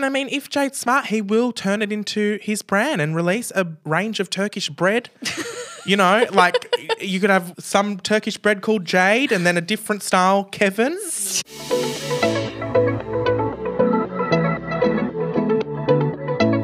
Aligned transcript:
And 0.00 0.06
I 0.06 0.08
mean, 0.08 0.28
if 0.30 0.48
Jade's 0.48 0.78
smart, 0.78 1.08
he 1.08 1.20
will 1.20 1.52
turn 1.52 1.82
it 1.82 1.92
into 1.92 2.38
his 2.40 2.62
brand 2.62 3.02
and 3.02 3.14
release 3.14 3.52
a 3.54 3.66
range 3.84 4.18
of 4.18 4.30
Turkish 4.30 4.70
bread. 4.70 5.10
you 5.84 5.94
know, 5.94 6.24
like 6.32 6.74
you 7.02 7.20
could 7.20 7.28
have 7.28 7.52
some 7.58 8.00
Turkish 8.00 8.38
bread 8.38 8.62
called 8.62 8.86
Jade 8.86 9.30
and 9.30 9.44
then 9.44 9.58
a 9.58 9.60
different 9.60 10.02
style 10.02 10.44
Kevin. 10.44 10.96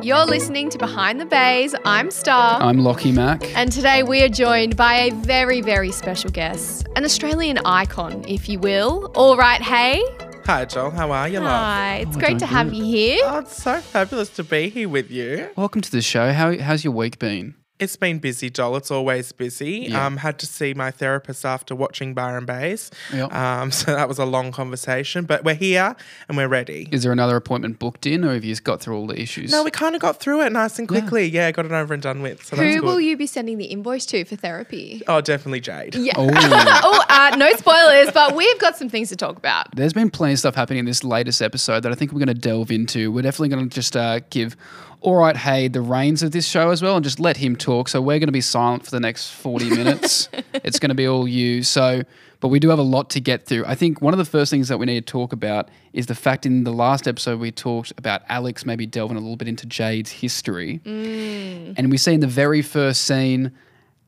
You're 0.03 0.25
listening 0.25 0.71
to 0.71 0.79
Behind 0.79 1.21
the 1.21 1.27
Baes. 1.27 1.75
I'm 1.85 2.11
Star. 2.11 2.63
I'm 2.63 2.79
Lockie 2.79 3.13
Mac. 3.13 3.45
and 3.55 3.71
today 3.71 4.03
we 4.03 4.23
are 4.23 4.31
joined 4.31 4.79
by 4.79 4.95
a 4.95 5.11
very, 5.11 5.61
very 5.61 5.93
special 5.93 6.31
guest, 6.31 6.87
an 6.97 7.05
Australian 7.05 7.59
icon, 7.67 8.25
if 8.27 8.49
you 8.49 8.59
will. 8.59 9.13
Alright, 9.15 9.61
Hey. 9.61 10.01
Hi, 10.47 10.63
oh, 10.63 10.65
Joel. 10.65 10.91
How 10.91 11.11
are 11.11 11.29
you, 11.29 11.41
love? 11.41 11.51
Hi, 11.51 11.97
it's 12.07 12.17
Oh, 12.17 12.21
great 12.21 12.29
doing 12.29 12.39
to 12.39 12.47
have 12.47 12.69
good. 12.71 12.77
you 12.77 12.85
here. 12.85 13.19
Oh, 13.25 13.39
it's 13.39 13.61
so 13.63 13.81
fabulous 13.81 14.29
to 14.31 14.45
be 14.45 14.69
here 14.69 14.89
with 14.89 15.11
you. 15.11 15.51
Welcome 15.57 15.81
to 15.83 15.91
the 15.91 16.01
show. 16.03 16.33
How, 16.33 16.57
how's 16.59 16.85
your 16.85 16.93
week 16.93 17.19
been? 17.19 17.55
It's 17.79 17.97
been 17.97 18.21
busy, 18.21 18.49
Joel. 18.49 18.77
It's 18.77 18.91
always 18.91 19.33
busy. 19.33 19.89
Yeah. 19.91 20.07
Um, 20.07 20.17
had 20.17 20.39
to 20.39 20.47
see 20.47 20.73
my 20.73 20.91
therapist 20.91 21.45
after 21.45 21.75
watching 21.75 22.15
Byron 22.15 22.47
Baes. 22.47 22.91
Yep. 23.13 23.35
Um, 23.35 23.71
so 23.73 23.95
that 23.95 24.09
was 24.09 24.19
a 24.19 24.25
long 24.25 24.51
conversation, 24.51 25.27
but 25.27 25.45
we're 25.45 25.55
here 25.55 25.95
and 26.29 26.39
we're 26.39 26.49
ready. 26.49 26.89
Is 26.91 27.03
there 27.03 27.13
another 27.13 27.37
appointment 27.37 27.79
booked 27.79 28.07
in, 28.07 28.25
or 28.25 28.33
have 28.33 28.45
you 28.45 28.53
just 28.53 28.65
got 28.65 28.81
through 28.81 28.97
all 28.97 29.07
the 29.07 29.21
issues? 29.21 29.53
No, 29.53 29.63
we 29.63 29.71
kind 29.71 29.95
of 29.95 30.01
got 30.01 30.21
through 30.21 30.43
it 30.43 30.53
nice 30.53 30.79
and 30.79 30.89
quickly. 30.89 31.27
Yeah, 31.27 31.53
got 31.53 31.67
it 31.67 31.73
over 31.73 31.93
and 31.93 32.03
done 32.03 32.23
with. 32.23 32.45
So 32.45 32.57
Who 32.57 32.77
good. 32.77 32.83
will 32.83 33.01
you 33.01 33.15
be 33.15 33.27
sending 33.27 33.59
the 33.59 33.67
invoice 33.67 34.07
to 34.07 34.25
for 34.25 34.37
therapy? 34.37 35.03
Oh, 35.07 35.21
definitely 35.21 35.61
Jade. 35.61 35.97
Yeah. 35.97 36.15
Oh. 36.17 36.31
oh, 36.33 37.05
uh, 37.11 37.37
no 37.37 37.53
spoilers, 37.57 38.11
but 38.13 38.35
we've 38.35 38.59
got 38.59 38.79
some 38.79 38.89
things 38.89 39.11
to 39.11 39.17
talk 39.17 39.37
about. 39.37 39.75
There's 39.77 39.93
been 39.93 40.11
plenty 40.11 40.33
of 40.33 40.39
stuff 40.39 40.55
happening 40.55 40.79
in 40.79 40.87
this 40.87 41.05
latest 41.05 41.43
episode 41.43 41.83
that 41.83 41.93
I 41.93 41.95
think 41.95 42.13
we're 42.13 42.25
going 42.25 42.29
to 42.29 42.35
delve 42.35 42.71
into. 42.71 43.13
We're 43.13 43.23
definitely 43.23 43.51
going 43.51 43.69
to 43.69 43.75
just 43.75 43.97
uh, 43.97 44.21
give 44.31 44.57
Alright, 45.07 45.37
Hey 45.37 45.69
the 45.69 45.81
reins 45.81 46.25
of 46.25 46.33
this 46.33 46.49
show 46.49 46.71
as 46.71 46.83
well 46.83 46.97
and 46.97 47.05
just 47.05 47.21
let 47.21 47.37
him 47.37 47.55
talk. 47.55 47.89
So 47.89 48.01
we're 48.01 48.19
going 48.19 48.27
to 48.27 48.33
be 48.33 48.41
silent 48.41 48.85
for 48.85 48.91
the 48.91 48.99
next 48.99 49.31
40 49.31 49.71
minutes. 49.71 50.29
it's 50.53 50.81
going 50.81 50.89
to 50.89 50.97
be 50.97 51.07
all 51.07 51.29
you. 51.29 51.63
So, 51.63 52.03
but 52.41 52.49
we 52.49 52.59
do 52.59 52.71
have 52.71 52.81
a 52.81 52.83
lot 52.83 53.09
to 53.11 53.21
get 53.21 53.47
through. 53.47 53.65
I 53.67 53.77
think 53.77 54.03
one 54.03 54.13
of 54.13 54.19
the 54.19 54.25
first 54.25 54.51
things 54.51 54.67
that 54.67 54.79
we 54.79 54.87
need 54.87 55.07
to 55.07 55.13
talk 55.13 55.33
about 55.33 55.69
is 55.93 56.07
the 56.07 56.17
fact 56.17 56.45
in 56.45 56.65
the 56.65 56.73
last 56.73 57.07
episode 57.07 57.39
we 57.39 57.53
talked 57.53 57.93
about 57.97 58.23
Alex 58.29 58.67
maybe 58.67 58.85
delving 58.85 59.17
a 59.17 59.21
little 59.21 59.37
bit 59.37 59.47
into 59.47 59.65
Jade's 59.65 60.11
history. 60.11 60.81
Mm. 60.85 61.75
And 61.77 61.89
we 61.89 61.99
see 61.99 62.15
in 62.15 62.21
the 62.21 62.27
very 62.27 62.61
first 62.61 63.03
scene, 63.03 63.53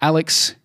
Alex 0.03 0.57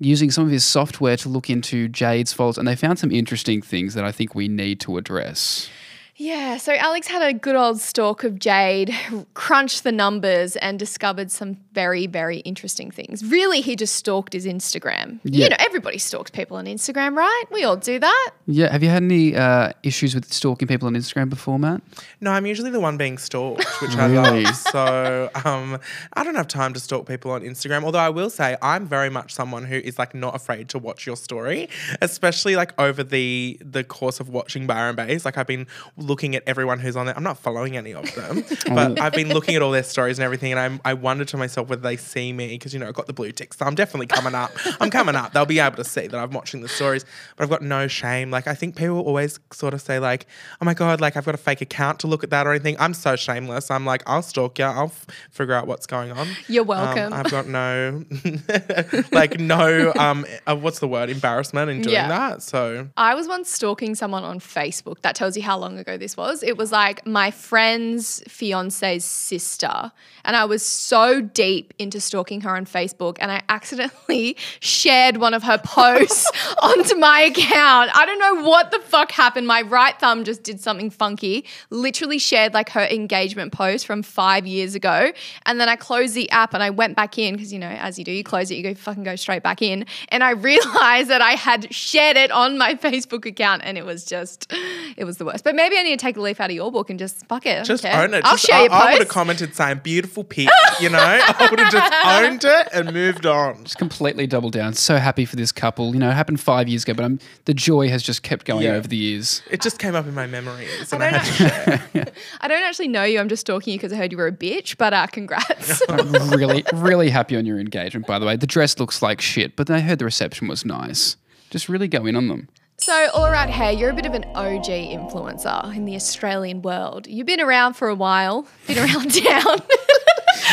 using 0.00 0.32
some 0.32 0.42
of 0.42 0.50
his 0.50 0.64
software 0.64 1.16
to 1.18 1.28
look 1.28 1.48
into 1.48 1.88
Jade's 1.88 2.32
faults, 2.32 2.58
and 2.58 2.66
they 2.66 2.74
found 2.74 2.98
some 2.98 3.12
interesting 3.12 3.62
things 3.62 3.94
that 3.94 4.04
I 4.04 4.10
think 4.10 4.34
we 4.34 4.48
need 4.48 4.80
to 4.80 4.98
address. 4.98 5.70
Yeah, 6.18 6.56
so 6.56 6.72
Alex 6.72 7.08
had 7.08 7.20
a 7.20 7.34
good 7.34 7.56
old 7.56 7.78
stalk 7.78 8.24
of 8.24 8.38
Jade, 8.38 8.94
crunched 9.34 9.84
the 9.84 9.92
numbers, 9.92 10.56
and 10.56 10.78
discovered 10.78 11.30
some 11.30 11.58
very, 11.72 12.06
very 12.06 12.38
interesting 12.38 12.90
things. 12.90 13.22
Really, 13.22 13.60
he 13.60 13.76
just 13.76 13.94
stalked 13.96 14.32
his 14.32 14.46
Instagram. 14.46 15.20
Yeah. 15.24 15.44
You 15.44 15.50
know, 15.50 15.56
everybody 15.58 15.98
stalks 15.98 16.30
people 16.30 16.56
on 16.56 16.64
Instagram, 16.64 17.16
right? 17.16 17.44
We 17.52 17.64
all 17.64 17.76
do 17.76 17.98
that. 17.98 18.30
Yeah, 18.46 18.72
have 18.72 18.82
you 18.82 18.88
had 18.88 19.02
any 19.02 19.36
uh, 19.36 19.72
issues 19.82 20.14
with 20.14 20.32
stalking 20.32 20.66
people 20.66 20.86
on 20.86 20.94
Instagram 20.94 21.28
before, 21.28 21.58
Matt? 21.58 21.82
No, 22.22 22.30
I'm 22.30 22.46
usually 22.46 22.70
the 22.70 22.80
one 22.80 22.96
being 22.96 23.18
stalked, 23.18 23.66
which 23.82 23.94
I 23.96 24.06
love. 24.06 24.56
So 24.56 25.30
um, 25.44 25.78
I 26.14 26.24
don't 26.24 26.34
have 26.34 26.48
time 26.48 26.72
to 26.72 26.80
stalk 26.80 27.06
people 27.06 27.30
on 27.32 27.42
Instagram. 27.42 27.84
Although 27.84 27.98
I 27.98 28.08
will 28.08 28.30
say 28.30 28.56
I'm 28.62 28.86
very 28.86 29.10
much 29.10 29.34
someone 29.34 29.64
who 29.64 29.76
is 29.76 29.98
like 29.98 30.14
not 30.14 30.34
afraid 30.34 30.70
to 30.70 30.78
watch 30.78 31.06
your 31.06 31.16
story, 31.16 31.68
especially 32.00 32.56
like 32.56 32.72
over 32.80 33.04
the 33.04 33.58
the 33.60 33.84
course 33.84 34.18
of 34.18 34.30
watching 34.30 34.66
Byron 34.66 34.96
Baes. 34.96 35.26
Like 35.26 35.36
I've 35.36 35.46
been 35.46 35.66
looking 36.06 36.34
at 36.36 36.42
everyone 36.46 36.78
who's 36.78 36.96
on 36.96 37.06
there. 37.06 37.16
I'm 37.16 37.22
not 37.22 37.38
following 37.38 37.76
any 37.76 37.92
of 37.94 38.12
them, 38.14 38.44
but 38.74 39.00
I've 39.00 39.12
been 39.12 39.28
looking 39.28 39.56
at 39.56 39.62
all 39.62 39.70
their 39.70 39.82
stories 39.82 40.18
and 40.18 40.24
everything. 40.24 40.52
And 40.52 40.60
I'm, 40.60 40.80
I 40.84 40.94
wonder 40.94 41.24
to 41.26 41.36
myself 41.36 41.68
whether 41.68 41.82
they 41.82 41.96
see 41.96 42.32
me 42.32 42.48
because 42.48 42.72
you 42.72 42.80
know 42.80 42.88
I've 42.88 42.94
got 42.94 43.06
the 43.06 43.12
blue 43.12 43.32
tick, 43.32 43.54
so 43.54 43.66
I'm 43.66 43.74
definitely 43.74 44.06
coming 44.06 44.34
up. 44.34 44.52
I'm 44.80 44.90
coming 44.90 45.16
up. 45.16 45.32
They'll 45.32 45.46
be 45.46 45.58
able 45.58 45.76
to 45.76 45.84
see 45.84 46.06
that 46.06 46.16
I'm 46.16 46.30
watching 46.30 46.60
the 46.62 46.68
stories, 46.68 47.04
but 47.36 47.44
I've 47.44 47.50
got 47.50 47.62
no 47.62 47.88
shame. 47.88 48.30
Like 48.30 48.46
I 48.46 48.54
think 48.54 48.76
people 48.76 49.00
always 49.00 49.38
sort 49.52 49.74
of 49.74 49.80
say 49.82 49.98
like, 49.98 50.26
"Oh 50.60 50.64
my 50.64 50.74
god, 50.74 51.00
like 51.00 51.16
I've 51.16 51.24
got 51.26 51.34
a 51.34 51.38
fake 51.38 51.60
account 51.60 51.98
to 52.00 52.06
look 52.06 52.22
at 52.24 52.30
that 52.30 52.46
or 52.46 52.50
anything." 52.52 52.76
I'm 52.78 52.94
so 52.94 53.16
shameless. 53.16 53.70
I'm 53.70 53.84
like, 53.84 54.02
I'll 54.06 54.22
stalk 54.22 54.58
you. 54.58 54.64
I'll 54.64 54.86
f- 54.86 55.06
figure 55.30 55.54
out 55.54 55.66
what's 55.66 55.86
going 55.86 56.12
on. 56.12 56.28
You're 56.48 56.62
Um, 56.62 56.68
welcome. 56.68 57.12
I've 57.12 57.30
got 57.30 57.46
no, 57.46 58.04
like 59.12 59.38
no, 59.38 59.92
um, 59.98 60.26
uh, 60.46 60.56
what's 60.56 60.78
the 60.78 60.88
word? 60.88 61.10
Embarrassment 61.10 61.70
in 61.70 61.80
doing 61.82 61.94
Yeah. 61.94 62.08
that. 62.08 62.42
So 62.42 62.88
I 62.96 63.14
was 63.14 63.28
once 63.28 63.50
stalking 63.50 63.94
someone 63.94 64.24
on 64.24 64.38
Facebook. 64.40 65.00
That 65.02 65.14
tells 65.14 65.36
you 65.36 65.42
how 65.42 65.58
long 65.58 65.78
ago 65.78 65.95
this 65.96 66.16
was. 66.16 66.42
It 66.42 66.56
was 66.56 66.72
like 66.72 67.06
my 67.06 67.30
friend's 67.30 68.22
fiance's 68.28 69.04
sister. 69.04 69.92
And 70.24 70.34
I 70.34 70.44
was 70.44 70.64
so 70.64 71.20
deep 71.20 71.72
into 71.78 72.00
stalking 72.00 72.40
her 72.40 72.56
on 72.56 72.66
Facebook, 72.66 73.16
and 73.20 73.30
I 73.30 73.42
accidentally 73.48 74.36
shared 74.60 75.18
one 75.18 75.34
of 75.34 75.44
her 75.44 75.56
posts 75.58 76.30
onto 76.62 76.96
my 76.96 77.20
account. 77.20 77.90
I 77.94 78.04
don't 78.04 78.18
know 78.18 78.48
what 78.48 78.72
the 78.72 78.80
fuck 78.80 79.12
happened. 79.12 79.46
My 79.46 79.62
right 79.62 79.98
thumb 80.00 80.24
just 80.24 80.42
did 80.42 80.60
something 80.60 80.90
funky, 80.90 81.44
literally 81.70 82.18
shared 82.18 82.54
like 82.54 82.70
her 82.70 82.84
engagement 82.86 83.52
post 83.52 83.86
from 83.86 84.02
five 84.02 84.46
years 84.46 84.74
ago. 84.74 85.12
And 85.46 85.60
then 85.60 85.68
I 85.68 85.76
closed 85.76 86.14
the 86.14 86.28
app 86.30 86.54
and 86.54 86.62
I 86.62 86.70
went 86.70 86.96
back 86.96 87.18
in 87.18 87.34
because, 87.34 87.52
you 87.52 87.60
know, 87.60 87.68
as 87.68 87.96
you 87.98 88.04
do, 88.04 88.10
you 88.10 88.24
close 88.24 88.50
it, 88.50 88.56
you 88.56 88.62
go 88.64 88.74
fucking 88.74 89.04
go 89.04 89.14
straight 89.14 89.44
back 89.44 89.62
in. 89.62 89.86
And 90.08 90.24
I 90.24 90.30
realized 90.46 91.08
that 91.10 91.22
I 91.22 91.32
had 91.32 91.72
shared 91.72 92.16
it 92.16 92.32
on 92.32 92.58
my 92.58 92.74
Facebook 92.74 93.24
account 93.26 93.62
and 93.64 93.78
it 93.78 93.86
was 93.86 94.04
just, 94.04 94.52
it 94.96 95.04
was 95.04 95.18
the 95.18 95.24
worst. 95.24 95.44
But 95.44 95.54
maybe 95.54 95.76
I 95.78 95.82
need 95.86 95.98
to 95.98 96.04
take 96.04 96.16
a 96.16 96.20
leaf 96.20 96.40
out 96.40 96.50
of 96.50 96.56
your 96.56 96.70
book 96.70 96.90
and 96.90 96.98
just 96.98 97.26
fuck 97.26 97.46
it. 97.46 97.60
I 97.60 97.62
just 97.62 97.82
care. 97.82 98.02
own 98.02 98.12
it. 98.14 98.24
I'll 98.24 98.32
Just- 98.32 98.46
share 98.46 98.56
I, 98.58 98.62
your 98.64 98.72
I 98.72 98.92
would 98.92 98.98
have 99.02 99.08
commented 99.08 99.54
saying 99.54 99.80
beautiful 99.82 100.24
pic, 100.24 100.48
you 100.80 100.90
know? 100.90 100.98
I 101.00 101.48
would 101.50 101.58
have 101.60 101.72
just 101.72 101.94
owned 102.06 102.44
it 102.44 102.68
and 102.72 102.92
moved 102.92 103.26
on. 103.26 103.64
Just 103.64 103.78
completely 103.78 104.26
double 104.26 104.50
down. 104.50 104.74
So 104.74 104.96
happy 104.96 105.24
for 105.24 105.36
this 105.36 105.52
couple. 105.52 105.94
You 105.94 106.00
know, 106.00 106.10
it 106.10 106.14
happened 106.14 106.40
five 106.40 106.68
years 106.68 106.82
ago, 106.84 106.94
but 106.94 107.04
I'm, 107.04 107.18
the 107.46 107.54
joy 107.54 107.88
has 107.88 108.02
just 108.02 108.22
kept 108.22 108.44
going 108.46 108.64
Yeah. 108.64 108.72
over 108.74 108.88
the 108.88 108.96
years. 108.96 109.42
It 109.50 109.60
just 109.62 109.78
came 109.78 109.94
up 109.94 110.06
in 110.06 110.14
my 110.14 110.26
memories 110.26 110.92
and 110.92 111.02
I 111.02 111.08
I, 111.08 111.10
don't 111.12 111.20
had 111.20 111.26
to 111.26 111.88
share. 112.04 112.06
I 112.40 112.48
don't 112.48 112.62
actually 112.62 112.88
know 112.88 113.04
you. 113.04 113.18
I'm 113.20 113.28
just 113.28 113.40
stalking 113.40 113.72
you 113.72 113.78
because 113.78 113.92
I 113.92 113.96
heard 113.96 114.12
you 114.12 114.18
were 114.18 114.26
a 114.26 114.32
bitch, 114.32 114.76
but 114.76 114.92
uh, 114.92 115.06
congrats. 115.06 115.82
I'm 115.88 116.12
really, 116.30 116.64
really 116.74 117.10
happy 117.10 117.36
on 117.36 117.46
your 117.46 117.58
engagement, 117.58 118.06
by 118.06 118.18
the 118.18 118.26
way. 118.26 118.36
The 118.36 118.46
dress 118.46 118.78
looks 118.78 119.02
like 119.02 119.20
shit, 119.20 119.56
but 119.56 119.70
I 119.70 119.80
heard 119.80 119.98
the 119.98 120.04
reception 120.04 120.48
was 120.48 120.64
nice. 120.64 121.16
Just 121.50 121.68
really 121.68 121.88
go 121.88 122.06
in 122.06 122.16
on 122.16 122.28
them. 122.28 122.48
So, 122.78 123.08
all 123.14 123.30
right, 123.30 123.48
hey, 123.48 123.72
you're 123.72 123.90
a 123.90 123.94
bit 123.94 124.04
of 124.06 124.12
an 124.12 124.24
OG 124.34 124.66
influencer 124.66 125.74
in 125.74 125.86
the 125.86 125.94
Australian 125.96 126.60
world. 126.60 127.06
You've 127.06 127.26
been 127.26 127.40
around 127.40 127.74
for 127.74 127.88
a 127.88 127.94
while, 127.94 128.46
been 128.66 128.78
around 128.78 129.14
town. 129.24 129.62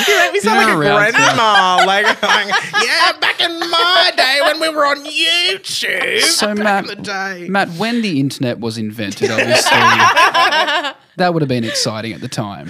You 0.08 0.18
make 0.20 0.34
me 0.34 0.40
sound 0.40 0.58
like 0.58 0.68
a 0.76 0.78
around. 0.78 1.12
grandma. 1.14 1.84
Like, 1.94 2.06
like, 2.24 2.48
yeah, 2.84 3.12
back 3.20 3.40
in 3.42 3.60
my 3.60 4.12
day 4.16 4.40
when 4.44 4.60
we 4.60 4.70
were 4.70 4.86
on 4.86 5.04
YouTube. 5.06 6.22
So, 6.22 6.48
back 6.48 6.58
Matt, 6.58 6.84
in 6.90 6.98
the 6.98 7.04
day. 7.04 7.48
Matt, 7.50 7.70
when 7.72 8.02
the 8.02 8.20
internet 8.20 8.60
was 8.60 8.78
invented, 8.78 9.30
obviously, 9.32 9.72
that 11.18 11.34
would 11.34 11.42
have 11.42 11.50
been 11.50 11.64
exciting 11.64 12.14
at 12.14 12.22
the 12.22 12.28
time. 12.28 12.70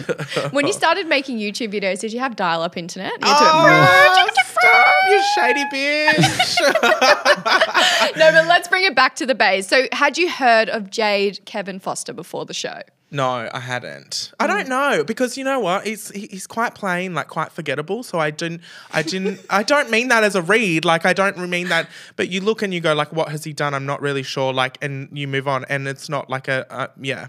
when 0.51 0.65
you 0.67 0.73
started 0.73 1.07
making 1.07 1.37
YouTube 1.37 1.71
videos, 1.73 1.99
did 1.99 2.11
you 2.13 2.19
have 2.19 2.35
dial 2.35 2.61
up 2.61 2.75
internet? 2.77 3.11
You 3.21 3.27
had 3.27 3.37
Oh, 3.41 4.27
stop, 4.45 4.87
you 5.09 5.23
shady 5.35 5.63
bitch. 5.73 6.57
no, 8.17 8.31
but 8.31 8.47
let's 8.47 8.67
bring 8.67 8.83
it 8.83 8.95
back 8.95 9.15
to 9.17 9.25
the 9.25 9.35
bays. 9.35 9.67
So, 9.67 9.87
had 9.91 10.17
you 10.17 10.29
heard 10.29 10.69
of 10.69 10.89
Jade 10.89 11.39
Kevin 11.45 11.79
Foster 11.79 12.13
before 12.13 12.45
the 12.45 12.53
show? 12.53 12.81
No, 13.13 13.47
I 13.53 13.59
hadn't. 13.59 14.33
I 14.39 14.47
don't 14.47 14.67
know 14.67 15.03
because 15.05 15.37
you 15.37 15.43
know 15.43 15.59
what? 15.59 15.85
He's 15.85 16.09
he- 16.09 16.27
he's 16.31 16.47
quite 16.47 16.73
plain, 16.73 17.13
like 17.13 17.27
quite 17.27 17.51
forgettable. 17.51 18.01
So 18.01 18.17
I 18.17 18.31
didn't, 18.31 18.61
I 18.91 19.03
didn't, 19.03 19.39
I 19.51 19.61
don't 19.61 19.91
mean 19.91 20.07
that 20.07 20.23
as 20.23 20.35
a 20.35 20.41
read. 20.41 20.83
Like 20.83 21.05
I 21.05 21.13
don't 21.13 21.37
mean 21.47 21.69
that. 21.69 21.87
But 22.15 22.29
you 22.29 22.41
look 22.41 22.63
and 22.63 22.73
you 22.73 22.79
go 22.81 22.95
like, 22.95 23.13
what 23.13 23.29
has 23.29 23.43
he 23.43 23.53
done? 23.53 23.75
I'm 23.75 23.85
not 23.85 24.01
really 24.01 24.23
sure. 24.23 24.51
Like, 24.51 24.79
and 24.81 25.09
you 25.13 25.27
move 25.27 25.47
on, 25.47 25.63
and 25.65 25.87
it's 25.87 26.09
not 26.09 26.27
like 26.27 26.47
a, 26.47 26.65
uh, 26.73 26.87
yeah. 26.99 27.27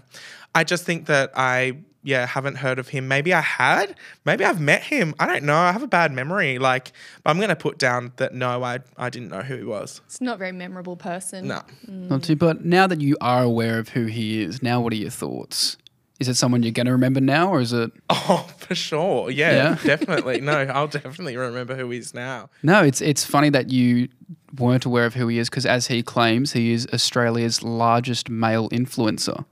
I 0.55 0.63
just 0.63 0.85
think 0.85 1.05
that 1.05 1.31
I 1.35 1.77
yeah 2.05 2.25
haven't 2.25 2.55
heard 2.55 2.79
of 2.79 2.87
him. 2.89 3.07
Maybe 3.07 3.33
I 3.33 3.41
had. 3.41 3.95
Maybe 4.23 4.45
I've 4.45 4.61
met 4.61 4.83
him. 4.83 5.13
I 5.19 5.25
don't 5.25 5.43
know. 5.43 5.55
I 5.55 5.71
have 5.71 5.83
a 5.83 5.87
bad 5.87 6.11
memory. 6.13 6.57
Like, 6.59 6.91
but 7.23 7.31
I'm 7.31 7.39
gonna 7.39 7.55
put 7.55 7.77
down 7.77 8.13
that 8.17 8.33
no, 8.33 8.63
I 8.63 8.79
I 8.97 9.09
didn't 9.09 9.29
know 9.29 9.41
who 9.41 9.57
he 9.57 9.63
was. 9.63 10.01
It's 10.05 10.21
not 10.21 10.35
a 10.35 10.37
very 10.37 10.51
memorable 10.51 10.95
person. 10.95 11.47
No. 11.47 11.61
Mm. 11.87 12.09
Not 12.09 12.23
too, 12.23 12.35
but 12.35 12.63
now 12.63 12.87
that 12.87 13.01
you 13.01 13.17
are 13.19 13.43
aware 13.43 13.79
of 13.79 13.89
who 13.89 14.05
he 14.05 14.41
is, 14.41 14.63
now 14.63 14.79
what 14.79 14.93
are 14.93 14.97
your 14.97 15.09
thoughts? 15.09 15.77
Is 16.17 16.29
it 16.29 16.35
someone 16.35 16.63
you're 16.63 16.71
going 16.71 16.85
to 16.85 16.93
remember 16.93 17.19
now, 17.19 17.51
or 17.51 17.59
is 17.59 17.73
it? 17.73 17.91
Oh, 18.09 18.47
for 18.57 18.73
sure. 18.73 19.29
Yeah, 19.29 19.51
Yeah? 19.51 19.77
definitely. 19.83 20.39
No, 20.39 20.53
I'll 20.53 20.87
definitely 20.87 21.35
remember 21.35 21.75
who 21.75 21.89
he 21.89 21.99
is 21.99 22.13
now. 22.13 22.49
No, 22.63 22.83
it's 22.83 23.01
it's 23.01 23.25
funny 23.25 23.49
that 23.49 23.69
you 23.69 24.07
weren't 24.57 24.85
aware 24.85 25.05
of 25.05 25.13
who 25.13 25.27
he 25.27 25.37
is 25.39 25.49
because, 25.49 25.65
as 25.65 25.87
he 25.87 26.01
claims, 26.01 26.53
he 26.53 26.71
is 26.71 26.87
Australia's 26.93 27.61
largest 27.63 28.29
male 28.29 28.69
influencer. 28.69 29.43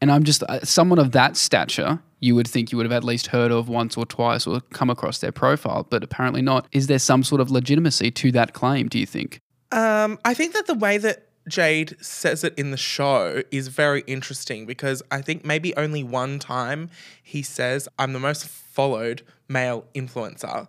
And 0.00 0.12
I'm 0.12 0.24
just 0.24 0.42
uh, 0.44 0.60
someone 0.64 0.98
of 0.98 1.12
that 1.12 1.36
stature. 1.36 2.00
You 2.20 2.34
would 2.34 2.46
think 2.46 2.70
you 2.70 2.78
would 2.78 2.84
have 2.84 2.92
at 2.92 3.04
least 3.04 3.28
heard 3.28 3.50
of 3.50 3.68
once 3.68 3.96
or 3.96 4.06
twice 4.06 4.46
or 4.46 4.60
come 4.72 4.90
across 4.90 5.18
their 5.18 5.32
profile, 5.32 5.86
but 5.90 6.04
apparently 6.04 6.42
not. 6.42 6.68
Is 6.72 6.86
there 6.86 7.00
some 7.00 7.24
sort 7.24 7.40
of 7.40 7.50
legitimacy 7.50 8.10
to 8.12 8.32
that 8.32 8.52
claim? 8.52 8.88
Do 8.88 8.98
you 8.98 9.06
think? 9.06 9.40
Um, 9.72 10.18
I 10.24 10.34
think 10.34 10.52
that 10.54 10.66
the 10.66 10.74
way 10.74 10.98
that 10.98 11.26
Jade 11.48 11.96
says 12.00 12.44
it 12.44 12.54
in 12.56 12.70
the 12.70 12.76
show 12.76 13.42
is 13.50 13.68
very 13.68 14.04
interesting 14.06 14.66
because 14.66 15.02
I 15.10 15.20
think 15.20 15.44
maybe 15.44 15.74
only 15.76 16.04
one 16.04 16.38
time 16.38 16.90
he 17.22 17.42
says, 17.42 17.88
I'm 17.98 18.12
the 18.12 18.20
most 18.20 18.46
followed 18.46 19.22
male 19.48 19.84
influencer. 19.94 20.68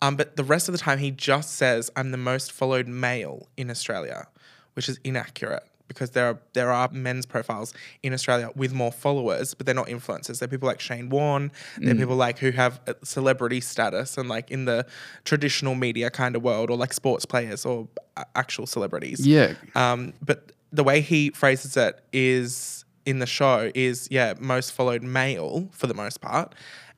Um, 0.00 0.16
but 0.16 0.36
the 0.36 0.44
rest 0.44 0.68
of 0.68 0.72
the 0.72 0.78
time, 0.78 0.98
he 0.98 1.10
just 1.10 1.54
says, 1.54 1.90
I'm 1.96 2.10
the 2.10 2.16
most 2.16 2.52
followed 2.52 2.88
male 2.88 3.48
in 3.56 3.70
Australia, 3.70 4.26
which 4.74 4.88
is 4.88 4.98
inaccurate 5.04 5.64
because 5.92 6.10
there 6.10 6.26
are 6.26 6.38
there 6.52 6.70
are 6.70 6.88
men's 6.92 7.26
profiles 7.26 7.74
in 8.02 8.12
Australia 8.12 8.50
with 8.54 8.72
more 8.72 8.92
followers, 8.92 9.54
but 9.54 9.66
they're 9.66 9.74
not 9.74 9.88
influencers. 9.88 10.38
They're 10.38 10.48
people 10.48 10.66
like 10.66 10.80
Shane 10.80 11.08
Warne. 11.08 11.52
They're 11.78 11.94
people 11.94 12.16
like 12.16 12.38
who 12.38 12.50
have 12.50 12.80
celebrity 13.04 13.60
status 13.60 14.18
and 14.18 14.28
like 14.28 14.50
in 14.50 14.64
the 14.64 14.86
traditional 15.24 15.74
media 15.74 16.10
kind 16.10 16.36
of 16.36 16.42
world, 16.42 16.70
or 16.70 16.76
like 16.76 16.92
sports 16.92 17.24
players 17.24 17.64
or 17.64 17.88
actual 18.34 18.66
celebrities. 18.66 19.26
Yeah. 19.26 19.54
Um, 19.74 20.12
but 20.24 20.52
the 20.72 20.84
way 20.84 21.00
he 21.00 21.30
phrases 21.30 21.76
it 21.76 22.00
is 22.12 22.84
in 23.04 23.18
the 23.18 23.26
show 23.26 23.70
is 23.74 24.08
yeah 24.10 24.34
most 24.38 24.72
followed 24.72 25.02
male 25.02 25.68
for 25.72 25.86
the 25.86 25.94
most 25.94 26.20
part, 26.20 26.54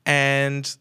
and 0.06 0.76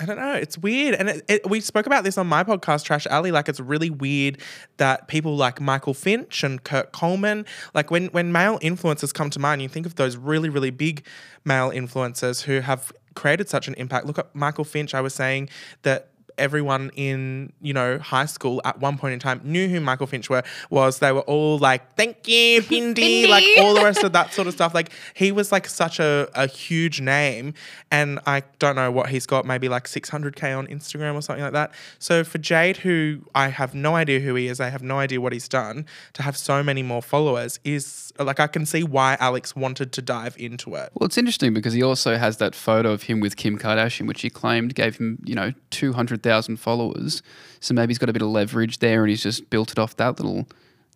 I 0.00 0.06
don't 0.06 0.16
know. 0.16 0.32
It's 0.32 0.56
weird. 0.56 0.94
And 0.94 1.10
it, 1.10 1.24
it, 1.28 1.50
we 1.50 1.60
spoke 1.60 1.84
about 1.84 2.04
this 2.04 2.16
on 2.16 2.26
my 2.26 2.42
podcast, 2.42 2.84
Trash 2.84 3.06
Alley. 3.06 3.30
Like, 3.30 3.50
it's 3.50 3.60
really 3.60 3.90
weird 3.90 4.38
that 4.78 5.08
people 5.08 5.36
like 5.36 5.60
Michael 5.60 5.92
Finch 5.92 6.42
and 6.42 6.64
Kurt 6.64 6.92
Coleman, 6.92 7.44
like, 7.74 7.90
when, 7.90 8.06
when 8.06 8.32
male 8.32 8.58
influencers 8.60 9.12
come 9.12 9.28
to 9.28 9.38
mind, 9.38 9.60
you 9.60 9.68
think 9.68 9.84
of 9.84 9.96
those 9.96 10.16
really, 10.16 10.48
really 10.48 10.70
big 10.70 11.04
male 11.44 11.70
influencers 11.70 12.42
who 12.42 12.60
have 12.60 12.92
created 13.14 13.48
such 13.48 13.68
an 13.68 13.74
impact. 13.74 14.06
Look 14.06 14.18
at 14.18 14.34
Michael 14.34 14.64
Finch. 14.64 14.94
I 14.94 15.02
was 15.02 15.14
saying 15.14 15.50
that 15.82 16.09
everyone 16.40 16.90
in 16.96 17.52
you 17.60 17.72
know 17.72 17.98
high 17.98 18.26
school 18.26 18.60
at 18.64 18.80
one 18.80 18.98
point 18.98 19.12
in 19.12 19.20
time 19.20 19.40
knew 19.44 19.68
who 19.68 19.80
Michael 19.80 20.06
Finch 20.06 20.28
were 20.28 20.42
was. 20.70 20.98
They 20.98 21.12
were 21.12 21.20
all 21.20 21.58
like 21.58 21.94
thank 21.96 22.26
you 22.26 22.62
Bindi 22.70 23.28
like 23.28 23.44
all 23.58 23.74
the 23.74 23.84
rest 23.84 24.02
of 24.02 24.12
that 24.12 24.32
sort 24.32 24.48
of 24.48 24.54
stuff. 24.54 24.74
Like 24.74 24.90
he 25.14 25.30
was 25.30 25.52
like 25.52 25.66
such 25.68 26.00
a, 26.00 26.28
a 26.34 26.46
huge 26.46 27.00
name. 27.00 27.54
And 27.90 28.18
I 28.26 28.42
don't 28.58 28.76
know 28.76 28.90
what 28.90 29.10
he's 29.10 29.26
got 29.26 29.44
maybe 29.44 29.68
like 29.68 29.84
600k 29.84 30.56
on 30.56 30.66
Instagram 30.66 31.14
or 31.14 31.22
something 31.22 31.44
like 31.44 31.52
that. 31.52 31.72
So 31.98 32.24
for 32.24 32.38
Jade 32.38 32.78
who 32.78 33.20
I 33.34 33.48
have 33.48 33.74
no 33.74 33.94
idea 33.94 34.20
who 34.20 34.34
he 34.34 34.48
is 34.48 34.60
I 34.60 34.70
have 34.70 34.82
no 34.82 34.98
idea 34.98 35.20
what 35.20 35.32
he's 35.32 35.48
done 35.48 35.86
to 36.14 36.22
have 36.22 36.36
so 36.36 36.62
many 36.62 36.82
more 36.82 37.02
followers 37.02 37.60
is 37.64 38.12
like 38.18 38.40
I 38.40 38.46
can 38.46 38.66
see 38.66 38.82
why 38.82 39.16
Alex 39.20 39.54
wanted 39.54 39.92
to 39.92 40.02
dive 40.02 40.36
into 40.38 40.74
it. 40.74 40.90
Well, 40.94 41.06
it's 41.06 41.18
interesting 41.18 41.54
because 41.54 41.74
he 41.74 41.82
also 41.82 42.16
has 42.16 42.38
that 42.38 42.54
photo 42.54 42.92
of 42.92 43.04
him 43.04 43.20
with 43.20 43.36
Kim 43.36 43.58
Kardashian, 43.58 44.06
which 44.06 44.22
he 44.22 44.30
claimed 44.30 44.74
gave 44.74 44.96
him, 44.96 45.18
you 45.24 45.34
know, 45.34 45.52
200,000 45.70 46.29
followers. 46.56 47.22
So 47.60 47.74
maybe 47.74 47.90
he's 47.90 47.98
got 47.98 48.08
a 48.08 48.12
bit 48.12 48.22
of 48.22 48.28
leverage 48.28 48.78
there 48.78 49.02
and 49.02 49.10
he's 49.10 49.22
just 49.22 49.50
built 49.50 49.70
it 49.70 49.78
off 49.78 49.96
that 49.96 50.18
little 50.18 50.46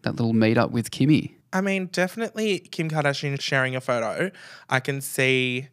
that 0.03 0.17
little 0.17 0.35
meetup 0.35 0.71
with 0.71 0.91
Kimmy. 0.91 1.35
I 1.53 1.61
mean, 1.61 1.87
definitely 1.87 2.59
Kim 2.59 2.91
Kardashian 2.91 3.41
sharing 3.41 3.77
a 3.77 3.81
photo. 3.81 4.31
I 4.69 4.81
can 4.81 5.01
see 5.01 5.69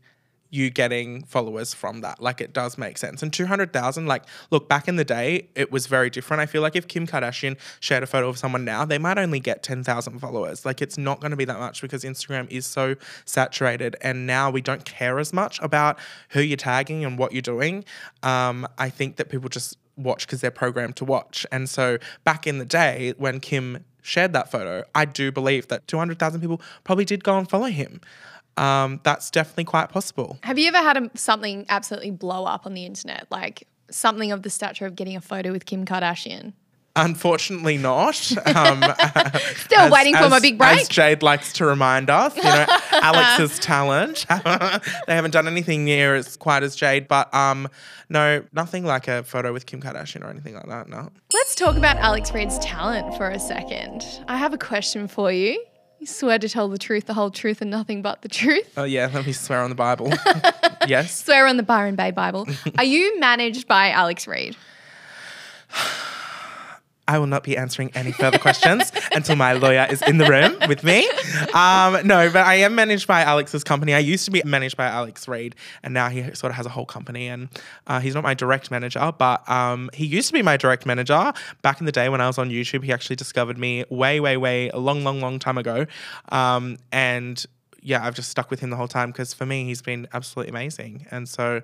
you 0.52 0.70
getting 0.70 1.24
followers 1.24 1.74
from 1.74 2.02
that. 2.02 2.22
Like 2.22 2.42
it 2.42 2.54
does 2.54 2.78
make 2.78 2.98
sense. 2.98 3.24
And 3.24 3.34
200,000, 3.34 4.06
like, 4.06 4.24
look, 4.52 4.70
back 4.70 4.88
in 4.88 4.98
the 4.98 5.06
day, 5.06 5.48
it 5.56 5.72
was 5.72 5.88
very 5.88 6.10
different. 6.10 6.42
I 6.42 6.46
feel 6.46 6.62
like 6.62 6.76
if 6.76 6.88
Kim 6.88 7.08
Kardashian 7.08 7.58
shared 7.80 8.04
a 8.04 8.08
photo 8.08 8.28
of 8.30 8.38
someone 8.38 8.66
now, 8.66 8.86
they 8.86 8.98
might 8.98 9.18
only 9.18 9.40
get 9.40 9.64
10,000 9.64 10.20
followers. 10.20 10.66
Like 10.66 10.82
it's 10.82 10.98
not 10.98 11.22
going 11.22 11.32
to 11.32 11.38
be 11.38 11.46
that 11.46 11.58
much 11.58 11.82
because 11.82 12.04
Instagram 12.04 12.52
is 12.52 12.66
so 12.66 12.96
saturated. 13.26 13.96
And 14.02 14.28
now 14.28 14.52
we 14.52 14.62
don't 14.62 14.84
care 14.86 15.18
as 15.20 15.34
much 15.34 15.60
about 15.62 15.98
who 16.30 16.42
you're 16.42 16.58
tagging 16.58 17.06
and 17.06 17.18
what 17.18 17.32
you're 17.32 17.42
doing. 17.42 17.86
Um, 18.22 18.68
I 18.78 18.90
think 18.90 19.16
that 19.16 19.30
people 19.30 19.50
just 19.50 19.78
watch 19.96 20.28
because 20.28 20.42
they're 20.42 20.52
programmed 20.52 20.98
to 20.98 21.06
watch. 21.06 21.46
And 21.52 21.70
so 21.70 21.98
back 22.26 22.46
in 22.46 22.58
the 22.58 22.66
day 22.66 23.14
when 23.18 23.40
Kim 23.40 23.86
shared 24.02 24.34
that 24.34 24.52
photo, 24.52 24.84
I 24.94 25.06
do 25.06 25.32
believe 25.32 25.68
that 25.68 25.88
200,000 25.88 26.42
people 26.42 26.62
probably 26.84 27.06
did 27.06 27.24
go 27.24 27.38
and 27.38 27.50
follow 27.50 27.68
him. 27.68 28.02
Um, 28.58 29.00
that's 29.04 29.32
definitely 29.32 29.64
quite 29.64 29.90
possible. 29.90 30.38
Have 30.44 30.60
you 30.60 30.68
ever 30.68 30.78
had 30.78 30.98
a, 30.98 31.12
something 31.16 31.66
absolutely 31.70 32.12
blow 32.12 32.46
up 32.46 32.66
on 32.66 32.74
the 32.74 32.86
internet? 32.86 33.28
Like 33.32 33.68
something 33.90 34.32
of 34.32 34.44
the 34.44 34.50
stature 34.50 34.86
of 34.86 34.96
getting 34.96 35.16
a 35.16 35.22
photo 35.22 35.52
with 35.52 35.66
Kim 35.66 35.86
Kardashian? 35.86 36.54
Unfortunately, 36.96 37.78
not. 37.78 38.32
Um, 38.52 38.84
Still 39.56 39.90
waiting 39.90 40.16
for 40.16 40.28
my 40.28 40.40
big 40.40 40.58
break. 40.58 40.82
As 40.82 40.88
Jade 40.90 41.24
likes 41.24 41.54
to 41.54 41.66
remind 41.66 42.10
us, 42.10 42.36
you 42.36 42.44
know, 42.44 42.66
Alex's 42.92 43.58
talent. 43.60 44.26
they 44.28 45.16
haven't 45.16 45.32
done 45.32 45.48
anything 45.48 45.86
near 45.86 46.16
as 46.16 46.36
quite 46.36 46.64
as 46.64 46.76
Jade, 46.76 47.08
but 47.08 47.34
um, 47.34 47.70
no, 48.10 48.44
nothing 48.52 48.84
like 48.84 49.08
a 49.08 49.24
photo 49.24 49.54
with 49.54 49.66
Kim 49.66 49.82
Kardashian 49.82 50.24
or 50.24 50.30
anything 50.30 50.54
like 50.54 50.68
that. 50.68 50.90
No. 50.90 51.10
Let's 51.32 51.56
talk 51.56 51.78
about 51.78 51.96
Alex 51.98 52.34
Reid's 52.34 52.60
talent 52.60 53.16
for 53.16 53.30
a 53.30 53.40
second. 53.40 54.06
I 54.28 54.36
have 54.36 54.54
a 54.54 54.58
question 54.58 55.08
for 55.08 55.32
you. 55.32 55.64
You 56.02 56.08
swear 56.08 56.40
to 56.40 56.50
tell 56.50 56.68
the 56.68 56.80
truth, 56.80 57.06
the 57.06 57.14
whole 57.14 57.30
truth, 57.30 57.62
and 57.62 57.70
nothing 57.70 58.02
but 58.02 58.24
the 58.24 58.28
truth. 58.28 58.74
Oh 58.76 58.86
yeah, 58.86 59.08
let 59.14 59.24
me 59.24 59.34
swear 59.34 59.62
on 59.62 59.70
the 59.70 59.76
Bible. 59.76 60.12
yes. 60.88 61.24
Swear 61.24 61.46
on 61.46 61.58
the 61.58 61.64
Byron 61.64 61.96
Bay 61.96 62.10
Bible. 62.10 62.48
Are 62.80 62.84
you 62.84 63.20
managed 63.20 63.68
by 63.68 63.92
Alex 63.92 64.28
Reid? 64.28 64.58
I 67.12 67.20
will 67.20 67.28
not 67.28 67.44
be 67.44 67.58
answering 67.58 67.92
any 67.94 68.14
further 68.14 68.38
questions 68.38 68.90
until 69.12 69.36
my 69.36 69.52
lawyer 69.52 69.86
is 69.90 70.02
in 70.02 70.18
the 70.18 70.30
room 70.30 70.56
with 70.70 70.82
me. 70.82 71.06
Um, 71.54 72.08
no, 72.08 72.30
but 72.32 72.48
I 72.48 72.56
am 72.56 72.74
managed 72.74 73.06
by 73.06 73.20
Alex's 73.22 73.66
company. 73.66 73.94
I 73.94 74.00
used 74.00 74.24
to 74.26 74.32
be 74.32 74.42
managed 74.46 74.78
by 74.78 74.86
Alex 74.86 75.28
Reid, 75.28 75.58
and 75.84 75.94
now 75.94 76.08
he 76.08 76.24
sort 76.34 76.52
of 76.52 76.56
has 76.56 76.66
a 76.66 76.70
whole 76.70 76.86
company. 76.86 77.28
And 77.28 77.50
uh, 77.86 78.00
he's 78.00 78.16
not 78.16 78.24
my 78.24 78.34
direct 78.34 78.72
manager, 78.72 79.12
but 79.18 79.48
um, 79.50 79.90
he 79.94 80.06
used 80.06 80.28
to 80.28 80.34
be 80.34 80.42
my 80.42 80.56
direct 80.56 80.86
manager 80.86 81.34
back 81.62 81.82
in 81.82 81.86
the 81.86 81.92
day 81.92 82.08
when 82.08 82.22
I 82.22 82.28
was 82.28 82.38
on 82.38 82.50
YouTube. 82.50 82.86
He 82.86 82.94
actually 82.94 83.18
discovered 83.18 83.58
me 83.58 83.84
way, 83.90 84.22
way, 84.22 84.38
way 84.38 84.70
a 84.70 84.78
long, 84.78 85.04
long, 85.04 85.20
long 85.20 85.38
time 85.38 85.58
ago. 85.58 85.88
Um, 86.30 86.78
and 86.94 87.46
yeah, 87.82 88.06
I've 88.06 88.14
just 88.14 88.30
stuck 88.30 88.52
with 88.52 88.60
him 88.60 88.70
the 88.70 88.76
whole 88.76 88.88
time 88.88 89.12
because 89.12 89.34
for 89.34 89.46
me, 89.46 89.66
he's 89.66 89.82
been 89.82 90.08
absolutely 90.14 90.52
amazing. 90.52 91.08
And 91.10 91.28
so 91.28 91.62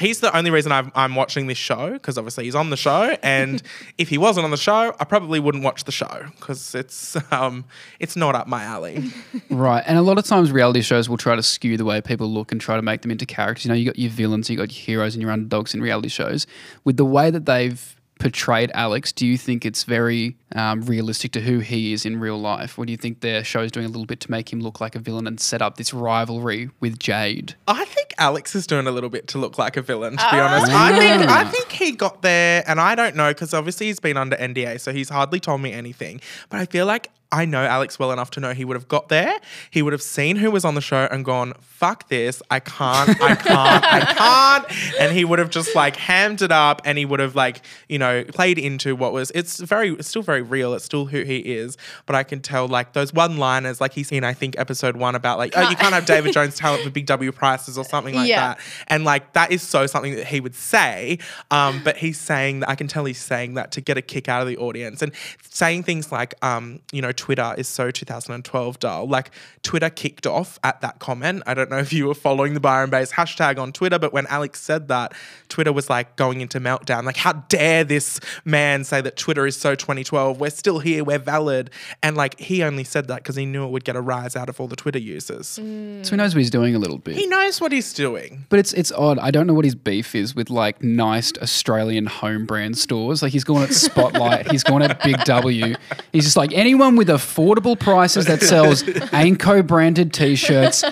he's 0.00 0.20
the 0.20 0.34
only 0.36 0.50
reason 0.50 0.72
I've, 0.72 0.90
I'm 0.94 1.14
watching 1.14 1.46
this 1.46 1.58
show 1.58 1.92
because 1.92 2.16
obviously 2.16 2.44
he's 2.44 2.54
on 2.54 2.70
the 2.70 2.76
show. 2.76 3.16
And 3.22 3.62
if 3.98 4.08
he 4.08 4.18
wasn't 4.18 4.44
on 4.44 4.50
the 4.50 4.56
show, 4.56 4.94
I 4.98 5.04
probably 5.04 5.40
wouldn't 5.40 5.64
watch 5.64 5.84
the 5.84 5.92
show 5.92 6.26
because 6.36 6.74
it's 6.74 7.16
um, 7.32 7.64
it's 8.00 8.16
not 8.16 8.34
up 8.34 8.46
my 8.46 8.64
alley. 8.64 9.12
Right. 9.50 9.82
And 9.86 9.98
a 9.98 10.02
lot 10.02 10.18
of 10.18 10.24
times 10.24 10.52
reality 10.52 10.82
shows 10.82 11.08
will 11.08 11.16
try 11.16 11.34
to 11.34 11.42
skew 11.42 11.76
the 11.76 11.84
way 11.84 12.00
people 12.00 12.28
look 12.28 12.52
and 12.52 12.60
try 12.60 12.76
to 12.76 12.82
make 12.82 13.02
them 13.02 13.10
into 13.10 13.26
characters. 13.26 13.64
You 13.64 13.70
know, 13.70 13.74
you 13.74 13.86
got 13.86 13.98
your 13.98 14.10
villains, 14.10 14.48
you 14.48 14.56
got 14.56 14.70
your 14.70 14.84
heroes 14.84 15.14
and 15.14 15.22
your 15.22 15.30
underdogs 15.30 15.74
in 15.74 15.80
reality 15.80 16.08
shows. 16.08 16.46
With 16.84 16.96
the 16.96 17.04
way 17.04 17.30
that 17.30 17.46
they've 17.46 17.96
portrayed 18.18 18.70
Alex, 18.74 19.12
do 19.12 19.26
you 19.26 19.38
think 19.38 19.64
it's 19.64 19.84
very 19.84 20.36
um, 20.54 20.82
realistic 20.82 21.32
to 21.32 21.40
who 21.40 21.58
he 21.58 21.92
is 21.92 22.06
in 22.06 22.20
real 22.20 22.38
life? 22.38 22.78
Or 22.78 22.86
do 22.86 22.92
you 22.92 22.96
think 22.96 23.20
their 23.20 23.44
show's 23.44 23.70
doing 23.70 23.86
a 23.86 23.88
little 23.88 24.06
bit 24.06 24.20
to 24.20 24.30
make 24.30 24.52
him 24.52 24.60
look 24.60 24.80
like 24.80 24.94
a 24.94 24.98
villain 24.98 25.26
and 25.26 25.40
set 25.40 25.62
up 25.62 25.76
this 25.76 25.92
rivalry 25.92 26.70
with 26.80 26.98
Jade? 26.98 27.54
I 27.66 27.84
think 27.84 28.14
Alex 28.18 28.54
is 28.54 28.66
doing 28.66 28.86
a 28.86 28.90
little 28.90 29.10
bit 29.10 29.28
to 29.28 29.38
look 29.38 29.58
like 29.58 29.76
a 29.76 29.82
villain, 29.82 30.16
to 30.16 30.28
be 30.30 30.38
honest. 30.38 30.72
I 30.72 30.98
think 30.98 31.30
I 31.30 31.44
think 31.44 31.70
he 31.70 31.92
got 31.92 32.22
there, 32.22 32.64
and 32.66 32.80
I 32.80 32.94
don't 32.94 33.16
know 33.16 33.30
because 33.30 33.54
obviously 33.54 33.86
he's 33.86 34.00
been 34.00 34.16
under 34.16 34.36
NDA, 34.36 34.80
so 34.80 34.92
he's 34.92 35.08
hardly 35.08 35.40
told 35.40 35.60
me 35.60 35.72
anything. 35.72 36.20
But 36.48 36.60
I 36.60 36.66
feel 36.66 36.86
like 36.86 37.10
I 37.30 37.44
know 37.44 37.62
Alex 37.62 37.98
well 37.98 38.10
enough 38.10 38.30
to 38.32 38.40
know 38.40 38.54
he 38.54 38.64
would 38.64 38.76
have 38.76 38.88
got 38.88 39.10
there. 39.10 39.38
He 39.70 39.82
would 39.82 39.92
have 39.92 40.00
seen 40.00 40.36
who 40.36 40.50
was 40.50 40.64
on 40.64 40.74
the 40.74 40.80
show 40.80 41.06
and 41.10 41.24
gone, 41.24 41.52
"Fuck 41.60 42.08
this! 42.08 42.42
I 42.50 42.60
can't! 42.60 43.10
I 43.20 43.34
can't! 43.34 43.84
I 43.84 44.64
can't!" 44.66 45.00
And 45.00 45.12
he 45.16 45.24
would 45.26 45.38
have 45.38 45.50
just 45.50 45.74
like 45.74 45.96
hammed 45.96 46.40
it 46.40 46.50
up, 46.50 46.80
and 46.84 46.96
he 46.96 47.04
would 47.04 47.20
have 47.20 47.34
like 47.34 47.60
you 47.88 47.98
know 47.98 48.24
played 48.24 48.58
into 48.58 48.96
what 48.96 49.12
was. 49.12 49.30
It's 49.34 49.60
very, 49.60 49.90
it's 49.90 50.08
still 50.08 50.22
very 50.22 50.37
real. 50.40 50.74
It's 50.74 50.84
still 50.84 51.06
who 51.06 51.22
he 51.22 51.38
is. 51.38 51.76
But 52.06 52.16
I 52.16 52.22
can 52.22 52.40
tell 52.40 52.66
like 52.68 52.92
those 52.92 53.12
one-liners, 53.12 53.80
like 53.80 53.92
he's 53.92 54.10
in 54.12 54.24
I 54.24 54.32
think 54.34 54.58
episode 54.58 54.96
one 54.96 55.14
about 55.14 55.38
like, 55.38 55.52
oh, 55.56 55.68
you 55.68 55.76
can't 55.76 55.94
have 55.94 56.06
David 56.06 56.32
Jones 56.32 56.56
talent 56.56 56.82
for 56.84 56.90
Big 56.90 57.06
W 57.06 57.32
prices 57.32 57.76
or 57.78 57.84
something 57.84 58.14
like 58.14 58.28
Yeah. 58.28 58.40
that. 58.54 58.60
And 58.88 59.04
like 59.04 59.32
that 59.34 59.52
is 59.52 59.62
so 59.62 59.86
something 59.86 60.14
that 60.16 60.26
he 60.26 60.40
would 60.40 60.54
say. 60.54 61.18
Um, 61.50 61.80
but 61.84 61.96
he's 61.96 62.18
saying 62.18 62.60
that 62.60 62.68
I 62.68 62.74
can 62.74 62.88
tell 62.88 63.04
he's 63.04 63.18
saying 63.18 63.54
that 63.54 63.72
to 63.72 63.80
get 63.80 63.96
a 63.96 64.02
kick 64.02 64.28
out 64.28 64.42
of 64.42 64.48
the 64.48 64.56
audience 64.56 65.02
and 65.02 65.12
saying 65.50 65.82
things 65.84 66.10
like, 66.12 66.34
um, 66.44 66.80
you 66.92 67.00
know, 67.02 67.12
Twitter 67.12 67.54
is 67.56 67.68
so 67.68 67.90
2012 67.90 68.78
dull. 68.80 69.08
Like 69.08 69.30
Twitter 69.62 69.90
kicked 69.90 70.26
off 70.26 70.58
at 70.64 70.80
that 70.80 70.98
comment. 70.98 71.42
I 71.46 71.54
don't 71.54 71.70
know 71.70 71.78
if 71.78 71.92
you 71.92 72.06
were 72.06 72.14
following 72.14 72.54
the 72.54 72.60
Byron 72.60 72.90
Baes 72.90 73.12
hashtag 73.12 73.58
on 73.58 73.72
Twitter, 73.72 73.98
but 73.98 74.12
when 74.12 74.26
Alex 74.26 74.60
said 74.60 74.88
that, 74.88 75.12
Twitter 75.48 75.72
was 75.72 75.88
like 75.88 76.16
going 76.16 76.40
into 76.40 76.60
meltdown. 76.60 77.04
Like, 77.04 77.16
how 77.16 77.32
dare 77.32 77.84
this 77.84 78.20
man 78.44 78.84
say 78.84 79.00
that 79.00 79.16
Twitter 79.16 79.46
is 79.46 79.56
so 79.56 79.74
2012? 79.74 80.27
We're 80.32 80.50
still 80.50 80.78
here. 80.78 81.04
We're 81.04 81.18
valid. 81.18 81.70
And 82.02 82.16
like 82.16 82.38
he 82.38 82.62
only 82.62 82.84
said 82.84 83.08
that 83.08 83.16
because 83.16 83.36
he 83.36 83.46
knew 83.46 83.64
it 83.64 83.70
would 83.70 83.84
get 83.84 83.96
a 83.96 84.00
rise 84.00 84.36
out 84.36 84.48
of 84.48 84.60
all 84.60 84.68
the 84.68 84.76
Twitter 84.76 84.98
users. 84.98 85.58
Mm. 85.58 86.04
So 86.04 86.10
he 86.10 86.16
knows 86.16 86.34
what 86.34 86.40
he's 86.40 86.50
doing 86.50 86.74
a 86.74 86.78
little 86.78 86.98
bit. 86.98 87.16
He 87.16 87.26
knows 87.26 87.60
what 87.60 87.72
he's 87.72 87.92
doing. 87.92 88.46
But 88.48 88.58
it's 88.58 88.72
it's 88.72 88.92
odd. 88.92 89.18
I 89.18 89.30
don't 89.30 89.46
know 89.46 89.54
what 89.54 89.64
his 89.64 89.74
beef 89.74 90.14
is 90.14 90.34
with 90.34 90.50
like 90.50 90.82
nice 90.82 91.32
Australian 91.40 92.06
home 92.06 92.46
brand 92.46 92.78
stores. 92.78 93.22
Like 93.22 93.32
he's 93.32 93.44
gone 93.44 93.62
at 93.62 93.72
Spotlight, 93.74 94.50
he's 94.50 94.64
gone 94.64 94.82
at 94.82 95.02
Big 95.02 95.22
W. 95.24 95.74
He's 96.12 96.24
just 96.24 96.36
like 96.36 96.52
anyone 96.52 96.96
with 96.96 97.08
affordable 97.08 97.78
prices 97.78 98.26
that 98.26 98.42
sells 98.42 98.82
Anko 99.12 99.62
branded 99.62 100.12
t-shirts 100.12 100.84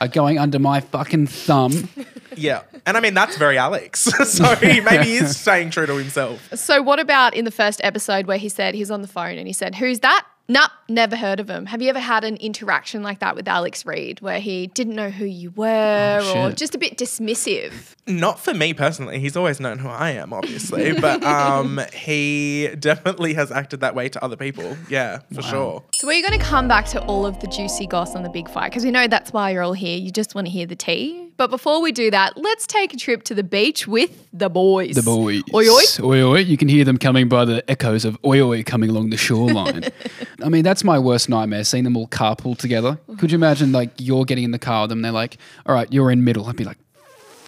are 0.00 0.08
going 0.08 0.38
under 0.38 0.58
my 0.58 0.80
fucking 0.80 1.26
thumb. 1.26 1.88
Yeah. 2.36 2.62
And 2.86 2.96
I 2.96 3.00
mean, 3.00 3.14
that's 3.14 3.36
very 3.36 3.58
Alex. 3.58 4.00
so 4.28 4.54
he 4.56 4.80
maybe 4.90 5.12
is 5.12 5.38
staying 5.38 5.70
true 5.70 5.86
to 5.86 5.96
himself. 5.96 6.48
So, 6.54 6.82
what 6.82 7.00
about 7.00 7.34
in 7.34 7.44
the 7.44 7.50
first 7.50 7.80
episode 7.84 8.26
where 8.26 8.38
he 8.38 8.48
said 8.48 8.74
he's 8.74 8.90
on 8.90 9.02
the 9.02 9.08
phone 9.08 9.38
and 9.38 9.46
he 9.46 9.52
said, 9.52 9.76
Who's 9.76 10.00
that? 10.00 10.26
Nope, 10.48 10.70
never 10.88 11.16
heard 11.16 11.38
of 11.40 11.48
him. 11.48 11.66
Have 11.66 11.80
you 11.80 11.88
ever 11.88 12.00
had 12.00 12.24
an 12.24 12.36
interaction 12.36 13.02
like 13.02 13.20
that 13.20 13.36
with 13.36 13.46
Alex 13.46 13.86
Reid 13.86 14.20
where 14.20 14.40
he 14.40 14.66
didn't 14.66 14.96
know 14.96 15.08
who 15.08 15.24
you 15.24 15.50
were 15.52 16.20
or 16.34 16.50
just 16.50 16.74
a 16.74 16.78
bit 16.78 16.98
dismissive? 16.98 17.94
Not 18.08 18.40
for 18.40 18.52
me 18.52 18.74
personally. 18.74 19.20
He's 19.20 19.36
always 19.36 19.60
known 19.60 19.78
who 19.78 19.88
I 19.88 20.10
am, 20.10 20.32
obviously, 20.32 20.92
but 21.00 21.22
um, 21.22 21.80
he 21.94 22.68
definitely 22.78 23.34
has 23.34 23.52
acted 23.52 23.80
that 23.80 23.94
way 23.94 24.08
to 24.10 24.22
other 24.22 24.36
people. 24.36 24.76
Yeah, 24.88 25.20
for 25.32 25.42
sure. 25.42 25.84
So 25.94 26.08
we're 26.08 26.20
going 26.20 26.38
to 26.38 26.44
come 26.44 26.66
back 26.66 26.86
to 26.86 27.02
all 27.04 27.24
of 27.24 27.38
the 27.40 27.46
juicy 27.46 27.86
goss 27.86 28.16
on 28.16 28.24
the 28.24 28.28
big 28.28 28.50
fight 28.50 28.70
because 28.72 28.84
we 28.84 28.90
know 28.90 29.06
that's 29.06 29.32
why 29.32 29.50
you're 29.50 29.62
all 29.62 29.72
here. 29.72 29.96
You 29.96 30.10
just 30.10 30.34
want 30.34 30.48
to 30.48 30.50
hear 30.50 30.66
the 30.66 30.76
tea. 30.76 31.31
But 31.36 31.50
before 31.50 31.80
we 31.80 31.92
do 31.92 32.10
that, 32.10 32.36
let's 32.36 32.66
take 32.66 32.92
a 32.94 32.96
trip 32.96 33.22
to 33.24 33.34
the 33.34 33.42
beach 33.42 33.86
with 33.86 34.28
the 34.32 34.48
boys. 34.48 34.94
The 34.94 35.02
boys. 35.02 35.42
Oi, 35.54 35.68
oi. 35.68 35.82
Oi, 36.00 36.22
oi. 36.22 36.38
You 36.38 36.56
can 36.56 36.68
hear 36.68 36.84
them 36.84 36.98
coming 36.98 37.28
by 37.28 37.44
the 37.44 37.68
echoes 37.70 38.04
of 38.04 38.18
oi, 38.24 38.40
oi 38.40 38.62
coming 38.62 38.90
along 38.90 39.10
the 39.10 39.16
shoreline. 39.16 39.84
I 40.42 40.48
mean, 40.48 40.62
that's 40.62 40.84
my 40.84 40.98
worst 40.98 41.28
nightmare, 41.28 41.64
seeing 41.64 41.84
them 41.84 41.96
all 41.96 42.08
carpool 42.08 42.56
together. 42.56 42.98
Could 43.18 43.32
you 43.32 43.36
imagine, 43.36 43.72
like, 43.72 43.90
you're 43.98 44.24
getting 44.24 44.44
in 44.44 44.50
the 44.50 44.58
car 44.58 44.82
with 44.82 44.90
them, 44.90 45.02
they're 45.02 45.12
like, 45.12 45.38
all 45.66 45.74
right, 45.74 45.90
you're 45.92 46.10
in 46.10 46.24
middle. 46.24 46.46
I'd 46.46 46.56
be 46.56 46.64
like, 46.64 46.78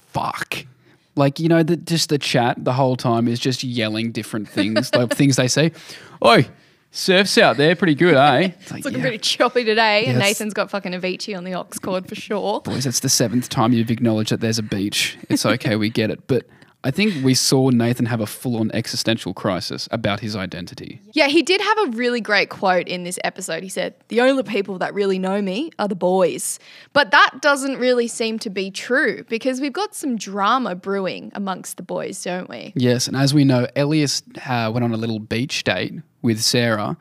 fuck. 0.07 0.65
Like, 1.17 1.39
you 1.39 1.49
know, 1.49 1.63
the, 1.63 1.77
just 1.77 2.09
the 2.09 2.19
chat 2.19 2.65
the 2.65 2.73
whole 2.73 2.97
time 2.97 3.29
is 3.29 3.39
just 3.39 3.63
yelling 3.63 4.11
different 4.11 4.49
things, 4.49 4.93
like 4.95 5.11
things 5.15 5.37
they 5.37 5.49
say. 5.49 5.73
Oi, 6.25 6.49
surf's 6.95 7.37
out 7.39 7.57
there, 7.57 7.77
pretty 7.77 7.95
good, 7.95 8.15
eh? 8.15 8.51
It's 8.61 8.71
like, 8.71 8.79
It's 8.79 8.85
looking 8.85 9.01
yeah. 9.01 9.05
pretty 9.05 9.19
choppy 9.19 9.65
today, 9.65 10.07
and 10.07 10.19
Yes. 10.19 10.29
Nathan's 10.29 10.55
got 10.55 10.71
fucking 10.71 10.93
Avicii 10.93 11.37
on 11.37 11.45
the 11.45 11.55
aux 11.55 11.67
cord 11.83 12.09
for 12.09 12.15
sure. 12.15 12.61
Boys, 12.61 12.87
it's 12.87 13.01
the 13.01 13.09
seventh 13.09 13.49
time 13.49 13.73
you've 13.73 13.91
acknowledged 13.91 14.31
that 14.31 14.41
there's 14.41 14.59
a 14.59 14.63
beach. 14.63 15.19
It's 15.29 15.45
okay, 15.45 15.77
we 15.77 15.91
get 15.91 16.11
it. 16.11 16.27
But 16.27 16.47
I 16.87 16.91
think 16.91 17.25
we 17.25 17.33
saw 17.35 17.71
Nathan 17.71 18.05
have 18.07 18.21
a 18.21 18.27
full 18.27 18.59
on 18.59 18.71
existential 18.75 19.33
crisis 19.33 19.89
about 19.91 20.21
his 20.21 20.37
identity. 20.37 21.01
Yeah, 21.15 21.29
he 21.29 21.43
did 21.43 21.63
have 21.63 21.79
a 21.79 21.97
really 21.97 22.21
great 22.21 22.51
quote 22.51 22.87
in 22.89 23.05
this 23.05 23.19
episode. 23.25 23.63
He 23.63 23.71
said, 23.71 23.95
The 24.09 24.21
only 24.21 24.43
people 24.43 24.79
that 24.79 24.93
really 24.93 25.19
know 25.19 25.41
me 25.41 25.71
are 25.79 25.89
the 25.89 25.95
boys. 25.95 26.59
But 26.93 27.11
that 27.11 27.41
doesn't 27.41 27.79
really 27.79 28.07
seem 28.07 28.39
to 28.41 28.51
be 28.51 28.71
true 28.71 29.25
because 29.31 29.63
we've 29.63 29.73
got 29.73 29.95
some 29.95 30.17
drama 30.17 30.75
brewing 30.75 31.33
amongst 31.35 31.79
the 31.79 31.83
boys, 31.83 32.23
don't 32.23 32.51
we? 32.51 32.75
Yes, 32.77 33.09
and 33.09 33.17
as 33.17 33.33
we 33.33 33.45
know, 33.45 33.67
Elias 33.75 34.23
uh, 34.47 34.71
went 34.73 34.85
on 34.85 34.93
a 34.93 34.99
little 34.99 35.19
beach 35.19 35.65
date 35.65 35.95
with 36.25 36.41
Sarah, 36.41 36.97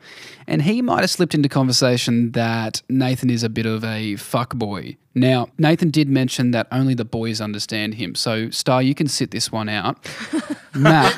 and 0.46 0.62
he 0.62 0.82
might 0.82 1.00
have 1.00 1.10
slipped 1.10 1.34
into 1.34 1.48
conversation 1.48 2.32
that 2.32 2.82
Nathan 2.90 3.30
is 3.30 3.42
a 3.42 3.48
bit 3.48 3.64
of 3.64 3.82
a 3.82 4.14
fuckboy. 4.14 4.98
Now, 5.14 5.48
Nathan 5.56 5.90
did 5.90 6.08
mention 6.10 6.50
that 6.50 6.68
only 6.70 6.92
the 6.94 7.06
boys 7.06 7.40
understand 7.40 7.94
him, 7.94 8.14
so 8.14 8.50
Star, 8.50 8.82
you 8.82 8.94
can 8.94 9.08
sit 9.08 9.30
this 9.30 9.50
one 9.50 9.70
out. 9.70 9.98
Matt, 10.74 11.16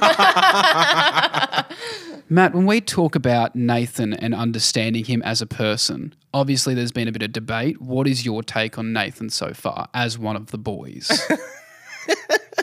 Matt, 2.28 2.54
when 2.54 2.66
we 2.66 2.80
talk 2.80 3.16
about 3.16 3.56
Nathan 3.56 4.14
and 4.14 4.34
understanding 4.34 5.04
him 5.04 5.20
as 5.22 5.42
a 5.42 5.46
person, 5.46 6.14
obviously 6.32 6.74
there's 6.74 6.92
been 6.92 7.08
a 7.08 7.12
bit 7.12 7.22
of 7.22 7.32
debate. 7.32 7.82
What 7.82 8.06
is 8.06 8.24
your 8.24 8.44
take 8.44 8.78
on 8.78 8.92
Nathan 8.92 9.30
so 9.30 9.52
far 9.52 9.88
as 9.92 10.16
one 10.16 10.36
of 10.36 10.52
the 10.52 10.58
boys? 10.58 11.10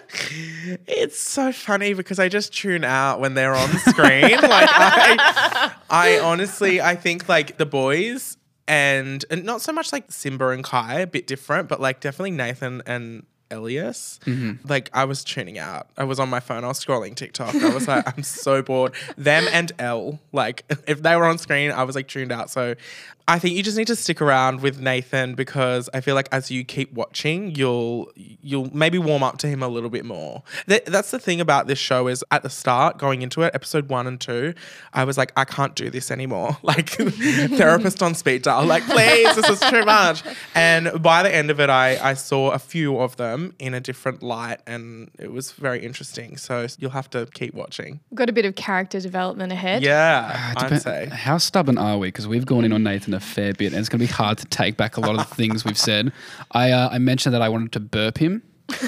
It's 0.88 1.20
so 1.20 1.52
funny 1.52 1.94
because 1.94 2.18
I 2.18 2.30
just 2.30 2.54
tune 2.54 2.84
out 2.84 3.20
when 3.20 3.34
they're 3.34 3.54
on 3.54 3.70
screen. 3.80 4.32
like 4.32 4.70
I, 4.72 5.74
I 5.90 6.20
honestly, 6.20 6.82
I 6.82 6.96
think 6.96 7.30
like 7.30 7.58
the 7.58 7.66
boys 7.66 8.38
and, 8.68 9.24
and 9.30 9.44
not 9.44 9.62
so 9.62 9.72
much 9.74 9.92
like 9.92 10.12
Simba 10.12 10.50
and 10.50 10.64
Kai, 10.64 11.02
a 11.02 11.08
bit 11.08 11.28
different, 11.28 11.68
but 11.68 11.80
like 11.80 12.00
definitely 12.00 12.32
Nathan 12.32 12.82
and 12.86 13.26
Elias. 13.54 14.20
Mm-hmm. 14.26 14.68
Like 14.68 14.90
I 14.94 15.06
was 15.06 15.24
tuning 15.24 15.58
out. 15.58 15.88
I 15.98 16.04
was 16.04 16.20
on 16.20 16.30
my 16.30 16.40
phone. 16.40 16.64
I 16.64 16.68
was 16.68 16.84
scrolling 16.84 17.16
TikTok. 17.16 17.56
I 17.56 17.74
was 17.74 17.88
like, 17.88 18.06
I'm 18.18 18.24
so 18.24 18.62
bored. 18.62 18.94
Them 19.18 19.46
and 19.52 19.72
Elle. 19.80 20.20
Like 20.32 20.66
if 20.88 21.02
they 21.02 21.16
were 21.16 21.26
on 21.26 21.38
screen, 21.38 21.72
I 21.72 21.84
was 21.84 21.96
like 21.96 22.08
tuned 22.08 22.32
out. 22.32 22.50
So 22.50 22.76
I 23.26 23.40
think 23.40 23.56
you 23.56 23.64
just 23.64 23.78
need 23.78 23.88
to 23.88 23.96
stick 23.96 24.22
around 24.22 24.62
with 24.62 24.82
Nathan 24.82 25.34
because 25.34 25.90
I 25.94 26.02
feel 26.02 26.14
like 26.14 26.28
as 26.34 26.52
you 26.52 26.66
keep 26.66 26.92
watching, 26.94 27.56
you'll 27.56 28.12
you'll 28.16 28.70
maybe 28.76 28.98
warm 28.98 29.24
up 29.24 29.38
to 29.40 29.48
him 29.48 29.64
a 29.64 29.68
little 29.70 29.90
bit 29.90 30.04
more. 30.04 30.44
Th- 30.68 30.84
that's 30.84 31.12
the 31.12 31.20
thing 31.20 31.40
about 31.40 31.68
this 31.68 31.80
show 31.80 32.08
is 32.10 32.24
at 32.32 32.44
the 32.44 32.50
start, 32.50 32.98
going 32.98 33.22
into 33.22 33.42
it, 33.44 33.56
episode 33.56 33.88
one 33.88 34.08
and 34.08 34.20
two, 34.20 34.54
I 34.94 35.06
was 35.06 35.18
like, 35.18 35.32
I 35.38 35.46
can't 35.46 35.74
do 35.74 35.90
this 35.90 36.12
anymore. 36.12 36.58
Like 36.64 36.90
therapist 37.58 38.02
on 38.02 38.16
speed 38.16 38.42
dial, 38.44 38.66
like 38.66 38.84
please, 38.86 39.36
this 39.36 39.50
is 39.50 39.60
too 39.60 39.84
much. 39.86 40.24
And 40.56 41.04
by 41.04 41.22
the 41.22 41.34
end 41.34 41.52
of 41.52 41.60
it, 41.60 41.70
I 41.70 41.98
I 42.12 42.14
saw 42.14 42.52
a 42.52 42.60
few 42.60 43.00
of 43.00 43.18
them 43.18 43.54
in 43.60 43.74
a 43.74 43.80
different 43.80 44.24
light, 44.24 44.60
and 44.66 45.12
it 45.20 45.32
was 45.32 45.52
very 45.52 45.84
interesting. 45.86 46.38
So 46.38 46.66
you'll 46.80 46.92
have 46.92 47.10
to 47.12 47.28
keep 47.34 47.54
watching. 47.54 48.00
Got 48.14 48.30
a 48.30 48.34
bit 48.34 48.46
of 48.46 48.56
character 48.56 49.00
development 49.00 49.52
ahead. 49.52 49.84
Yeah, 49.84 50.54
uh, 50.56 50.60
I'd 50.62 50.72
Depen- 50.72 50.82
say. 50.82 51.10
How 51.12 51.38
stubborn 51.38 51.78
are 51.78 51.98
we? 51.98 52.08
Because 52.08 52.28
we've 52.28 52.46
gone 52.46 52.64
in 52.66 52.72
on 52.74 52.84
Nathan 52.84 53.13
a 53.14 53.20
fair 53.20 53.54
bit, 53.54 53.74
and 53.74 53.80
it's 53.80 53.90
going 53.90 54.00
to 54.00 54.06
be 54.08 54.12
hard 54.12 54.38
to 54.40 54.46
take 54.46 54.78
back 54.78 54.98
a 54.98 55.02
lot 55.02 55.20
of 55.20 55.28
the 55.30 55.36
things 55.36 55.66
we've 55.66 55.78
said. 55.78 56.12
I 56.52 56.72
uh, 56.72 56.90
I 56.92 56.98
mentioned 57.00 57.34
that 57.36 57.42
I 57.42 57.50
wanted 57.50 57.72
to 57.74 57.80
burp 57.80 58.18
him. 58.18 58.42
Get 58.70 58.82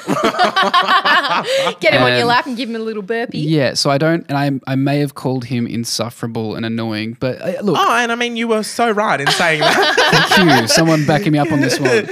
him 1.93 2.01
on 2.01 2.11
your 2.11 2.19
And- 2.19 2.27
lap 2.27 2.45
and 2.47 2.57
give 2.57 2.69
him 2.69 2.75
a 2.75 2.79
little 2.79 3.03
burpee. 3.03 3.39
Yeah, 3.39 3.73
so 3.73 3.89
I 3.89 3.97
don't, 3.97 4.25
and 4.29 4.37
I 4.37 4.71
I 4.71 4.75
may 4.75 4.99
have 4.99 5.15
called 5.15 5.45
him 5.45 5.67
insufferable 5.67 6.55
and 6.55 6.65
annoying, 6.65 7.17
but 7.19 7.41
uh, 7.41 7.61
look, 7.61 7.77
Oh, 7.77 7.95
and 7.95 8.11
I 8.11 8.15
mean, 8.15 8.35
you 8.35 8.47
were 8.47 8.63
so 8.63 8.89
right 8.91 9.19
in 9.19 9.27
saying 9.27 9.59
that. 9.61 10.27
thank 10.29 10.61
you, 10.61 10.67
someone 10.67 11.05
backing 11.05 11.33
me 11.33 11.39
up 11.39 11.51
on 11.51 11.59
this 11.59 11.79
one. 11.79 12.07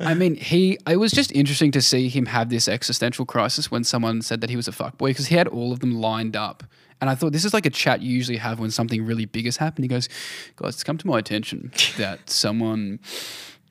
I 0.00 0.14
mean, 0.14 0.34
he. 0.34 0.78
It 0.88 0.96
was 0.96 1.12
just 1.12 1.30
interesting 1.32 1.70
to 1.72 1.82
see 1.82 2.08
him 2.08 2.26
have 2.26 2.48
this 2.48 2.66
existential 2.66 3.24
crisis 3.24 3.70
when 3.70 3.84
someone 3.84 4.22
said 4.22 4.40
that 4.40 4.50
he 4.50 4.56
was 4.56 4.66
a 4.66 4.72
fuckboy 4.72 5.08
because 5.10 5.26
he 5.26 5.36
had 5.36 5.46
all 5.48 5.72
of 5.72 5.80
them 5.80 6.00
lined 6.00 6.34
up. 6.34 6.64
And 7.02 7.10
I 7.10 7.16
thought 7.16 7.32
this 7.32 7.44
is 7.44 7.52
like 7.52 7.66
a 7.66 7.70
chat 7.70 8.00
you 8.00 8.14
usually 8.14 8.38
have 8.38 8.60
when 8.60 8.70
something 8.70 9.04
really 9.04 9.24
big 9.24 9.46
has 9.46 9.56
happened. 9.56 9.84
He 9.84 9.88
goes, 9.88 10.08
"Guys, 10.54 10.74
it's 10.74 10.84
come 10.84 10.98
to 10.98 11.06
my 11.06 11.18
attention 11.18 11.72
that 11.98 12.30
someone. 12.30 13.00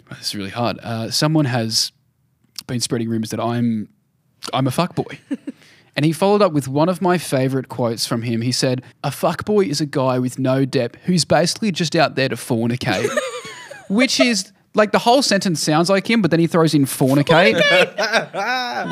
This 0.09 0.27
is 0.27 0.35
really 0.35 0.49
hard. 0.49 0.77
Uh, 0.83 1.09
someone 1.09 1.45
has 1.45 1.93
been 2.67 2.81
spreading 2.81 3.07
rumors 3.07 3.29
that 3.29 3.39
I'm, 3.39 3.87
I'm 4.53 4.67
a 4.67 4.71
fuckboy." 4.71 5.17
And 5.93 6.05
he 6.05 6.13
followed 6.13 6.41
up 6.41 6.53
with 6.53 6.69
one 6.69 6.87
of 6.87 7.01
my 7.01 7.17
favorite 7.17 7.67
quotes 7.67 8.07
from 8.07 8.21
him. 8.21 8.39
He 8.41 8.53
said, 8.53 8.81
A 9.03 9.09
fuckboy 9.09 9.67
is 9.67 9.81
a 9.81 9.85
guy 9.85 10.19
with 10.19 10.39
no 10.39 10.63
depth 10.63 10.97
who's 11.03 11.25
basically 11.25 11.69
just 11.69 11.97
out 11.97 12.15
there 12.15 12.29
to 12.29 12.37
fornicate. 12.37 13.09
which 13.89 14.21
is 14.21 14.53
like 14.73 14.93
the 14.93 14.99
whole 14.99 15.21
sentence 15.21 15.61
sounds 15.61 15.89
like 15.89 16.09
him, 16.09 16.21
but 16.21 16.31
then 16.31 16.39
he 16.39 16.47
throws 16.47 16.73
in 16.73 16.85
fornicate. 16.85 17.55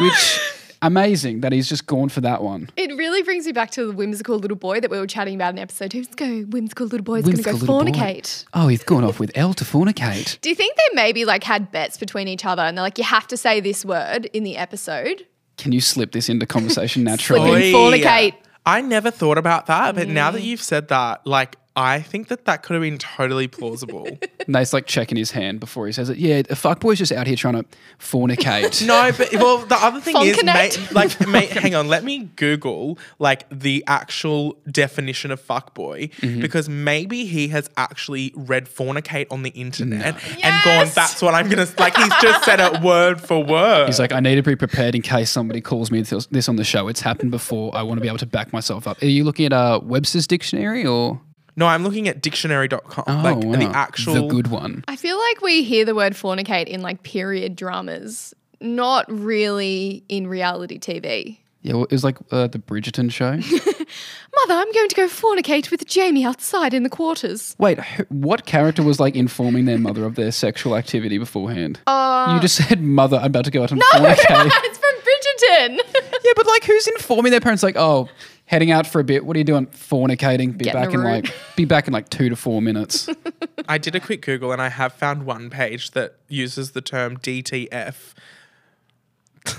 which 0.02 0.40
amazing 0.82 1.42
that 1.42 1.52
he's 1.52 1.68
just 1.68 1.86
gone 1.86 2.10
for 2.10 2.22
that 2.22 2.42
one. 2.42 2.70
It 2.76 2.96
really 2.96 3.22
brings 3.24 3.46
me 3.46 3.52
back 3.52 3.72
to 3.72 3.88
the 3.88 3.94
whimsical 3.94 4.38
little 4.38 4.58
boy 4.58 4.80
that 4.80 4.90
we 4.90 5.00
were 5.00 5.08
chatting 5.08 5.36
about 5.36 5.50
in 5.50 5.56
the 5.58 5.62
episode 5.62 5.92
two. 5.92 6.00
Let's 6.00 6.16
go, 6.16 6.42
whimsical 6.42 6.88
little 6.88 7.04
boy's 7.04 7.24
going 7.24 7.38
to 7.38 7.44
go 7.44 7.52
Whimsical 7.52 7.78
little 7.78 7.92
boy. 7.94 8.00
fornicate. 8.00 8.46
Oh, 8.54 8.68
he's 8.68 8.84
gone 8.84 9.04
off 9.04 9.20
with 9.20 9.32
Elle 9.36 9.54
to 9.56 9.66
fornicate. 9.66 10.40
Do 10.42 10.50
you 10.50 10.56
think 10.56 10.76
they 10.76 10.96
maybe 10.96 11.26
like 11.26 11.44
had 11.44 11.72
bets 11.72 11.98
between 11.98 12.28
each 12.28 12.46
other 12.46 12.62
and 12.62 12.78
they're 12.78 12.84
like, 12.84 12.98
you 12.98 13.04
have 13.04 13.28
to 13.28 13.38
say 13.38 13.60
this 13.60 13.84
word 13.84 14.26
in 14.28 14.44
the 14.44 14.58
episode? 14.58 15.26
Can 15.58 15.72
you 15.72 15.82
slip 15.82 16.12
this 16.12 16.30
into 16.30 16.46
conversation 16.46 17.04
naturally? 17.06 17.72
Slip 17.72 17.76
Oi. 17.76 17.98
fornicate. 17.98 18.34
I 18.66 18.82
never 18.82 19.10
thought 19.10 19.38
about 19.38 19.66
that, 19.66 19.96
but 19.96 20.08
now 20.08 20.32
that 20.32 20.42
mm. 20.42 20.46
you've 20.46 20.62
said 20.62 20.90
that, 20.90 21.26
like, 21.26 21.56
I 21.80 22.02
think 22.02 22.28
that 22.28 22.44
that 22.44 22.62
could 22.62 22.74
have 22.74 22.82
been 22.82 22.98
totally 22.98 23.48
plausible. 23.48 24.20
Nate's 24.48 24.74
like 24.74 24.86
checking 24.86 25.18
his 25.18 25.32
hand 25.32 25.62
before 25.62 25.88
he 25.88 25.94
says 25.94 26.10
it. 26.10 26.18
Yeah, 26.18 26.40
a 26.40 26.56
fuckboy's 26.56 26.98
just 26.98 27.14
out 27.14 27.26
here 27.26 27.38
trying 27.38 27.54
to 27.54 27.66
fornicate. 27.98 28.86
no, 28.86 29.14
but 29.18 29.34
well, 29.36 29.60
the 29.60 29.78
other 29.78 30.02
thing 30.02 30.18
is, 30.18 30.44
mate, 30.44 30.78
like, 30.92 31.18
mate, 31.28 31.52
hang 31.52 31.76
on, 31.76 31.88
let 31.88 32.04
me 32.04 32.30
Google 32.36 33.00
like 33.18 33.46
the 33.50 33.82
actual 33.88 34.58
definition 34.70 35.32
of 35.32 35.42
fuckboy 35.42 36.12
because 36.42 36.68
maybe 36.68 37.26
he 37.26 37.48
has 37.48 37.70
actually 37.78 38.34
read 38.36 38.66
fornicate 38.66 39.28
on 39.32 39.44
the 39.44 39.52
internet 39.52 40.22
and 40.44 40.64
gone, 40.66 40.88
"That's 40.94 41.22
what 41.22 41.34
I'm 41.34 41.48
gonna." 41.48 41.68
Like, 41.78 41.96
he's 41.96 42.14
just 42.22 42.44
said 42.44 42.60
it 42.60 42.82
word 42.82 43.22
for 43.22 43.42
word. 43.42 43.86
He's 43.86 44.00
like, 44.00 44.12
I 44.12 44.20
need 44.20 44.36
to 44.36 44.44
be 44.44 44.58
prepared 44.58 44.96
in 44.96 45.02
case 45.02 45.32
somebody 45.32 45.62
calls 45.62 45.92
me 45.92 46.02
this 46.02 46.26
this 46.26 46.50
on 46.50 46.58
the 46.58 46.66
show. 46.66 46.90
It's 46.90 47.00
happened 47.00 47.32
before. 47.32 47.74
I 47.74 47.84
want 47.84 48.00
to 48.00 48.02
be 48.02 48.10
able 48.10 48.18
to 48.18 48.26
back 48.26 48.52
myself 48.52 48.86
up. 48.86 49.02
Are 49.02 49.06
you 49.06 49.24
looking 49.24 49.46
at 49.46 49.54
uh, 49.54 49.80
Webster's 49.82 50.28
dictionary 50.28 50.86
or 50.86 51.22
no, 51.60 51.68
I'm 51.68 51.84
looking 51.84 52.08
at 52.08 52.22
dictionary.com, 52.22 53.04
oh, 53.06 53.22
like 53.22 53.42
the 53.42 53.70
actual 53.76 54.14
the 54.14 54.28
good 54.28 54.48
one? 54.48 54.86
I 54.88 54.96
feel 54.96 55.20
like 55.20 55.42
we 55.42 55.64
hear 55.64 55.84
the 55.84 55.94
word 55.94 56.14
fornicate 56.14 56.68
in 56.68 56.82
like 56.82 57.04
period 57.04 57.58
dramas, 57.58 58.34
not 58.62 59.06
really 59.12 60.06
in 60.08 60.28
reality 60.28 60.80
TV. 60.80 61.40
Yeah, 61.62 61.74
well, 61.74 61.84
it 61.84 61.92
was 61.92 62.06
like 62.06 62.18
uh, 62.32 62.48
the 62.48 62.60
Bridgerton 62.60 63.12
show. 63.12 63.32
Mother, 63.32 64.54
I'm 64.54 64.72
going 64.72 64.88
to 64.88 64.96
go 64.96 65.08
fornicate 65.08 65.70
with 65.70 65.86
Jamie 65.86 66.24
outside 66.24 66.74
in 66.74 66.84
the 66.84 66.90
quarters. 66.90 67.58
Wait, 67.60 67.78
what 68.08 68.46
character 68.46 68.82
was 68.82 69.02
like 69.02 69.16
informing 69.16 69.66
their 69.66 69.78
mother 69.78 70.06
of 70.06 70.16
their 70.16 70.32
sexual 70.32 70.78
activity 70.78 71.18
beforehand? 71.18 71.78
Uh, 71.86 72.32
you 72.34 72.40
just 72.40 72.56
said, 72.56 72.82
"Mother, 72.82 73.18
I'm 73.18 73.26
about 73.26 73.44
to 73.46 73.52
go 73.52 73.64
out 73.64 73.74
and 73.74 73.82
fornicate." 73.94 74.30
No, 74.30 74.50
it's 74.64 74.78
from 74.78 74.96
Bridgerton. 75.04 75.80
yeah, 76.24 76.32
but 76.38 76.48
like, 76.48 76.64
who's 76.64 76.88
informing 76.88 77.32
their 77.32 77.42
parents? 77.42 77.64
Like, 77.64 77.76
oh, 77.76 78.08
heading 78.50 78.72
out 78.72 78.88
for 78.88 79.00
a 79.00 79.04
bit. 79.04 79.26
What 79.28 79.36
are 79.36 79.38
you 79.38 79.44
doing? 79.46 79.68
Fornicating. 79.68 80.58
Be 80.58 80.66
Get 80.66 80.74
in 80.76 80.82
back 80.82 80.90
a 80.90 80.94
in 80.94 81.00
room. 81.02 81.12
like, 81.12 81.34
be 81.56 81.66
back 81.66 81.86
in 81.86 81.94
like 81.94 82.10
two 82.10 82.30
to 82.30 82.36
four 82.36 82.64
minutes. 82.64 83.08
I 83.70 83.78
did 83.78 83.94
a 83.94 84.00
quick 84.00 84.24
Google 84.24 84.52
and 84.52 84.60
I 84.60 84.70
have 84.70 84.94
found 84.94 85.24
one 85.28 85.52
page 85.52 85.92
that 85.92 86.16
uses 86.28 86.72
the 86.72 86.82
term 86.82 87.18
DTF. 87.18 87.96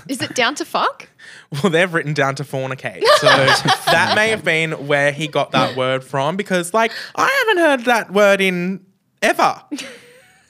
Is 0.09 0.21
it 0.21 0.35
down 0.35 0.55
to 0.55 0.65
fuck? 0.65 1.07
Well, 1.63 1.71
they've 1.71 1.93
written 1.93 2.13
down 2.13 2.35
to 2.35 2.43
fornicate. 2.43 3.03
So 3.17 3.27
that 3.91 4.13
may 4.15 4.29
have 4.29 4.43
been 4.43 4.87
where 4.87 5.11
he 5.11 5.27
got 5.27 5.51
that 5.51 5.75
word 5.77 6.01
from 6.03 6.35
because, 6.37 6.73
like, 6.73 6.91
I 7.15 7.29
haven't 7.45 7.63
heard 7.63 7.85
that 7.85 8.11
word 8.11 8.39
in 8.41 8.85
ever. 9.21 9.61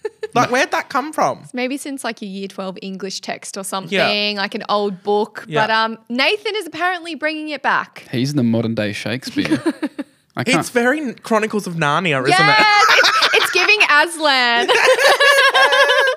like, 0.33 0.49
where'd 0.51 0.71
that 0.71 0.89
come 0.89 1.11
from? 1.13 1.43
Maybe 1.53 1.77
since 1.77 2.03
like 2.03 2.21
a 2.21 2.25
year 2.25 2.47
12 2.47 2.77
English 2.81 3.21
text 3.21 3.57
or 3.57 3.63
something, 3.63 4.37
like 4.37 4.55
an 4.55 4.63
old 4.69 5.03
book. 5.03 5.45
Yeah. 5.47 5.61
But 5.67 5.71
um, 5.71 5.97
Nathan 6.09 6.55
is 6.55 6.67
apparently 6.67 7.15
bringing 7.15 7.49
it 7.49 7.61
back. 7.61 8.07
He's 8.11 8.33
the 8.33 8.43
modern 8.43 8.75
day 8.75 8.93
Shakespeare. 8.93 9.61
I 10.35 10.43
can't. 10.45 10.59
It's 10.59 10.69
very 10.69 11.13
Chronicles 11.15 11.67
of 11.67 11.75
Narnia, 11.75 12.21
isn't 12.21 12.29
Yes, 12.29 12.85
it's, 12.89 13.35
it's 13.35 13.51
giving 13.51 13.79
Aslan. 13.89 14.69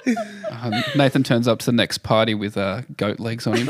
Um, 0.07 0.73
Nathan 0.95 1.23
turns 1.23 1.49
up 1.49 1.59
to 1.61 1.67
the 1.67 1.73
next 1.73 1.99
party 1.99 2.35
with 2.35 2.57
uh, 2.57 2.83
goat 2.97 3.21
legs 3.21 3.47
on 3.47 3.57
him. 3.57 3.69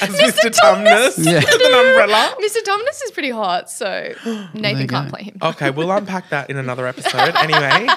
As 0.00 0.10
Mr. 0.10 0.50
Tumnus 0.50 1.18
Yeah. 1.18 1.34
with 1.40 1.60
an 1.62 1.86
umbrella. 1.88 2.34
Mr. 2.40 2.62
Tumnus 2.62 3.04
is 3.04 3.10
pretty 3.12 3.30
hot, 3.30 3.70
so 3.70 4.12
Nathan 4.54 4.82
you 4.82 4.86
can't 4.88 5.10
go. 5.10 5.16
play 5.16 5.24
him. 5.24 5.38
Okay, 5.42 5.70
we'll 5.70 5.90
unpack 5.92 6.30
that 6.30 6.48
in 6.50 6.56
another 6.56 6.86
episode. 6.86 7.34
Anyway, 7.36 7.88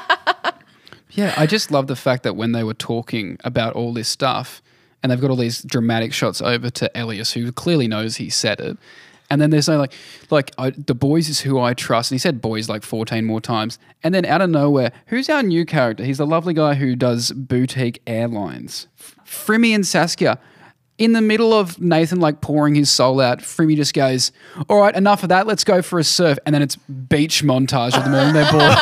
Yeah, 1.16 1.34
I 1.38 1.46
just 1.46 1.72
love 1.72 1.88
the 1.88 1.96
fact 1.96 2.24
that 2.24 2.36
when 2.36 2.52
they 2.52 2.64
were 2.64 2.74
talking 2.74 3.38
about 3.44 3.74
all 3.74 3.94
this 3.94 4.10
stuff, 4.10 4.62
and 5.02 5.12
they've 5.12 5.22
got 5.22 5.30
all 5.30 5.38
these 5.38 5.62
dramatic 5.64 6.14
shots 6.14 6.42
over 6.42 6.70
to 6.72 6.92
Elias, 6.94 7.32
who 7.32 7.52
clearly 7.54 7.88
knows 7.88 8.18
he 8.18 8.30
said 8.30 8.60
it, 8.60 8.78
and 9.30 9.42
then 9.42 9.50
there's 9.50 9.70
no 9.70 9.78
like, 9.78 9.94
like 10.30 10.52
I, 10.58 10.72
the 10.72 10.94
boys 10.94 11.30
is 11.30 11.40
who 11.40 11.58
I 11.58 11.74
trust, 11.74 12.12
and 12.12 12.16
he 12.16 12.20
said 12.20 12.42
boys 12.42 12.68
like 12.68 12.84
14 12.84 13.24
more 13.24 13.40
times, 13.40 13.80
and 14.04 14.14
then 14.14 14.26
out 14.26 14.42
of 14.42 14.50
nowhere, 14.50 14.92
who's 15.08 15.30
our 15.30 15.42
new 15.42 15.66
character? 15.66 16.04
He's 16.04 16.18
the 16.18 16.28
lovely 16.28 16.54
guy 16.54 16.74
who 16.74 16.96
does 16.98 17.32
boutique 17.32 18.02
airlines, 18.06 18.88
Frimmy 19.26 19.74
and 19.74 19.88
Saskia. 19.88 20.38
In 20.98 21.12
the 21.12 21.22
middle 21.22 21.54
of 21.54 21.80
Nathan 21.82 22.20
like 22.22 22.40
pouring 22.40 22.74
his 22.76 22.90
soul 22.90 23.20
out, 23.20 23.40
Frimmy 23.40 23.76
just 23.76 23.94
goes, 23.94 24.32
"All 24.70 24.80
right, 24.80 24.96
enough 24.96 25.24
of 25.24 25.30
that. 25.30 25.46
Let's 25.46 25.66
go 25.66 25.82
for 25.82 26.00
a 26.00 26.04
surf." 26.06 26.38
And 26.46 26.56
then 26.56 26.62
it's 26.62 26.78
beach 26.78 27.44
montage 27.44 27.98
of 27.98 28.06
them 28.06 28.14
all 28.16 28.22
on 28.22 28.34
their 28.34 28.50
boards. 28.52 28.80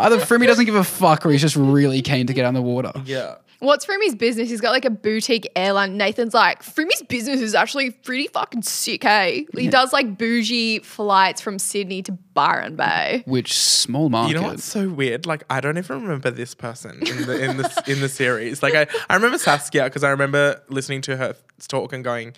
Either 0.00 0.16
Frimmy 0.18 0.46
doesn't 0.46 0.64
give 0.64 0.74
a 0.74 0.84
fuck 0.84 1.26
or 1.26 1.30
he's 1.32 1.42
just 1.42 1.56
really 1.56 2.00
keen 2.02 2.26
to 2.28 2.32
get 2.32 2.44
on 2.46 2.54
the 2.54 2.62
water. 2.62 2.92
yeah. 3.04 3.34
What's 3.60 3.84
Frimmy's 3.84 4.14
business? 4.14 4.48
He's 4.48 4.60
got 4.60 4.70
like 4.70 4.84
a 4.84 4.90
boutique 4.90 5.46
airline. 5.54 5.96
Nathan's 5.96 6.34
like, 6.34 6.62
Frimmy's 6.62 7.02
business 7.02 7.40
is 7.40 7.54
actually 7.54 7.90
pretty 7.90 8.26
fucking 8.26 8.62
sick, 8.62 9.02
hey? 9.02 9.46
He 9.56 9.68
does 9.68 9.92
like 9.92 10.16
bougie 10.16 10.78
flights 10.80 11.40
from 11.42 11.58
Sydney 11.58 12.02
to 12.04 12.12
Byron 12.12 12.76
Bay. 12.76 13.22
Which 13.26 13.56
small 13.58 14.08
market. 14.08 14.34
You 14.34 14.40
know 14.40 14.48
what's 14.48 14.64
so 14.64 14.88
weird? 14.88 15.26
Like 15.26 15.44
I 15.50 15.60
don't 15.60 15.76
even 15.76 16.02
remember 16.02 16.30
this 16.30 16.54
person 16.54 17.06
in 17.06 17.26
the 17.26 17.44
in 17.50 17.56
the 17.58 17.84
in 17.86 18.00
the 18.00 18.08
series. 18.08 18.62
Like 18.62 18.74
I, 18.74 18.86
I 19.10 19.14
remember 19.14 19.36
Saskia 19.38 19.84
because 19.84 20.04
I 20.04 20.10
remember 20.10 20.62
listening 20.68 21.02
to 21.02 21.16
her 21.18 21.36
talk 21.68 21.92
and 21.92 22.02
going, 22.02 22.34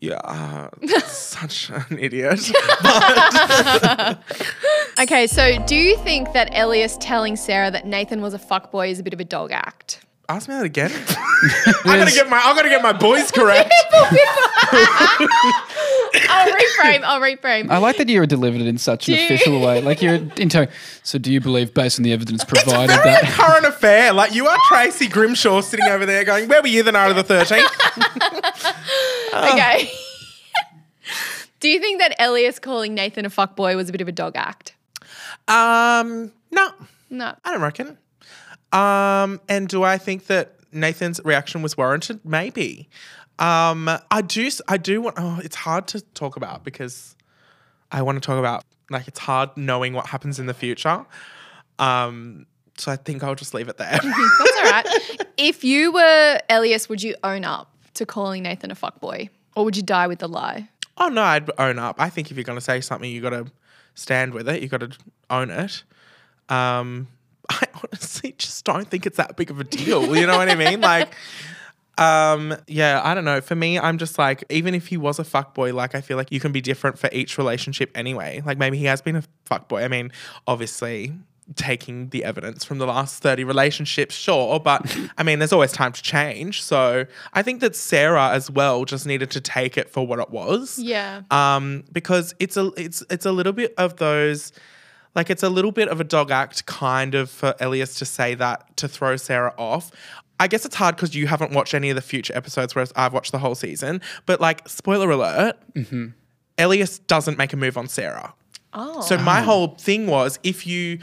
"Yeah, 0.00 0.16
uh, 0.16 0.68
such 1.06 1.70
an 1.70 1.98
idiot." 1.98 2.50
Okay, 5.00 5.28
so 5.28 5.64
do 5.66 5.76
you 5.76 5.96
think 5.98 6.32
that 6.32 6.50
Elias 6.52 6.96
telling 7.00 7.36
Sarah 7.36 7.70
that 7.70 7.86
Nathan 7.86 8.20
was 8.20 8.34
a 8.34 8.38
fuckboy 8.38 8.90
is 8.90 8.98
a 8.98 9.04
bit 9.04 9.14
of 9.14 9.20
a 9.20 9.24
dog 9.24 9.52
act? 9.52 10.04
Ask 10.30 10.46
me 10.48 10.54
that 10.56 10.64
again. 10.66 10.90
I 11.86 11.96
gotta 11.96 12.10
get 12.12 12.28
my 12.28 12.36
I 12.36 12.54
gotta 12.54 12.68
get 12.68 12.82
my 12.82 12.92
boys 12.92 13.30
correct. 13.30 13.72
I'll 16.28 16.52
reframe. 16.52 17.02
I'll 17.04 17.20
reframe. 17.20 17.70
I 17.70 17.78
like 17.78 17.96
that 17.96 18.08
you 18.08 18.20
were 18.20 18.26
delivered 18.26 18.60
it 18.60 18.66
in 18.66 18.76
such 18.76 19.08
an 19.08 19.14
Do 19.14 19.20
you- 19.20 19.26
official 19.26 19.60
way. 19.60 19.80
Like 19.80 20.02
you're 20.02 20.16
into. 20.36 20.68
So, 21.02 21.18
do 21.18 21.32
you 21.32 21.40
believe, 21.40 21.72
based 21.72 21.98
on 21.98 22.02
the 22.02 22.12
evidence 22.12 22.44
provided, 22.44 22.94
Very 22.96 23.04
that 23.12 23.24
current 23.24 23.64
affair. 23.64 24.12
Like 24.12 24.34
you 24.34 24.46
are 24.46 24.56
Tracy 24.68 25.08
Grimshaw 25.08 25.62
sitting 25.62 25.86
over 25.86 26.04
there 26.04 26.24
going, 26.24 26.48
"Where 26.48 26.60
were 26.60 26.68
you 26.68 26.82
the 26.82 26.92
night 26.92 27.10
of 27.10 27.16
the 27.16 27.34
13th? 27.34 28.74
Okay. 29.34 29.90
do 31.60 31.68
you 31.68 31.78
think 31.80 32.00
that 32.00 32.14
Elias 32.18 32.58
calling 32.58 32.94
Nathan 32.94 33.24
a 33.26 33.30
fuckboy 33.30 33.76
was 33.76 33.88
a 33.88 33.92
bit 33.92 34.00
of 34.00 34.08
a 34.08 34.12
dog 34.12 34.34
act? 34.36 34.74
Um, 35.46 36.32
no, 36.50 36.70
No. 37.10 37.34
I 37.44 37.52
don't 37.52 37.60
reckon. 37.62 37.98
Um, 38.72 39.40
and 39.48 39.68
do 39.68 39.82
I 39.82 39.98
think 39.98 40.26
that 40.26 40.54
Nathan's 40.72 41.20
reaction 41.24 41.62
was 41.62 41.76
warranted? 41.76 42.20
Maybe. 42.24 42.88
Um, 43.38 43.88
I 44.10 44.22
do. 44.22 44.50
I 44.66 44.76
do 44.76 45.00
want. 45.00 45.16
Oh, 45.18 45.40
it's 45.42 45.56
hard 45.56 45.86
to 45.88 46.00
talk 46.00 46.36
about 46.36 46.64
because 46.64 47.16
I 47.92 48.02
want 48.02 48.16
to 48.16 48.26
talk 48.26 48.38
about 48.38 48.64
like 48.90 49.08
it's 49.08 49.18
hard 49.18 49.50
knowing 49.56 49.92
what 49.92 50.06
happens 50.06 50.38
in 50.38 50.46
the 50.46 50.54
future. 50.54 51.04
Um, 51.78 52.46
so 52.76 52.92
I 52.92 52.96
think 52.96 53.22
I'll 53.22 53.34
just 53.34 53.54
leave 53.54 53.68
it 53.68 53.76
there. 53.76 53.90
That's 54.02 54.58
all 54.58 54.70
right. 54.70 54.86
if 55.36 55.64
you 55.64 55.92
were 55.92 56.40
Elias, 56.48 56.88
would 56.88 57.02
you 57.02 57.14
own 57.22 57.44
up 57.44 57.72
to 57.94 58.04
calling 58.06 58.42
Nathan 58.42 58.70
a 58.70 58.74
fuckboy? 58.74 59.28
Or 59.56 59.64
would 59.64 59.76
you 59.76 59.82
die 59.82 60.06
with 60.06 60.18
the 60.20 60.28
lie? 60.28 60.68
oh 60.98 61.08
no, 61.08 61.22
I'd 61.22 61.50
own 61.58 61.78
up. 61.78 61.96
I 61.98 62.10
think 62.10 62.30
if 62.30 62.36
you're 62.36 62.44
going 62.44 62.58
to 62.58 62.64
say 62.64 62.80
something, 62.80 63.10
you 63.10 63.20
got 63.20 63.30
to 63.30 63.46
stand 63.94 64.34
with 64.34 64.48
it. 64.48 64.62
You 64.62 64.68
got 64.68 64.80
to 64.80 64.90
own 65.30 65.50
it. 65.50 65.82
Um, 66.48 67.08
I 67.62 67.66
honestly 67.82 68.34
just 68.38 68.64
don't 68.64 68.88
think 68.88 69.06
it's 69.06 69.16
that 69.16 69.36
big 69.36 69.50
of 69.50 69.58
a 69.60 69.64
deal. 69.64 70.14
You 70.16 70.26
know 70.26 70.36
what 70.36 70.48
I 70.50 70.54
mean? 70.54 70.80
Like, 70.80 71.14
um, 71.98 72.54
yeah, 72.66 73.00
I 73.02 73.14
don't 73.14 73.24
know. 73.24 73.40
For 73.40 73.54
me, 73.54 73.78
I'm 73.78 73.98
just 73.98 74.18
like, 74.18 74.44
even 74.50 74.74
if 74.74 74.86
he 74.88 74.96
was 74.96 75.18
a 75.18 75.24
fuckboy, 75.24 75.72
like 75.74 75.94
I 75.94 76.00
feel 76.00 76.16
like 76.16 76.30
you 76.30 76.40
can 76.40 76.52
be 76.52 76.60
different 76.60 76.98
for 76.98 77.08
each 77.12 77.38
relationship 77.38 77.90
anyway. 77.94 78.42
Like 78.44 78.58
maybe 78.58 78.78
he 78.78 78.84
has 78.84 79.00
been 79.02 79.16
a 79.16 79.22
fuckboy. 79.50 79.84
I 79.84 79.88
mean, 79.88 80.12
obviously 80.46 81.12
taking 81.56 82.10
the 82.10 82.24
evidence 82.24 82.62
from 82.62 82.76
the 82.76 82.86
last 82.86 83.22
30 83.22 83.42
relationships, 83.44 84.14
sure, 84.14 84.60
but 84.60 84.94
I 85.16 85.22
mean, 85.22 85.38
there's 85.38 85.52
always 85.52 85.72
time 85.72 85.92
to 85.92 86.02
change. 86.02 86.62
So 86.62 87.06
I 87.32 87.42
think 87.42 87.60
that 87.62 87.74
Sarah 87.74 88.28
as 88.32 88.50
well 88.50 88.84
just 88.84 89.06
needed 89.06 89.30
to 89.30 89.40
take 89.40 89.78
it 89.78 89.88
for 89.88 90.06
what 90.06 90.18
it 90.18 90.28
was 90.28 90.78
Yeah. 90.78 91.22
um, 91.30 91.84
because 91.90 92.34
it's 92.38 92.58
a 92.58 92.70
it's 92.76 93.02
it's 93.08 93.24
a 93.24 93.32
little 93.32 93.54
bit 93.54 93.72
of 93.78 93.96
those 93.96 94.52
like 95.14 95.30
it's 95.30 95.42
a 95.42 95.48
little 95.48 95.72
bit 95.72 95.88
of 95.88 96.00
a 96.00 96.04
dog 96.04 96.30
act 96.30 96.66
kind 96.66 97.14
of 97.14 97.30
for 97.30 97.54
Elias 97.60 97.94
to 97.96 98.04
say 98.04 98.34
that 98.34 98.76
to 98.76 98.88
throw 98.88 99.16
Sarah 99.16 99.54
off. 99.58 99.90
I 100.40 100.46
guess 100.46 100.64
it's 100.64 100.76
hard 100.76 100.96
because 100.96 101.14
you 101.14 101.26
haven't 101.26 101.52
watched 101.52 101.74
any 101.74 101.90
of 101.90 101.96
the 101.96 102.02
future 102.02 102.36
episodes, 102.36 102.74
whereas 102.74 102.92
I've 102.94 103.12
watched 103.12 103.32
the 103.32 103.38
whole 103.38 103.54
season. 103.54 104.00
But 104.24 104.40
like, 104.40 104.68
spoiler 104.68 105.10
alert, 105.10 105.56
mm-hmm. 105.74 106.08
Elias 106.56 106.98
doesn't 107.00 107.38
make 107.38 107.52
a 107.52 107.56
move 107.56 107.76
on 107.76 107.88
Sarah. 107.88 108.34
Oh. 108.72 109.00
So 109.00 109.18
my 109.18 109.40
whole 109.40 109.74
thing 109.76 110.06
was 110.06 110.38
if 110.42 110.66
you 110.66 110.98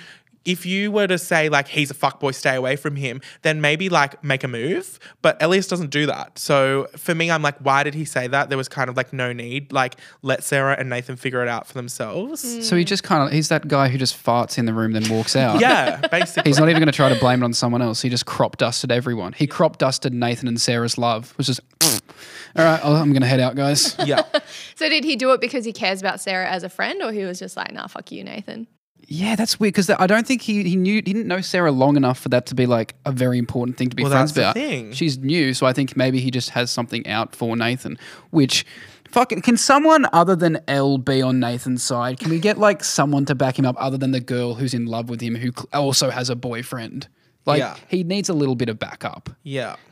if 0.46 0.66
you 0.66 0.92
were 0.92 1.08
to 1.08 1.18
say 1.18 1.50
like 1.50 1.68
he's 1.68 1.92
a 1.92 1.96
fuckboy, 1.96 2.34
stay 2.34 2.56
away 2.56 2.76
from 2.76 2.96
him, 2.96 3.20
then 3.42 3.62
maybe 3.62 3.90
like 3.90 4.24
make 4.24 4.44
a 4.44 4.48
move. 4.48 5.00
But 5.22 5.42
Elias 5.42 5.68
doesn't 5.68 5.90
do 5.90 6.06
that. 6.06 6.38
So 6.38 6.88
for 6.96 7.14
me, 7.16 7.32
I'm 7.32 7.42
like, 7.42 7.58
why 7.58 7.84
did 7.84 7.96
he 7.96 8.06
say 8.06 8.28
that? 8.28 8.50
There 8.50 8.58
was 8.58 8.70
kind 8.70 8.90
of 8.90 8.96
like 8.96 9.12
no 9.12 9.34
need. 9.34 9.74
Like 9.74 9.96
let 10.22 10.44
Sarah 10.44 10.76
and 10.78 10.90
Nathan 10.90 11.16
figure 11.16 11.42
it 11.42 11.48
out 11.48 11.68
for 11.68 11.74
themselves. 11.74 12.46
Mm. 12.46 12.64
so 12.64 12.76
he 12.76 12.84
just 12.84 13.04
kind 13.04 13.24
of 13.24 13.32
he's 13.32 13.50
that 13.50 13.68
guy 13.68 13.90
who 13.90 13.98
just 13.98 14.16
farts 14.24 14.58
in 14.58 14.66
the 14.66 14.74
room 14.74 14.94
then 14.94 15.10
walks 15.10 15.36
out. 15.36 15.60
Yeah, 15.60 15.98
basically. 16.12 16.50
He's 16.50 16.60
not 16.60 16.70
even 16.70 16.80
going 16.80 16.92
to 16.92 16.96
try 16.96 17.10
to 17.10 17.20
blame 17.20 17.42
it 17.42 17.46
on 17.46 17.54
someone 17.54 17.82
else. 17.82 18.02
He 18.02 18.10
just 18.10 18.26
crop 18.26 18.58
dusted 18.58 18.92
everyone. 18.92 19.34
He 19.34 19.48
crop 19.48 19.78
dusted 19.78 20.14
Nathan 20.14 20.48
and 20.48 20.62
Sarah's 20.62 20.98
love, 20.98 21.32
which 21.38 21.50
is, 21.50 21.60
all 21.82 22.64
right, 22.64 22.80
oh, 22.84 22.96
I'm 22.96 23.12
going 23.12 23.22
to 23.22 23.28
head 23.28 23.40
out, 23.40 23.56
guys. 23.56 23.96
yeah. 24.06 24.22
So 24.76 24.90
did 24.90 25.06
he 25.06 25.16
do 25.16 25.32
it 25.32 25.40
because 25.40 25.64
he 25.64 25.72
cares 25.72 26.02
about 26.02 26.20
Sarah 26.20 26.50
as 26.50 26.64
a 26.64 26.70
friend, 26.70 27.02
or 27.02 27.12
he 27.12 27.24
was 27.24 27.40
just 27.40 27.56
like, 27.56 27.72
nah, 27.72 27.88
fuck 27.88 28.12
you, 28.12 28.24
Nathan? 28.26 28.68
Yeah, 29.08 29.36
that's 29.36 29.60
weird 29.60 29.74
because 29.74 29.90
I 29.90 30.08
don't 30.08 30.26
think 30.26 30.42
he 30.42 30.64
he 30.64 30.76
knew 30.76 30.96
he 30.96 31.02
didn't 31.02 31.28
know 31.28 31.42
Sarah 31.42 31.72
long 31.72 31.96
enough 31.96 32.20
for 32.20 32.30
that 32.30 32.46
to 32.48 32.56
be 32.56 32.66
like 32.66 32.96
a 33.06 33.12
very 33.12 33.38
important 33.38 33.78
thing 33.78 33.90
to 33.90 33.96
be 33.96 34.04
Well, 34.04 34.12
friends 34.12 34.34
that's 34.34 34.56
the 34.56 34.62
about. 34.62 34.70
thing. 34.72 34.94
She's 34.94 35.18
new, 35.18 35.54
so 35.54 35.66
I 35.68 35.74
think 35.74 35.96
maybe 35.96 36.20
he 36.20 36.32
just 36.32 36.50
has 36.52 36.72
something 36.72 37.06
out 37.08 37.36
for 37.36 37.56
Nathan. 37.56 37.98
Which, 38.32 38.66
fucking, 39.12 39.42
can 39.44 39.58
someone 39.58 40.08
other 40.12 40.36
than 40.36 40.60
Elle 40.68 40.98
be 40.98 41.22
on 41.22 41.40
Nathan's 41.40 41.84
side? 41.84 42.20
Can 42.20 42.30
we 42.32 42.40
get 42.40 42.58
like 42.58 42.84
someone 42.84 43.26
to 43.26 43.36
back 43.36 43.60
him 43.60 43.66
up 43.66 43.76
other 43.78 43.98
than 43.98 44.12
the 44.12 44.20
girl 44.20 44.56
who's 44.56 44.74
in 44.74 44.88
love 44.88 45.08
with 45.10 45.22
him 45.22 45.36
who 45.36 45.52
also 45.72 46.10
has 46.10 46.30
a 46.32 46.36
boyfriend? 46.36 47.08
Like 47.46 47.60
Yeah. 47.60 47.76
he 47.88 48.04
needs 48.04 48.28
a 48.30 48.34
little 48.34 48.56
bit 48.56 48.70
of 48.70 48.80
backup. 48.80 49.30
Yeah. 49.44 49.76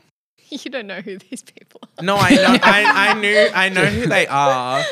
You 0.50 0.70
don't 0.70 0.86
know 0.86 1.00
who 1.00 1.18
these 1.18 1.42
people 1.42 1.80
are. 1.98 2.04
No, 2.04 2.16
I 2.16 2.30
know 2.34 2.58
I, 2.62 3.10
I 3.10 3.14
knew 3.20 3.48
I 3.54 3.68
know 3.70 3.86
who 3.86 4.06
they 4.06 4.26
are, 4.26 4.84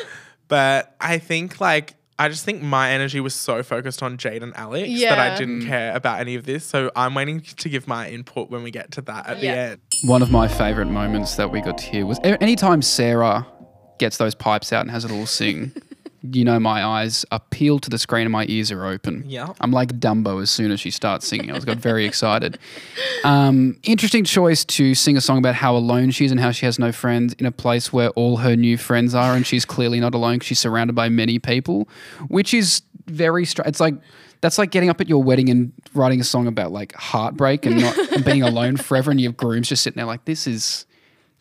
but 0.49 0.97
I 1.01 1.19
think 1.19 1.61
like 1.61 1.95
I 2.19 2.29
just 2.29 2.45
think 2.45 2.63
my 2.63 2.91
energy 2.91 3.21
was 3.21 3.35
so 3.35 3.63
focused 3.63 4.03
on 4.03 4.17
Jade 4.17 4.43
and 4.43 4.55
Alex 4.57 5.01
that 5.01 5.19
I 5.19 5.37
didn't 5.37 5.63
mm. 5.63 5.67
care 5.67 5.95
about 5.95 6.21
any 6.21 6.35
of 6.35 6.45
this. 6.45 6.65
So 6.65 6.91
I'm 6.95 7.15
waiting 7.15 7.41
to 7.41 7.69
give 7.69 7.89
my 7.89 8.09
input 8.11 8.51
when 8.51 8.63
we 8.63 8.71
get 8.71 8.93
to 8.93 9.03
that 9.03 9.27
at 9.27 9.43
Yeah. 9.43 9.55
the 9.55 9.61
end. 9.73 9.81
One 10.05 10.23
of 10.23 10.31
my 10.31 10.47
favorite 10.47 10.87
moments 10.87 11.37
that 11.37 11.51
we 11.51 11.61
got 11.61 11.79
to 11.79 11.85
hear 11.87 12.07
was 12.07 12.19
a- 12.19 12.41
anytime 12.43 12.83
Sarah 12.83 13.47
gets 13.99 14.19
those 14.19 14.35
pipes 14.35 14.73
out 14.73 14.83
and 14.83 14.91
has 14.91 15.05
a 15.05 15.09
little 15.09 15.27
sing. 15.27 15.73
you 16.23 16.45
know, 16.45 16.61
my 16.61 16.85
eyes 16.85 17.25
are 17.33 17.41
peeled 17.51 17.83
to 17.83 17.91
the 17.91 17.99
screen 17.99 18.23
and 18.23 18.33
my 18.33 18.47
ears 18.49 18.71
are 18.71 18.87
open. 18.87 19.25
Yeah. 19.27 19.53
I'm 19.61 19.73
like 19.73 19.99
Dumbo 19.99 20.41
as 20.41 20.51
soon 20.51 20.71
as 20.71 20.79
she 20.81 20.91
starts 20.91 21.27
singing. 21.27 21.51
I 21.51 21.55
was 21.55 21.65
got 21.65 21.79
very 21.79 22.05
excited. 22.07 22.59
Um, 23.25 23.79
interesting 23.83 24.25
choice 24.25 24.65
to 24.67 24.95
sing 24.95 25.17
a 25.17 25.21
song 25.21 25.39
about 25.39 25.57
how 25.57 25.77
alone 25.77 26.11
she 26.13 26.25
is 26.25 26.31
and 26.31 26.39
how 26.39 26.53
she 26.53 26.67
has 26.67 26.79
no 26.79 26.93
friends 26.93 27.35
in 27.35 27.47
a 27.47 27.53
place 27.53 27.93
where 27.93 28.11
all 28.11 28.39
her 28.39 28.55
new 28.55 28.77
friends 28.77 29.15
are 29.15 29.35
and 29.35 29.47
she's 29.47 29.65
clearly 29.65 29.99
not 29.99 30.15
alone 30.15 30.41
she's 30.41 30.59
surrounded 30.59 30.95
by 30.95 31.09
many 31.09 31.39
people, 31.39 31.89
which 32.29 32.55
is 32.55 32.83
very 33.07 33.45
strange. 33.45 33.69
It's 33.69 33.81
like 33.81 33.95
that's 34.41 34.59
like 34.59 34.71
getting 34.71 34.91
up 34.91 35.01
at 35.01 35.09
your 35.09 35.23
wedding 35.23 35.49
and 35.49 35.73
writing 35.95 36.21
a 36.21 36.25
song 36.25 36.47
about 36.47 36.73
like 36.73 36.95
heartbreak 36.95 37.65
and 37.67 37.81
not 37.81 37.97
and 38.13 38.25
being 38.25 38.43
alone 38.43 38.77
forever, 38.77 39.11
and 39.11 39.21
your 39.21 39.33
groom's 39.33 39.69
just 39.69 39.83
sitting 39.83 39.97
there 39.97 40.07
like 40.07 40.25
this 40.25 40.47
is 40.47 40.87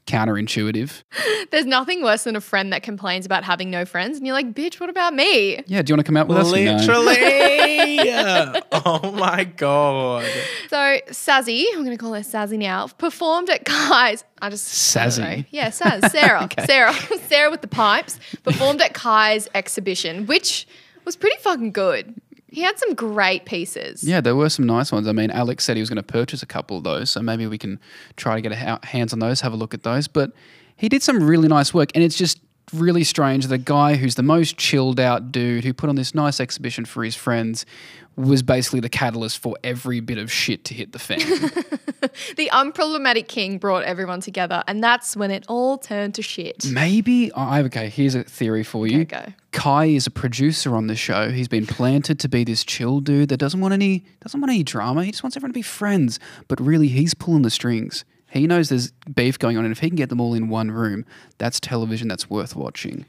counterintuitive. 0.08 1.04
There's 1.52 1.66
nothing 1.66 2.04
worse 2.04 2.24
than 2.24 2.36
a 2.36 2.42
friend 2.42 2.72
that 2.74 2.84
complains 2.84 3.26
about 3.26 3.44
having 3.44 3.70
no 3.70 3.86
friends, 3.86 4.18
and 4.18 4.26
you're 4.26 4.36
like, 4.36 4.54
bitch, 4.54 4.80
what 4.80 4.90
about 4.90 5.14
me? 5.14 5.64
Yeah, 5.68 5.82
do 5.82 5.92
you 5.92 5.96
want 5.96 6.00
to 6.00 6.04
come 6.04 6.18
out 6.18 6.28
with 6.28 6.38
us? 6.38 6.52
No. 6.52 6.58
Literally. 6.58 8.00
oh 8.72 9.12
my 9.18 9.44
god. 9.44 10.26
So 10.70 10.76
Sazzy, 11.10 11.66
I'm 11.74 11.84
gonna 11.84 11.98
call 11.98 12.14
her 12.14 12.22
Sazzy 12.22 12.58
now, 12.58 12.88
performed 12.88 13.50
at 13.50 13.66
Kai's. 13.66 14.24
I 14.42 14.50
just 14.50 14.96
I 14.98 15.04
don't 15.04 15.10
Sazzy? 15.12 15.38
know. 15.38 15.44
Yeah, 15.52 15.70
Saz, 15.70 16.10
Sarah, 16.10 16.48
Sarah, 16.66 16.94
Sarah 17.28 17.52
with 17.52 17.62
the 17.62 17.68
pipes 17.68 18.20
performed 18.44 18.82
at 18.82 18.94
Kai's 18.94 19.48
exhibition, 19.54 20.26
which 20.26 20.68
was 21.06 21.16
pretty 21.16 21.38
fucking 21.42 21.72
good. 21.72 22.16
He 22.52 22.62
had 22.62 22.78
some 22.78 22.94
great 22.94 23.46
pieces. 23.46 24.04
Yeah, 24.04 24.20
there 24.20 24.36
were 24.36 24.50
some 24.50 24.66
nice 24.66 24.92
ones. 24.92 25.08
I 25.08 25.14
mean, 25.14 25.32
Alex 25.32 25.64
said 25.64 25.78
he 25.78 25.82
was 25.82 25.90
going 25.90 25.96
to 25.96 26.04
purchase 26.04 26.44
a 26.44 26.46
couple 26.46 26.78
of 26.78 26.84
those, 26.84 27.10
so 27.10 27.22
maybe 27.22 27.48
we 27.48 27.58
can 27.58 27.80
try 28.18 28.36
to 28.36 28.42
get 28.42 28.54
ha- 28.54 28.80
hands 28.84 29.14
on 29.14 29.20
those, 29.20 29.40
have 29.40 29.54
a 29.54 29.56
look 29.56 29.74
at 29.74 29.84
those. 29.84 30.10
But 30.10 30.34
he 30.76 30.90
did 30.90 31.02
some 31.02 31.24
really 31.24 31.48
nice 31.48 31.74
work, 31.74 31.92
and 31.96 32.04
it's 32.04 32.18
just 32.18 32.42
really 32.74 33.06
strange. 33.06 33.48
The 33.48 33.58
guy 33.58 33.96
who's 33.96 34.16
the 34.16 34.24
most 34.24 34.58
chilled 34.58 35.00
out 35.00 35.32
dude 35.32 35.64
who 35.64 35.74
put 35.74 35.90
on 35.90 35.96
this 35.96 36.14
nice 36.14 36.40
exhibition 36.40 36.86
for 36.86 37.04
his 37.04 37.16
friends 37.16 37.66
was 38.16 38.44
basically 38.44 38.80
the 38.80 38.90
catalyst 38.90 39.40
for 39.40 39.56
every 39.64 40.00
bit 40.00 40.18
of 40.18 40.32
shit 40.32 40.66
to 40.66 40.74
hit 40.74 40.92
the 40.92 41.00
fan. 41.00 41.20
The 42.36 42.50
unproblematic 42.52 43.28
king 43.28 43.58
brought 43.58 43.84
everyone 43.84 44.22
together, 44.22 44.64
and 44.68 44.84
that's 44.84 45.16
when 45.16 45.30
it 45.30 45.46
all 45.48 45.78
turned 45.78 46.16
to 46.16 46.22
shit. 46.22 46.66
maybe 46.66 47.32
I 47.34 47.62
okay. 47.64 47.90
Here's 47.90 48.16
a 48.16 48.24
theory 48.24 48.64
for 48.64 48.88
you. 48.88 49.02
Okay, 49.02 49.26
go. 49.28 49.34
Kai 49.52 49.86
is 49.86 50.08
a 50.08 50.12
producer 50.12 50.76
on 50.76 50.88
the 50.88 50.96
show. 50.96 51.30
He's 51.30 51.48
been 51.48 51.68
planted 51.68 52.20
to 52.20 52.28
be 52.28 52.44
this 52.44 52.64
chill 52.64 53.02
dude 53.02 53.30
that 53.30 53.38
doesn't 53.38 53.60
want 53.62 53.74
any 53.74 54.04
doesn't 54.22 54.40
want 54.40 54.52
any 54.52 54.64
drama. 54.64 55.04
He 55.04 55.12
just 55.12 55.24
wants 55.24 55.38
everyone 55.38 55.52
to 55.52 55.58
be 55.58 55.62
friends. 55.62 56.20
But 56.48 56.60
really, 56.60 56.88
he's 56.88 57.14
pulling 57.14 57.44
the 57.44 57.52
strings. 57.52 58.04
He 58.32 58.48
knows 58.48 58.70
there's 58.70 58.92
beef 59.14 59.38
going 59.38 59.58
on, 59.58 59.66
and 59.66 59.72
if 59.72 59.80
he 59.80 59.90
can 59.90 59.98
get 59.98 60.10
them 60.10 60.20
all 60.20 60.34
in 60.34 60.50
one 60.50 60.72
room, 60.72 61.06
that's 61.38 61.60
television 61.60 62.08
that's 62.08 62.30
worth 62.30 62.56
watching. 62.56 63.06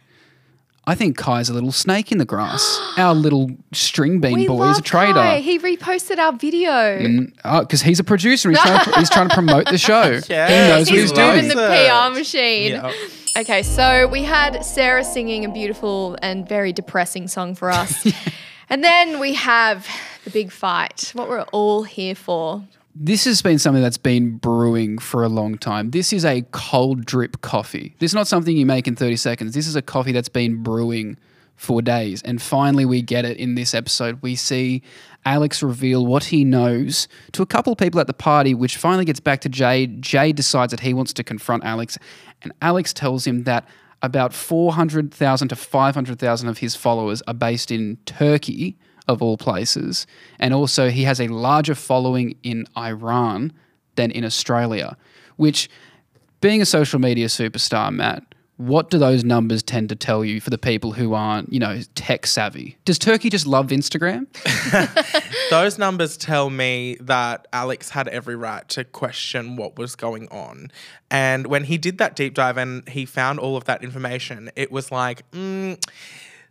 I 0.84 0.96
think 0.96 1.16
Kai's 1.16 1.48
a 1.48 1.54
little 1.54 1.70
snake 1.70 2.10
in 2.10 2.18
the 2.18 2.24
grass. 2.24 2.80
Our 2.96 3.14
little 3.14 3.52
string 3.72 4.20
bean 4.20 4.32
We 4.34 4.46
boy 4.48 4.54
love 4.54 4.72
is 4.72 4.78
a 4.78 4.82
trader. 4.82 5.12
Kai. 5.14 5.38
He 5.38 5.58
reposted 5.60 6.18
our 6.18 6.32
video. 6.32 6.70
Mm, 6.72 7.32
uh, 7.44 7.60
because 7.60 7.82
he's 7.82 8.00
a 8.00 8.04
producer 8.04 8.50
he's 8.50 8.58
trying, 8.60 8.84
to, 8.84 8.98
he's 8.98 9.08
trying 9.10 9.28
to 9.28 9.34
promote 9.34 9.66
the 9.66 9.78
show. 9.78 10.20
he 10.20 10.24
Yes, 10.28 10.68
knows 10.68 10.86
what 10.90 10.94
he 10.94 11.00
he's 11.00 11.10
He's 11.10 11.18
loves 11.18 11.30
doing. 11.40 11.48
moving 11.48 11.56
the. 11.56 12.10
PR 12.10 12.18
machine. 12.18 12.72
Yeah. 12.72 12.92
Okay, 13.38 13.62
so 13.62 14.08
we 14.08 14.24
had 14.24 14.62
Sarah 14.64 15.04
singing 15.04 15.44
a 15.44 15.48
beautiful 15.48 16.18
and 16.20 16.46
very 16.48 16.72
depressing 16.72 17.28
song 17.28 17.54
for 17.54 17.70
us. 17.70 18.04
and 18.68 18.82
then 18.82 19.20
we 19.20 19.34
have 19.34 19.86
the 20.24 20.30
big 20.30 20.50
fight, 20.50 21.12
what 21.14 21.28
we're 21.28 21.42
all 21.52 21.84
here 21.84 22.14
for. 22.16 22.64
This 22.94 23.24
has 23.24 23.40
been 23.40 23.58
something 23.58 23.82
that's 23.82 23.96
been 23.96 24.36
brewing 24.36 24.98
for 24.98 25.24
a 25.24 25.28
long 25.28 25.56
time. 25.56 25.90
This 25.90 26.12
is 26.12 26.26
a 26.26 26.42
cold 26.52 27.06
drip 27.06 27.40
coffee. 27.40 27.94
This 27.98 28.10
is 28.10 28.14
not 28.14 28.26
something 28.26 28.54
you 28.54 28.66
make 28.66 28.86
in 28.86 28.96
30 28.96 29.16
seconds. 29.16 29.54
This 29.54 29.66
is 29.66 29.76
a 29.76 29.82
coffee 29.82 30.12
that's 30.12 30.28
been 30.28 30.62
brewing 30.62 31.16
for 31.56 31.80
days. 31.80 32.22
And 32.22 32.42
finally, 32.42 32.84
we 32.84 33.00
get 33.00 33.24
it 33.24 33.38
in 33.38 33.54
this 33.54 33.72
episode. 33.72 34.18
We 34.20 34.36
see 34.36 34.82
Alex 35.24 35.62
reveal 35.62 36.04
what 36.04 36.24
he 36.24 36.44
knows 36.44 37.08
to 37.32 37.42
a 37.42 37.46
couple 37.46 37.72
of 37.72 37.78
people 37.78 37.98
at 37.98 38.08
the 38.08 38.12
party, 38.12 38.52
which 38.54 38.76
finally 38.76 39.06
gets 39.06 39.20
back 39.20 39.40
to 39.42 39.48
Jade. 39.48 40.02
Jade 40.02 40.36
decides 40.36 40.72
that 40.72 40.80
he 40.80 40.92
wants 40.92 41.14
to 41.14 41.24
confront 41.24 41.64
Alex. 41.64 41.96
And 42.42 42.52
Alex 42.60 42.92
tells 42.92 43.26
him 43.26 43.44
that 43.44 43.66
about 44.02 44.34
400,000 44.34 45.48
to 45.48 45.56
500,000 45.56 46.48
of 46.48 46.58
his 46.58 46.76
followers 46.76 47.22
are 47.26 47.34
based 47.34 47.70
in 47.70 47.96
Turkey, 48.04 48.76
of 49.08 49.22
all 49.22 49.36
places. 49.36 50.06
And 50.38 50.54
also, 50.54 50.90
he 50.90 51.04
has 51.04 51.20
a 51.20 51.28
larger 51.28 51.74
following 51.74 52.36
in 52.42 52.66
Iran 52.76 53.52
than 53.96 54.10
in 54.10 54.24
Australia, 54.24 54.96
which, 55.36 55.68
being 56.40 56.62
a 56.62 56.66
social 56.66 56.98
media 56.98 57.26
superstar, 57.26 57.92
Matt, 57.92 58.24
what 58.56 58.90
do 58.90 58.98
those 58.98 59.24
numbers 59.24 59.62
tend 59.62 59.88
to 59.88 59.96
tell 59.96 60.24
you 60.24 60.40
for 60.40 60.50
the 60.50 60.58
people 60.58 60.92
who 60.92 61.14
aren't, 61.14 61.52
you 61.52 61.58
know, 61.58 61.80
tech 61.94 62.26
savvy? 62.26 62.76
Does 62.84 62.98
Turkey 62.98 63.28
just 63.28 63.46
love 63.46 63.68
Instagram? 63.68 64.26
Those 65.50 65.78
numbers 65.78 66.16
tell 66.16 66.48
me 66.48 66.96
that 67.00 67.48
Alex 67.52 67.90
had 67.90 68.08
every 68.08 68.36
right 68.36 68.66
to 68.70 68.84
question 68.84 69.56
what 69.56 69.78
was 69.78 69.96
going 69.96 70.28
on. 70.28 70.70
And 71.10 71.46
when 71.46 71.64
he 71.64 71.76
did 71.76 71.98
that 71.98 72.14
deep 72.14 72.34
dive 72.34 72.56
and 72.56 72.88
he 72.88 73.04
found 73.04 73.40
all 73.40 73.56
of 73.56 73.64
that 73.64 73.82
information, 73.82 74.50
it 74.54 74.70
was 74.70 74.92
like, 74.92 75.28
mm, 75.32 75.82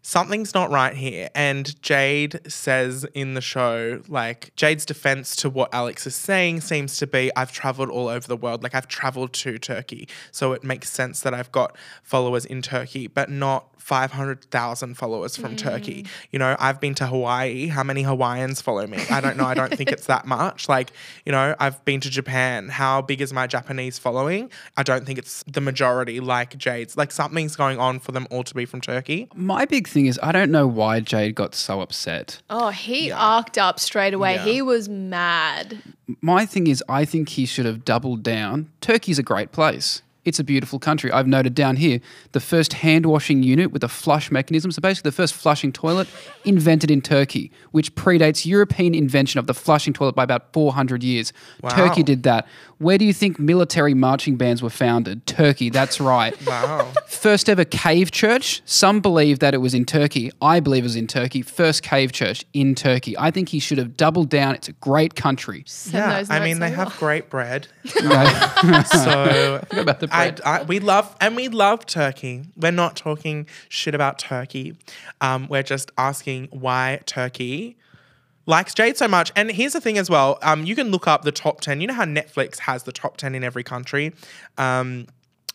something's 0.02 0.54
not 0.54 0.72
right 0.72 0.96
here. 0.96 1.30
And 1.36 1.80
Jade 1.82 2.40
says 2.48 3.06
in 3.14 3.34
the 3.34 3.42
show, 3.42 4.02
like, 4.08 4.52
Jade's 4.56 4.86
defense 4.86 5.36
to 5.38 5.50
what 5.50 5.74
Alex 5.74 6.08
is 6.08 6.16
saying 6.16 6.62
seems 6.62 6.98
to 6.98 7.08
be 7.08 7.32
I've 7.36 7.52
traveled 7.52 7.90
all 7.90 8.08
over 8.08 8.28
the 8.28 8.38
world. 8.38 8.64
Like, 8.64 8.76
I've 8.76 8.88
traveled 8.88 9.34
to 9.34 9.58
Turkey. 9.58 10.08
So 10.32 10.54
it 10.54 10.64
makes 10.64 10.90
sense 10.90 11.22
that 11.22 11.34
I've 11.34 11.52
got 11.52 11.78
followers 12.04 12.46
in 12.46 12.62
Turkey, 12.62 13.08
but 13.08 13.30
not 13.30 13.68
500,000 13.82 14.96
followers 14.96 15.36
from 15.36 15.56
Turkey. 15.56 16.04
Mm. 16.04 16.08
You 16.32 16.40
know, 16.40 16.56
I've 16.60 16.80
been 16.80 16.94
to 16.96 17.08
Hawaii. 17.08 17.68
How 17.68 17.84
many 17.84 18.04
Hawaiians 18.04 18.62
follow 18.62 18.86
me? 18.86 19.00
I 19.10 19.20
don't 19.22 19.38
know. 19.38 19.46
I 19.46 19.56
don't 19.56 19.76
think 19.76 19.92
it's 19.92 20.06
that 20.06 20.28
much. 20.28 20.70
Like, 20.70 20.92
you 21.26 21.32
know, 21.32 21.56
I've 21.60 21.84
been 21.84 22.00
to 22.02 22.10
Japan. 22.10 22.70
How 22.70 23.02
big 23.02 23.22
is 23.22 23.34
my 23.34 23.48
Japanese 23.48 23.98
following? 23.98 24.52
I 24.78 24.84
don't 24.84 25.06
think 25.06 25.18
it's 25.18 25.44
the 25.48 25.62
majority 25.62 26.20
like 26.20 26.58
Jade's. 26.58 26.96
Like, 26.96 27.12
something's 27.12 27.56
going 27.56 27.80
on 27.80 28.00
for 28.00 28.12
them 28.12 28.28
all 28.30 28.44
to 28.44 28.54
be 28.54 28.66
from 28.66 28.82
Turkey. 28.82 29.28
My 29.34 29.66
big 29.66 29.88
thing 29.92 30.06
is 30.08 30.20
I 30.24 30.32
don't 30.32 30.52
know 30.52 30.68
why 30.68 31.00
Jade 31.00 31.36
got 31.36 31.54
so 31.54 31.82
upset. 31.82 32.42
Oh, 32.50 32.70
he 32.70 33.12
arced 33.12 33.58
up 33.58 33.80
straight 33.80 34.14
away. 34.14 34.36
Yeah. 34.36 34.46
He 34.46 34.62
was 34.62 34.90
mad. 34.90 35.82
My 36.22 36.46
thing 36.46 36.68
is 36.68 36.84
I 36.90 37.06
think 37.06 37.30
he 37.30 37.46
should 37.46 37.66
have 37.66 37.86
doubled 37.86 38.24
down. 38.24 38.72
Turkey's 38.82 39.20
a 39.20 39.24
great 39.24 39.52
place. 39.52 40.02
It's 40.24 40.40
a 40.40 40.44
beautiful 40.44 40.78
country. 40.78 41.12
I've 41.12 41.28
noted 41.28 41.56
down 41.56 41.78
here 41.78 42.00
the 42.32 42.40
first 42.40 42.74
hand 42.74 43.06
washing 43.08 43.42
unit 43.44 43.72
with 43.72 43.84
a 43.84 43.88
flush 43.88 44.30
mechanism. 44.30 44.72
So 44.72 44.80
basically, 44.82 45.10
the 45.10 45.16
first 45.16 45.34
flushing 45.34 45.72
toilet 45.72 46.08
invented 46.46 46.92
in 46.92 47.02
Turkey, 47.02 47.52
which 47.72 47.96
predates 47.96 48.46
European 48.46 48.94
invention 48.94 49.40
of 49.40 49.48
the 49.48 49.54
flushing 49.54 49.94
toilet 49.94 50.16
by 50.16 50.24
about 50.24 50.54
400 50.54 51.04
years. 51.04 51.34
Turkey 51.70 52.04
did 52.04 52.24
that. 52.24 52.48
Where 52.78 52.98
do 52.98 53.06
you 53.06 53.14
think 53.14 53.40
military 53.40 53.94
marching 53.94 54.38
bands 54.38 54.62
were 54.64 54.70
founded? 54.72 55.26
Turkey, 55.28 55.70
that's 55.70 56.00
right. 56.00 56.36
Wow. 56.52 56.92
First 57.08 57.48
ever 57.50 57.64
cave 57.64 58.12
church. 58.12 58.62
Some 58.66 59.00
believe 59.00 59.40
that 59.40 59.54
it 59.54 59.60
was 59.60 59.74
in 59.74 59.86
Turkey. 59.86 60.32
I 60.42 60.60
believe 60.60 60.84
it 60.84 60.88
was 60.88 60.96
in 60.98 61.08
Turkey. 61.08 61.42
First 61.42 61.82
cave 61.82 62.12
church 62.12 62.44
in 62.52 62.76
Turkey. 62.76 63.18
I 63.18 63.32
think 63.32 63.50
he 63.50 63.60
should 63.60 63.78
have 63.78 63.96
doubled 63.96 64.30
down. 64.30 64.56
It's 64.56 64.68
a 64.68 64.74
great 64.74 65.16
country. 65.16 65.64
Send 65.66 66.28
yeah. 66.28 66.36
I 66.36 66.44
mean, 66.44 66.60
they 66.60 66.72
have 66.72 66.98
great 66.98 67.30
bread. 67.30 67.68
Okay. 68.02 68.84
So 68.92 69.64
about 69.72 70.00
the 70.02 70.08
I. 70.12 70.36
I, 70.46 70.64
we 70.64 70.80
love 70.80 71.16
and 71.20 71.36
we 71.36 71.48
love 71.48 71.86
Turkey. 71.86 72.44
We're 72.56 72.72
not 72.72 72.96
talking 72.96 73.48
shit 73.70 73.96
about 73.96 74.20
Turkey. 74.20 74.78
Um, 75.20 75.48
we're 75.50 75.64
just 75.64 75.92
asking 75.98 76.48
why 76.52 77.02
Turkey 77.06 77.78
likes 78.46 78.74
Jade 78.74 78.98
so 78.98 79.08
much. 79.08 79.32
And 79.36 79.52
here's 79.52 79.74
the 79.74 79.82
thing 79.82 79.98
as 79.98 80.10
well. 80.10 80.38
Um, 80.42 80.66
you 80.66 80.76
can 80.76 80.90
look 80.90 81.08
up 81.08 81.24
the 81.24 81.32
top 81.32 81.62
ten. 81.62 81.82
You 81.82 81.88
know 81.88 81.94
how 81.94 82.06
Netflix 82.06 82.60
has 82.60 82.84
the 82.84 82.92
top 82.92 83.18
ten 83.18 83.36
in 83.36 83.44
every 83.44 83.64
country, 83.64 84.14
um, 84.58 85.08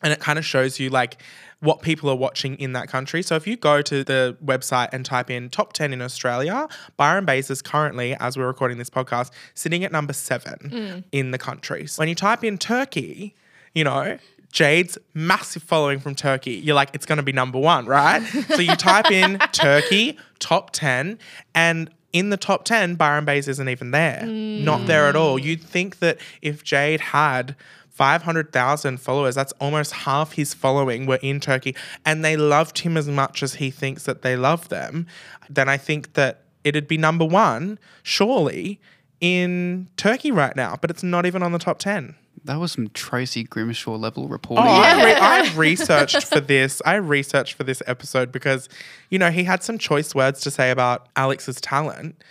and 0.03 0.12
it 0.12 0.21
kind 0.21 0.38
of 0.38 0.45
shows 0.45 0.79
you 0.79 0.90
like 0.90 1.19
what 1.61 1.81
people 1.81 2.11
are 2.11 2.16
watching 2.16 2.55
in 2.57 2.73
that 2.75 2.88
country. 2.88 3.23
So 3.23 3.35
if 3.35 3.47
you 3.47 3.57
go 3.57 3.81
to 3.83 4.05
the 4.05 4.37
website 4.45 4.90
and 4.92 5.05
type 5.05 5.31
in 5.31 5.49
top 5.49 5.73
10 5.73 5.92
in 5.92 6.03
Australia, 6.03 6.69
Byron 6.97 7.25
Baes 7.25 7.51
is 7.51 7.62
currently, 7.62 8.14
as 8.21 8.37
we're 8.37 8.47
recording 8.47 8.79
this 8.79 8.90
podcast, 8.90 9.31
sitting 9.55 9.83
at 9.83 9.90
number 9.90 10.12
seven 10.12 11.05
in 11.12 11.31
the 11.31 11.38
country. 11.38 11.87
So 11.87 12.01
when 12.01 12.09
you 12.09 12.14
type 12.14 12.45
in 12.45 12.59
Turkey, 12.59 13.35
you 13.75 13.85
know, 13.85 14.19
Jade's 14.57 14.97
massive 15.12 15.62
following 15.62 16.01
from 16.01 16.14
Turkey. 16.14 16.53
You're 16.53 16.75
like, 16.75 16.88
it's 16.95 17.05
going 17.05 17.19
to 17.19 17.23
be 17.23 17.31
number 17.31 17.59
one, 17.59 17.85
right? 17.85 18.23
so 18.23 18.62
you 18.62 18.75
type 18.75 19.11
in 19.11 19.38
Turkey, 19.53 20.16
top 20.38 20.71
10, 20.71 21.19
and 21.55 21.90
in 22.14 22.31
the 22.31 22.38
top 22.38 22.64
10, 22.64 22.95
Byron 22.95 23.27
Baes 23.27 23.49
isn't 23.49 23.69
even 23.69 23.90
there. 23.90 24.25
Not 24.25 24.87
there 24.87 25.09
at 25.09 25.14
all. 25.14 25.38
You'd 25.38 25.62
think 25.62 25.99
that 25.99 26.16
if 26.40 26.64
Jade 26.64 27.03
had 27.03 27.55
500,000 27.90 28.99
followers, 28.99 29.35
that's 29.35 29.53
almost 29.61 29.92
half 29.92 30.33
his 30.33 30.55
following 30.55 31.05
were 31.05 31.16
in 31.16 31.38
Turkey, 31.38 31.77
and 32.07 32.25
they 32.25 32.38
loved 32.38 32.79
him 32.79 32.97
as 32.97 33.09
much 33.09 33.42
as 33.42 33.57
he 33.57 33.71
thinks 33.71 34.05
that 34.05 34.23
they 34.23 34.37
love 34.37 34.71
them, 34.71 35.07
then 35.51 35.69
I 35.69 35.77
think 35.77 36.14
that 36.14 36.45
it'd 36.64 36.88
be 36.88 36.97
number 36.97 37.27
one, 37.27 37.79
surely, 38.03 38.81
in 39.21 39.90
Turkey 39.99 40.31
right 40.31 40.57
now, 40.57 40.79
but 40.81 40.90
it's 40.90 41.03
not 41.03 41.27
even 41.27 41.42
on 41.42 41.53
the 41.53 41.59
top 41.59 41.79
10. 41.79 42.14
That 42.47 42.59
was 42.61 42.73
some 42.73 42.89
Tracy 42.91 43.45
Grimshaw 43.45 43.97
level 43.97 44.29
reporting. 44.29 44.67
Oh, 44.67 44.71
I, 44.71 45.05
re- 45.05 45.15
I 45.15 45.53
researched 45.57 46.25
for 46.25 46.41
this. 46.41 46.81
I 46.85 46.95
researched 46.95 47.55
for 47.55 47.65
this 47.65 47.83
episode 47.87 48.31
because, 48.33 48.69
you 49.11 49.19
know, 49.19 49.31
he 49.31 49.45
had 49.45 49.63
some 49.63 49.79
choice 49.79 50.15
words 50.15 50.41
to 50.43 50.51
say 50.51 50.71
about 50.71 51.09
Alex's 51.17 51.61
talent. 51.61 52.23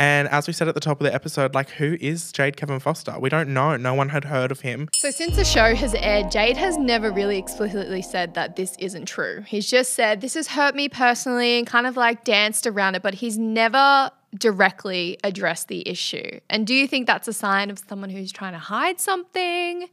And 0.00 0.28
as 0.28 0.46
we 0.46 0.54
said 0.54 0.66
at 0.66 0.74
the 0.74 0.80
top 0.80 0.98
of 1.00 1.04
the 1.04 1.14
episode, 1.14 1.54
like, 1.54 1.68
who 1.70 1.98
is 2.00 2.32
Jade 2.32 2.56
Kevin 2.56 2.80
Foster? 2.80 3.18
We 3.18 3.28
don't 3.28 3.52
know. 3.52 3.76
No 3.76 3.92
one 3.92 4.08
had 4.08 4.24
heard 4.24 4.50
of 4.50 4.60
him. 4.60 4.88
So, 4.94 5.10
since 5.10 5.36
the 5.36 5.44
show 5.44 5.74
has 5.74 5.94
aired, 5.94 6.30
Jade 6.30 6.56
has 6.56 6.78
never 6.78 7.10
really 7.12 7.36
explicitly 7.36 8.00
said 8.00 8.32
that 8.32 8.56
this 8.56 8.76
isn't 8.78 9.04
true. 9.04 9.44
He's 9.46 9.68
just 9.68 9.92
said, 9.92 10.22
This 10.22 10.34
has 10.34 10.48
hurt 10.48 10.74
me 10.74 10.88
personally 10.88 11.58
and 11.58 11.66
kind 11.66 11.86
of 11.86 11.98
like 11.98 12.24
danced 12.24 12.66
around 12.66 12.94
it, 12.94 13.02
but 13.02 13.12
he's 13.12 13.38
never 13.38 14.10
directly 14.36 15.18
address 15.24 15.64
the 15.64 15.86
issue. 15.88 16.40
And 16.48 16.66
do 16.66 16.74
you 16.74 16.86
think 16.86 17.06
that's 17.06 17.28
a 17.28 17.32
sign 17.32 17.70
of 17.70 17.78
someone 17.88 18.10
who's 18.10 18.32
trying 18.32 18.52
to 18.52 18.58
hide 18.58 19.00
something? 19.00 19.88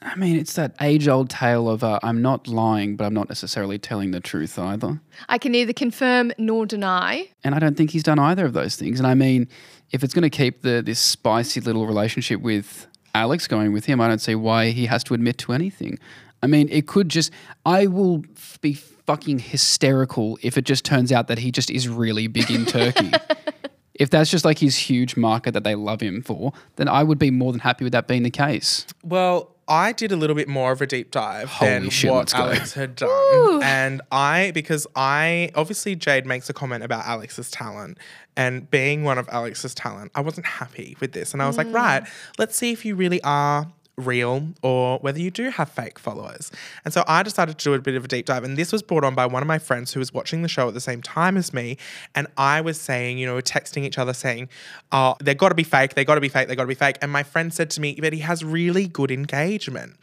I 0.00 0.14
mean, 0.14 0.36
it's 0.36 0.54
that 0.54 0.74
age 0.80 1.08
old 1.08 1.28
tale 1.28 1.68
of 1.68 1.82
uh, 1.82 1.98
I'm 2.02 2.22
not 2.22 2.46
lying, 2.46 2.96
but 2.96 3.04
I'm 3.04 3.14
not 3.14 3.28
necessarily 3.28 3.78
telling 3.78 4.12
the 4.12 4.20
truth 4.20 4.58
either. 4.58 5.00
I 5.28 5.38
can 5.38 5.52
neither 5.52 5.72
confirm 5.72 6.32
nor 6.38 6.66
deny. 6.66 7.28
And 7.42 7.54
I 7.54 7.58
don't 7.58 7.76
think 7.76 7.90
he's 7.90 8.04
done 8.04 8.18
either 8.18 8.44
of 8.44 8.52
those 8.52 8.76
things. 8.76 9.00
And 9.00 9.06
I 9.06 9.14
mean, 9.14 9.48
if 9.90 10.04
it's 10.04 10.14
going 10.14 10.22
to 10.22 10.30
keep 10.30 10.62
the 10.62 10.82
this 10.84 11.00
spicy 11.00 11.60
little 11.60 11.86
relationship 11.86 12.40
with 12.40 12.86
Alex 13.14 13.48
going 13.48 13.72
with 13.72 13.86
him, 13.86 14.00
I 14.00 14.06
don't 14.06 14.20
see 14.20 14.36
why 14.36 14.70
he 14.70 14.86
has 14.86 15.02
to 15.04 15.14
admit 15.14 15.38
to 15.38 15.52
anything. 15.52 15.98
I 16.42 16.46
mean, 16.46 16.68
it 16.70 16.86
could 16.86 17.08
just. 17.08 17.32
I 17.66 17.86
will 17.86 18.22
f- 18.36 18.58
be 18.60 18.74
fucking 18.74 19.40
hysterical 19.40 20.38
if 20.42 20.56
it 20.56 20.64
just 20.64 20.84
turns 20.84 21.10
out 21.10 21.26
that 21.26 21.38
he 21.38 21.50
just 21.50 21.70
is 21.70 21.88
really 21.88 22.28
big 22.28 22.50
in 22.50 22.66
Turkey. 22.66 23.10
if 23.98 24.10
that's 24.10 24.30
just 24.30 24.44
like 24.44 24.58
his 24.58 24.76
huge 24.76 25.16
market 25.16 25.52
that 25.52 25.64
they 25.64 25.74
love 25.74 26.00
him 26.00 26.22
for, 26.22 26.52
then 26.76 26.88
I 26.88 27.02
would 27.02 27.18
be 27.18 27.30
more 27.30 27.52
than 27.52 27.60
happy 27.60 27.84
with 27.84 27.92
that 27.92 28.06
being 28.06 28.22
the 28.22 28.30
case. 28.30 28.86
Well, 29.02 29.54
I 29.68 29.92
did 29.92 30.12
a 30.12 30.16
little 30.16 30.34
bit 30.34 30.48
more 30.48 30.72
of 30.72 30.80
a 30.80 30.86
deep 30.86 31.10
dive 31.10 31.50
Holy 31.50 31.70
than 31.70 31.90
shit, 31.90 32.10
what. 32.10 32.34
Alex 32.34 32.72
had 32.72 32.94
done. 32.96 33.62
And 33.62 34.00
I, 34.10 34.50
because 34.54 34.86
I, 34.96 35.50
obviously, 35.54 35.94
Jade 35.94 36.24
makes 36.24 36.48
a 36.48 36.54
comment 36.54 36.84
about 36.84 37.04
Alex's 37.06 37.50
talent. 37.50 37.98
And 38.34 38.70
being 38.70 39.04
one 39.04 39.18
of 39.18 39.28
Alex's 39.30 39.74
talent, 39.74 40.12
I 40.14 40.20
wasn't 40.20 40.46
happy 40.46 40.96
with 41.00 41.12
this. 41.12 41.32
And 41.32 41.42
I 41.42 41.46
was 41.46 41.58
like, 41.58 41.66
mm. 41.66 41.74
right, 41.74 42.08
let's 42.38 42.56
see 42.56 42.72
if 42.72 42.84
you 42.84 42.94
really 42.94 43.22
are 43.24 43.66
real 43.98 44.48
or 44.62 44.98
whether 45.00 45.20
you 45.20 45.30
do 45.30 45.50
have 45.50 45.68
fake 45.68 45.98
followers. 45.98 46.50
And 46.84 46.94
so 46.94 47.04
I 47.06 47.22
decided 47.22 47.58
to 47.58 47.64
do 47.64 47.74
a 47.74 47.78
bit 47.80 47.94
of 47.94 48.04
a 48.04 48.08
deep 48.08 48.26
dive. 48.26 48.44
And 48.44 48.56
this 48.56 48.72
was 48.72 48.82
brought 48.82 49.04
on 49.04 49.14
by 49.14 49.26
one 49.26 49.42
of 49.42 49.46
my 49.46 49.58
friends 49.58 49.92
who 49.92 50.00
was 50.00 50.14
watching 50.14 50.42
the 50.42 50.48
show 50.48 50.68
at 50.68 50.74
the 50.74 50.80
same 50.80 51.02
time 51.02 51.36
as 51.36 51.52
me. 51.52 51.76
And 52.14 52.28
I 52.36 52.60
was 52.60 52.80
saying, 52.80 53.18
you 53.18 53.26
know, 53.26 53.34
we're 53.34 53.42
texting 53.42 53.82
each 53.84 53.98
other 53.98 54.14
saying, 54.14 54.48
oh, 54.92 55.16
they've 55.20 55.36
got 55.36 55.50
to 55.50 55.54
be 55.54 55.64
fake, 55.64 55.94
they've 55.94 56.06
got 56.06 56.14
to 56.14 56.20
be 56.20 56.28
fake, 56.28 56.48
they've 56.48 56.56
got 56.56 56.64
to 56.64 56.68
be 56.68 56.74
fake. 56.74 56.96
And 57.02 57.10
my 57.10 57.22
friend 57.22 57.52
said 57.52 57.70
to 57.70 57.80
me, 57.80 57.98
but 58.00 58.12
he 58.12 58.20
has 58.20 58.44
really 58.44 58.86
good 58.86 59.10
engagement. 59.10 59.96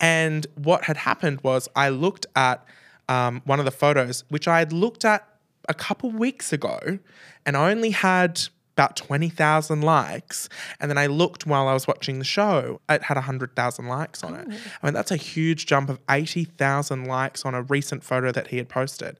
And 0.00 0.46
what 0.56 0.84
had 0.84 0.96
happened 0.96 1.40
was 1.42 1.68
I 1.76 1.90
looked 1.90 2.26
at 2.34 2.64
um, 3.08 3.42
one 3.44 3.58
of 3.58 3.64
the 3.64 3.70
photos, 3.70 4.24
which 4.28 4.48
I 4.48 4.58
had 4.58 4.72
looked 4.72 5.04
at 5.04 5.28
a 5.68 5.74
couple 5.74 6.10
weeks 6.10 6.52
ago 6.52 6.98
and 7.46 7.56
I 7.56 7.70
only 7.70 7.90
had 7.90 8.40
about 8.72 8.96
20,000 8.96 9.82
likes. 9.82 10.48
And 10.80 10.90
then 10.90 10.98
I 10.98 11.06
looked 11.06 11.46
while 11.46 11.68
I 11.68 11.74
was 11.74 11.86
watching 11.86 12.18
the 12.18 12.24
show, 12.24 12.80
it 12.88 13.02
had 13.04 13.16
100,000 13.16 13.86
likes 13.86 14.24
on 14.24 14.34
it. 14.34 14.48
I 14.82 14.86
mean, 14.86 14.94
that's 14.94 15.10
a 15.10 15.16
huge 15.16 15.66
jump 15.66 15.90
of 15.90 15.98
80,000 16.08 17.04
likes 17.04 17.44
on 17.44 17.54
a 17.54 17.62
recent 17.62 18.02
photo 18.02 18.32
that 18.32 18.48
he 18.48 18.56
had 18.56 18.68
posted. 18.68 19.18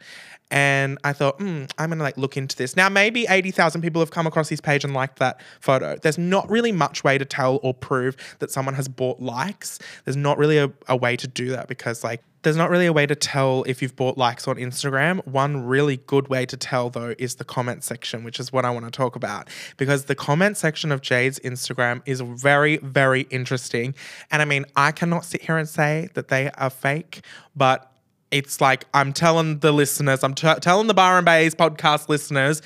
And 0.50 0.98
I 1.02 1.14
thought, 1.14 1.40
hmm, 1.40 1.64
I'm 1.78 1.88
gonna 1.88 2.02
like 2.02 2.18
look 2.18 2.36
into 2.36 2.54
this. 2.56 2.76
Now, 2.76 2.90
maybe 2.90 3.26
80,000 3.28 3.80
people 3.80 4.02
have 4.02 4.10
come 4.10 4.26
across 4.26 4.50
his 4.50 4.60
page 4.60 4.84
and 4.84 4.92
liked 4.92 5.18
that 5.18 5.40
photo. 5.60 5.96
There's 5.96 6.18
not 6.18 6.48
really 6.50 6.72
much 6.72 7.02
way 7.02 7.16
to 7.16 7.24
tell 7.24 7.58
or 7.62 7.72
prove 7.72 8.16
that 8.38 8.50
someone 8.50 8.74
has 8.74 8.86
bought 8.86 9.18
likes. 9.18 9.78
There's 10.04 10.16
not 10.16 10.36
really 10.36 10.58
a, 10.58 10.70
a 10.88 10.96
way 10.96 11.16
to 11.16 11.26
do 11.26 11.48
that 11.50 11.68
because, 11.68 12.04
like, 12.04 12.22
there's 12.42 12.56
not 12.56 12.70
really 12.70 12.86
a 12.86 12.92
way 12.92 13.06
to 13.06 13.14
tell 13.14 13.62
if 13.64 13.80
you've 13.80 13.94
bought 13.94 14.18
likes 14.18 14.48
on 14.48 14.56
Instagram. 14.56 15.24
One 15.26 15.64
really 15.64 15.98
good 15.98 16.28
way 16.28 16.44
to 16.46 16.56
tell, 16.56 16.90
though, 16.90 17.14
is 17.18 17.36
the 17.36 17.44
comment 17.44 17.84
section, 17.84 18.24
which 18.24 18.40
is 18.40 18.52
what 18.52 18.64
I 18.64 18.70
want 18.70 18.84
to 18.84 18.90
talk 18.90 19.16
about. 19.16 19.48
Because 19.76 20.06
the 20.06 20.14
comment 20.14 20.56
section 20.56 20.90
of 20.90 21.00
Jade's 21.00 21.38
Instagram 21.40 22.02
is 22.04 22.20
very, 22.20 22.78
very 22.78 23.22
interesting. 23.30 23.94
And 24.30 24.42
I 24.42 24.44
mean, 24.44 24.64
I 24.76 24.92
cannot 24.92 25.24
sit 25.24 25.42
here 25.42 25.56
and 25.56 25.68
say 25.68 26.08
that 26.14 26.28
they 26.28 26.50
are 26.52 26.70
fake, 26.70 27.24
but 27.54 27.92
it's 28.30 28.60
like 28.60 28.86
I'm 28.92 29.12
telling 29.12 29.60
the 29.60 29.72
listeners, 29.72 30.24
I'm 30.24 30.34
t- 30.34 30.54
telling 30.60 30.88
the 30.88 30.94
Byron 30.94 31.24
Baes 31.24 31.54
podcast 31.54 32.08
listeners, 32.08 32.62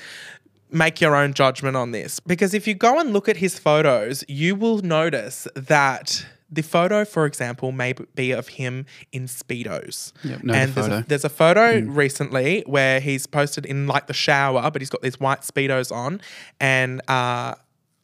make 0.71 0.99
your 0.99 1.15
own 1.15 1.33
judgment 1.33 1.77
on 1.77 1.91
this. 1.91 2.19
Because 2.19 2.53
if 2.53 2.67
you 2.67 2.73
go 2.73 2.99
and 2.99 3.13
look 3.13 3.29
at 3.29 3.37
his 3.37 3.59
photos, 3.59 4.23
you 4.27 4.55
will 4.55 4.79
notice 4.79 5.47
that 5.55 6.25
the 6.49 6.63
photo, 6.63 7.03
for 7.05 7.25
example, 7.25 7.71
may 7.71 7.93
be 8.15 8.31
of 8.31 8.47
him 8.47 8.85
in 9.11 9.25
Speedos. 9.25 10.13
Yep, 10.23 10.41
the 10.43 10.53
and 10.53 10.73
there's 10.73 10.87
a, 10.87 11.05
there's 11.07 11.25
a 11.25 11.29
photo 11.29 11.79
recently 11.79 12.63
where 12.65 12.99
he's 12.99 13.27
posted 13.27 13.65
in 13.65 13.87
like 13.87 14.07
the 14.07 14.13
shower, 14.13 14.69
but 14.71 14.81
he's 14.81 14.89
got 14.89 15.01
these 15.01 15.19
white 15.19 15.41
Speedos 15.41 15.91
on 15.91 16.21
and, 16.59 17.01
uh, 17.09 17.55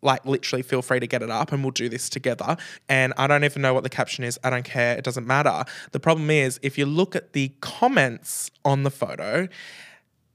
like 0.02 0.26
literally 0.26 0.62
feel 0.62 0.82
free 0.82 1.00
to 1.00 1.08
get 1.08 1.22
it 1.24 1.32
up 1.32 1.54
and 1.54 1.64
we'll 1.64 1.72
do 1.72 1.88
this 1.88 2.10
together. 2.10 2.58
And 2.90 3.14
I 3.18 3.26
don't 3.26 3.46
even 3.46 3.62
know 3.62 3.74
what 3.74 3.84
the 3.84 3.90
caption 3.90 4.26
is. 4.26 4.38
I 4.44 4.50
don't 4.50 4.66
care. 4.66 4.98
It 4.98 5.04
doesn't 5.06 5.26
matter. 5.26 5.64
The 5.92 6.00
problem 6.00 6.30
is 6.30 6.60
if 6.62 6.78
you 6.78 6.86
look 6.86 7.16
at 7.16 7.32
the 7.32 7.54
comments 7.62 8.52
on 8.66 8.84
the 8.84 8.92
photo, 8.92 9.48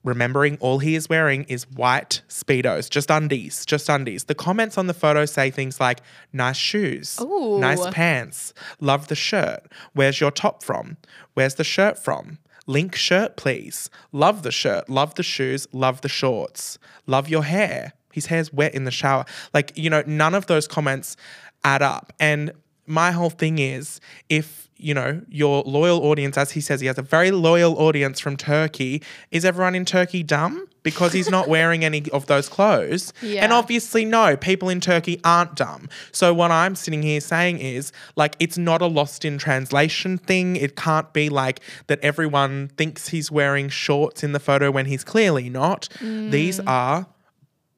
remembering 0.05 0.57
all 0.61 0.79
he 0.79 0.95
is 0.95 1.09
wearing 1.09 1.45
is 1.45 1.69
white 1.71 2.23
speedos, 2.29 2.89
just 2.89 3.11
undies, 3.11 3.67
just 3.67 3.89
undies. 3.89 4.25
The 4.25 4.35
comments 4.35 4.79
on 4.79 4.87
the 4.87 4.95
photo 4.95 5.25
say 5.25 5.51
things 5.51 5.81
like 5.81 6.01
nice 6.33 6.57
shoes, 6.57 7.19
Ooh. 7.21 7.59
nice 7.59 7.85
pants, 7.91 8.55
love 8.81 9.09
the 9.09 9.15
shirt. 9.15 9.71
Where's 9.93 10.21
your 10.21 10.31
top 10.31 10.63
from? 10.63 10.97
Where's 11.35 11.57
the 11.57 11.65
shirt 11.65 11.99
from? 11.99 12.39
Link 12.67 12.95
shirt, 12.95 13.37
please. 13.37 13.89
Love 14.13 14.43
the 14.43 14.53
shirt, 14.53 14.89
love 14.91 15.15
the 15.15 15.23
shoes, 15.23 15.67
love 15.73 16.03
the 16.03 16.09
shorts. 16.09 16.79
Love 17.07 17.29
your 17.29 17.45
hair. 17.45 17.95
His 18.13 18.27
hair's 18.27 18.53
wet 18.53 18.75
in 18.75 18.85
the 18.85 18.91
shower. 18.91 19.25
Like, 19.55 19.73
you 19.77 19.89
know, 19.89 20.03
none 20.07 20.35
of 20.35 20.47
those 20.47 20.69
comments 20.69 21.17
add 21.65 21.83
up. 21.83 22.13
And 22.21 22.53
my 22.89 23.11
whole 23.13 23.31
thing 23.31 23.59
is 23.59 24.01
if, 24.29 24.69
you 24.77 24.95
know, 24.95 25.21
your 25.29 25.63
loyal 25.67 26.05
audience, 26.05 26.39
as 26.39 26.53
he 26.53 26.61
says, 26.61 26.81
he 26.81 26.87
has 26.87 26.99
a 26.99 27.03
very 27.03 27.31
loyal 27.31 27.79
audience 27.79 28.21
from 28.21 28.37
Turkey, 28.37 29.03
is 29.31 29.45
everyone 29.45 29.75
in 29.75 29.85
Turkey 29.85 30.23
dumb? 30.23 30.67
Because 30.83 31.13
he's 31.13 31.29
not 31.29 31.49
wearing 31.57 31.85
any 31.85 32.09
of 32.13 32.27
those 32.27 32.49
clothes. 32.49 33.13
And 33.45 33.53
obviously, 33.53 34.05
no, 34.05 34.37
people 34.37 34.69
in 34.69 34.81
Turkey 34.81 35.21
aren't 35.25 35.55
dumb. 35.57 35.89
So, 36.13 36.33
what 36.33 36.51
I'm 36.51 36.75
sitting 36.75 37.03
here 37.03 37.21
saying 37.21 37.59
is 37.59 37.93
like, 38.17 38.37
it's 38.39 38.57
not 38.57 38.81
a 38.81 38.87
lost 38.87 39.25
in 39.25 39.37
translation 39.39 40.17
thing. 40.17 40.57
It 40.57 40.77
can't 40.77 41.13
be 41.13 41.29
like 41.29 41.61
that 41.89 41.99
everyone 42.01 42.69
thinks 42.77 43.09
he's 43.09 43.31
wearing 43.31 43.69
shorts 43.69 44.23
in 44.23 44.33
the 44.33 44.41
photo 44.41 44.71
when 44.71 44.87
he's 44.87 45.05
clearly 45.05 45.51
not. 45.51 45.89
These 46.01 46.61
mm. 46.61 46.69
are 46.69 47.07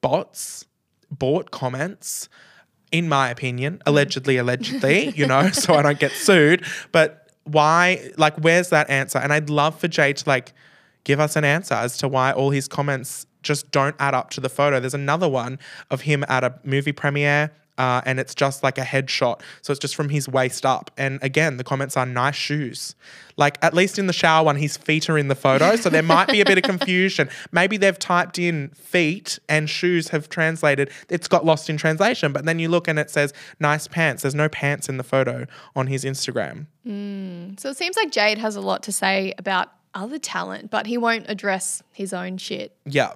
bots, 0.01 0.65
bought 1.09 1.51
comments, 1.51 2.29
in 2.91 3.07
my 3.07 3.29
opinion, 3.29 3.81
allegedly, 3.85 4.37
allegedly, 4.37 5.09
you 5.11 5.25
know, 5.25 5.49
so 5.51 5.73
I 5.73 5.81
don't 5.81 5.99
get 5.99 6.11
sued. 6.11 6.65
But 6.91 7.31
why, 7.43 8.11
like, 8.17 8.37
where's 8.37 8.69
that 8.69 8.89
answer? 8.89 9.17
And 9.17 9.33
I'd 9.33 9.49
love 9.49 9.79
for 9.79 9.87
Jay 9.87 10.13
to, 10.13 10.29
like, 10.29 10.53
give 11.03 11.19
us 11.19 11.35
an 11.35 11.43
answer 11.43 11.73
as 11.73 11.97
to 11.97 12.07
why 12.07 12.31
all 12.31 12.51
his 12.51 12.67
comments 12.67 13.25
just 13.43 13.71
don't 13.71 13.95
add 13.99 14.13
up 14.13 14.29
to 14.31 14.41
the 14.41 14.49
photo. 14.49 14.79
There's 14.79 14.93
another 14.93 15.27
one 15.27 15.57
of 15.89 16.01
him 16.01 16.23
at 16.27 16.43
a 16.43 16.53
movie 16.63 16.91
premiere. 16.91 17.51
Uh, 17.77 18.01
and 18.05 18.19
it's 18.19 18.35
just 18.35 18.63
like 18.63 18.77
a 18.77 18.83
headshot. 18.83 19.41
So 19.61 19.71
it's 19.71 19.79
just 19.79 19.95
from 19.95 20.09
his 20.09 20.27
waist 20.27 20.65
up. 20.65 20.91
And 20.97 21.19
again, 21.21 21.57
the 21.57 21.63
comments 21.63 21.97
are 21.97 22.05
nice 22.05 22.35
shoes. 22.35 22.95
Like, 23.37 23.57
at 23.63 23.73
least 23.73 23.97
in 23.97 24.07
the 24.07 24.13
shower 24.13 24.45
one, 24.45 24.57
his 24.57 24.77
feet 24.77 25.09
are 25.09 25.17
in 25.17 25.27
the 25.27 25.35
photo. 25.35 25.75
So 25.75 25.89
there 25.89 26.03
might 26.03 26.27
be 26.27 26.41
a 26.41 26.45
bit 26.45 26.57
of 26.57 26.63
confusion. 26.63 27.29
Maybe 27.51 27.77
they've 27.77 27.97
typed 27.97 28.37
in 28.37 28.69
feet 28.69 29.39
and 29.49 29.69
shoes 29.69 30.09
have 30.09 30.29
translated. 30.29 30.91
It's 31.09 31.27
got 31.27 31.45
lost 31.45 31.69
in 31.69 31.77
translation. 31.77 32.33
But 32.33 32.45
then 32.45 32.59
you 32.59 32.69
look 32.69 32.87
and 32.87 32.99
it 32.99 33.09
says 33.09 33.33
nice 33.59 33.87
pants. 33.87 34.21
There's 34.21 34.35
no 34.35 34.49
pants 34.49 34.89
in 34.89 34.97
the 34.97 35.03
photo 35.03 35.47
on 35.75 35.87
his 35.87 36.03
Instagram. 36.03 36.67
So 37.59 37.69
it 37.69 37.77
seems 37.77 37.95
like 37.95 38.11
Jade 38.11 38.37
has 38.37 38.55
a 38.55 38.61
lot 38.61 38.83
to 38.83 38.91
say 38.91 39.33
about 39.37 39.71
other 39.93 40.19
talent, 40.19 40.69
but 40.69 40.87
he 40.87 40.97
won't 40.97 41.25
address 41.29 41.83
his 41.91 42.13
own 42.13 42.37
shit. 42.37 42.75
Yeah. 42.85 43.13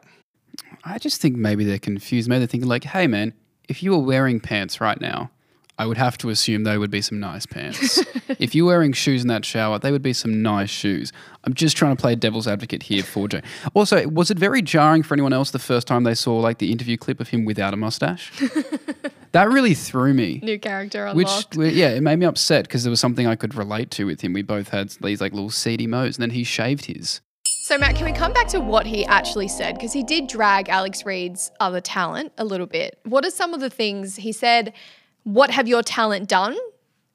I 0.83 0.97
just 0.99 1.21
think 1.21 1.35
maybe 1.35 1.65
they're 1.65 1.79
confused. 1.79 2.29
Maybe 2.29 2.39
they're 2.39 2.47
thinking 2.47 2.69
like, 2.69 2.83
"Hey, 2.83 3.07
man, 3.07 3.33
if 3.67 3.83
you 3.83 3.91
were 3.91 3.99
wearing 3.99 4.39
pants 4.39 4.79
right 4.81 4.99
now, 4.99 5.31
I 5.77 5.85
would 5.85 5.97
have 5.97 6.17
to 6.19 6.29
assume 6.29 6.63
they 6.63 6.77
would 6.77 6.91
be 6.91 7.01
some 7.01 7.19
nice 7.19 7.45
pants. 7.45 7.97
if 8.39 8.55
you're 8.55 8.65
wearing 8.65 8.93
shoes 8.93 9.21
in 9.21 9.27
that 9.27 9.43
shower, 9.43 9.77
they 9.77 9.91
would 9.91 10.01
be 10.01 10.13
some 10.13 10.41
nice 10.41 10.69
shoes." 10.69 11.11
I'm 11.43 11.53
just 11.53 11.77
trying 11.77 11.95
to 11.95 12.01
play 12.01 12.15
devil's 12.15 12.47
advocate 12.47 12.83
here 12.83 13.03
for 13.03 13.27
Jay. 13.27 13.41
Also, 13.73 14.07
was 14.07 14.31
it 14.31 14.39
very 14.39 14.61
jarring 14.61 15.03
for 15.03 15.13
anyone 15.13 15.33
else 15.33 15.51
the 15.51 15.59
first 15.59 15.85
time 15.85 16.03
they 16.03 16.15
saw 16.15 16.39
like 16.39 16.57
the 16.57 16.71
interview 16.71 16.97
clip 16.97 17.19
of 17.19 17.29
him 17.29 17.45
without 17.45 17.73
a 17.73 17.77
mustache? 17.77 18.31
that 19.31 19.49
really 19.49 19.73
threw 19.73 20.13
me. 20.13 20.39
New 20.41 20.57
character 20.57 21.11
Which, 21.13 21.27
unlocked. 21.27 21.57
well, 21.57 21.67
yeah, 21.67 21.89
it 21.89 22.01
made 22.01 22.17
me 22.17 22.25
upset 22.25 22.65
because 22.65 22.83
there 22.83 22.89
was 22.89 22.99
something 22.99 23.27
I 23.27 23.35
could 23.35 23.53
relate 23.53 23.91
to 23.91 24.05
with 24.05 24.21
him. 24.21 24.33
We 24.33 24.41
both 24.41 24.69
had 24.69 24.89
these 25.01 25.21
like 25.21 25.33
little 25.33 25.49
seedy 25.49 25.87
modes, 25.87 26.17
and 26.17 26.23
then 26.23 26.31
he 26.31 26.43
shaved 26.43 26.85
his. 26.85 27.21
So, 27.67 27.79
Matt, 27.79 27.95
can 27.95 28.05
we 28.05 28.11
come 28.11 28.31
back 28.31 28.47
to 28.49 28.59
what 28.59 28.85
he 28.85 29.05
actually 29.05 29.47
said? 29.47 29.73
Because 29.73 29.91
he 29.91 30.03
did 30.03 30.27
drag 30.27 30.69
Alex 30.69 31.03
Reid's 31.03 31.49
other 31.59 31.81
talent 31.81 32.31
a 32.37 32.45
little 32.45 32.67
bit. 32.67 32.99
What 33.05 33.25
are 33.25 33.31
some 33.31 33.55
of 33.55 33.59
the 33.59 33.71
things 33.71 34.17
he 34.17 34.33
said? 34.33 34.71
What 35.23 35.49
have 35.49 35.67
your 35.67 35.81
talent 35.81 36.29
done? 36.29 36.55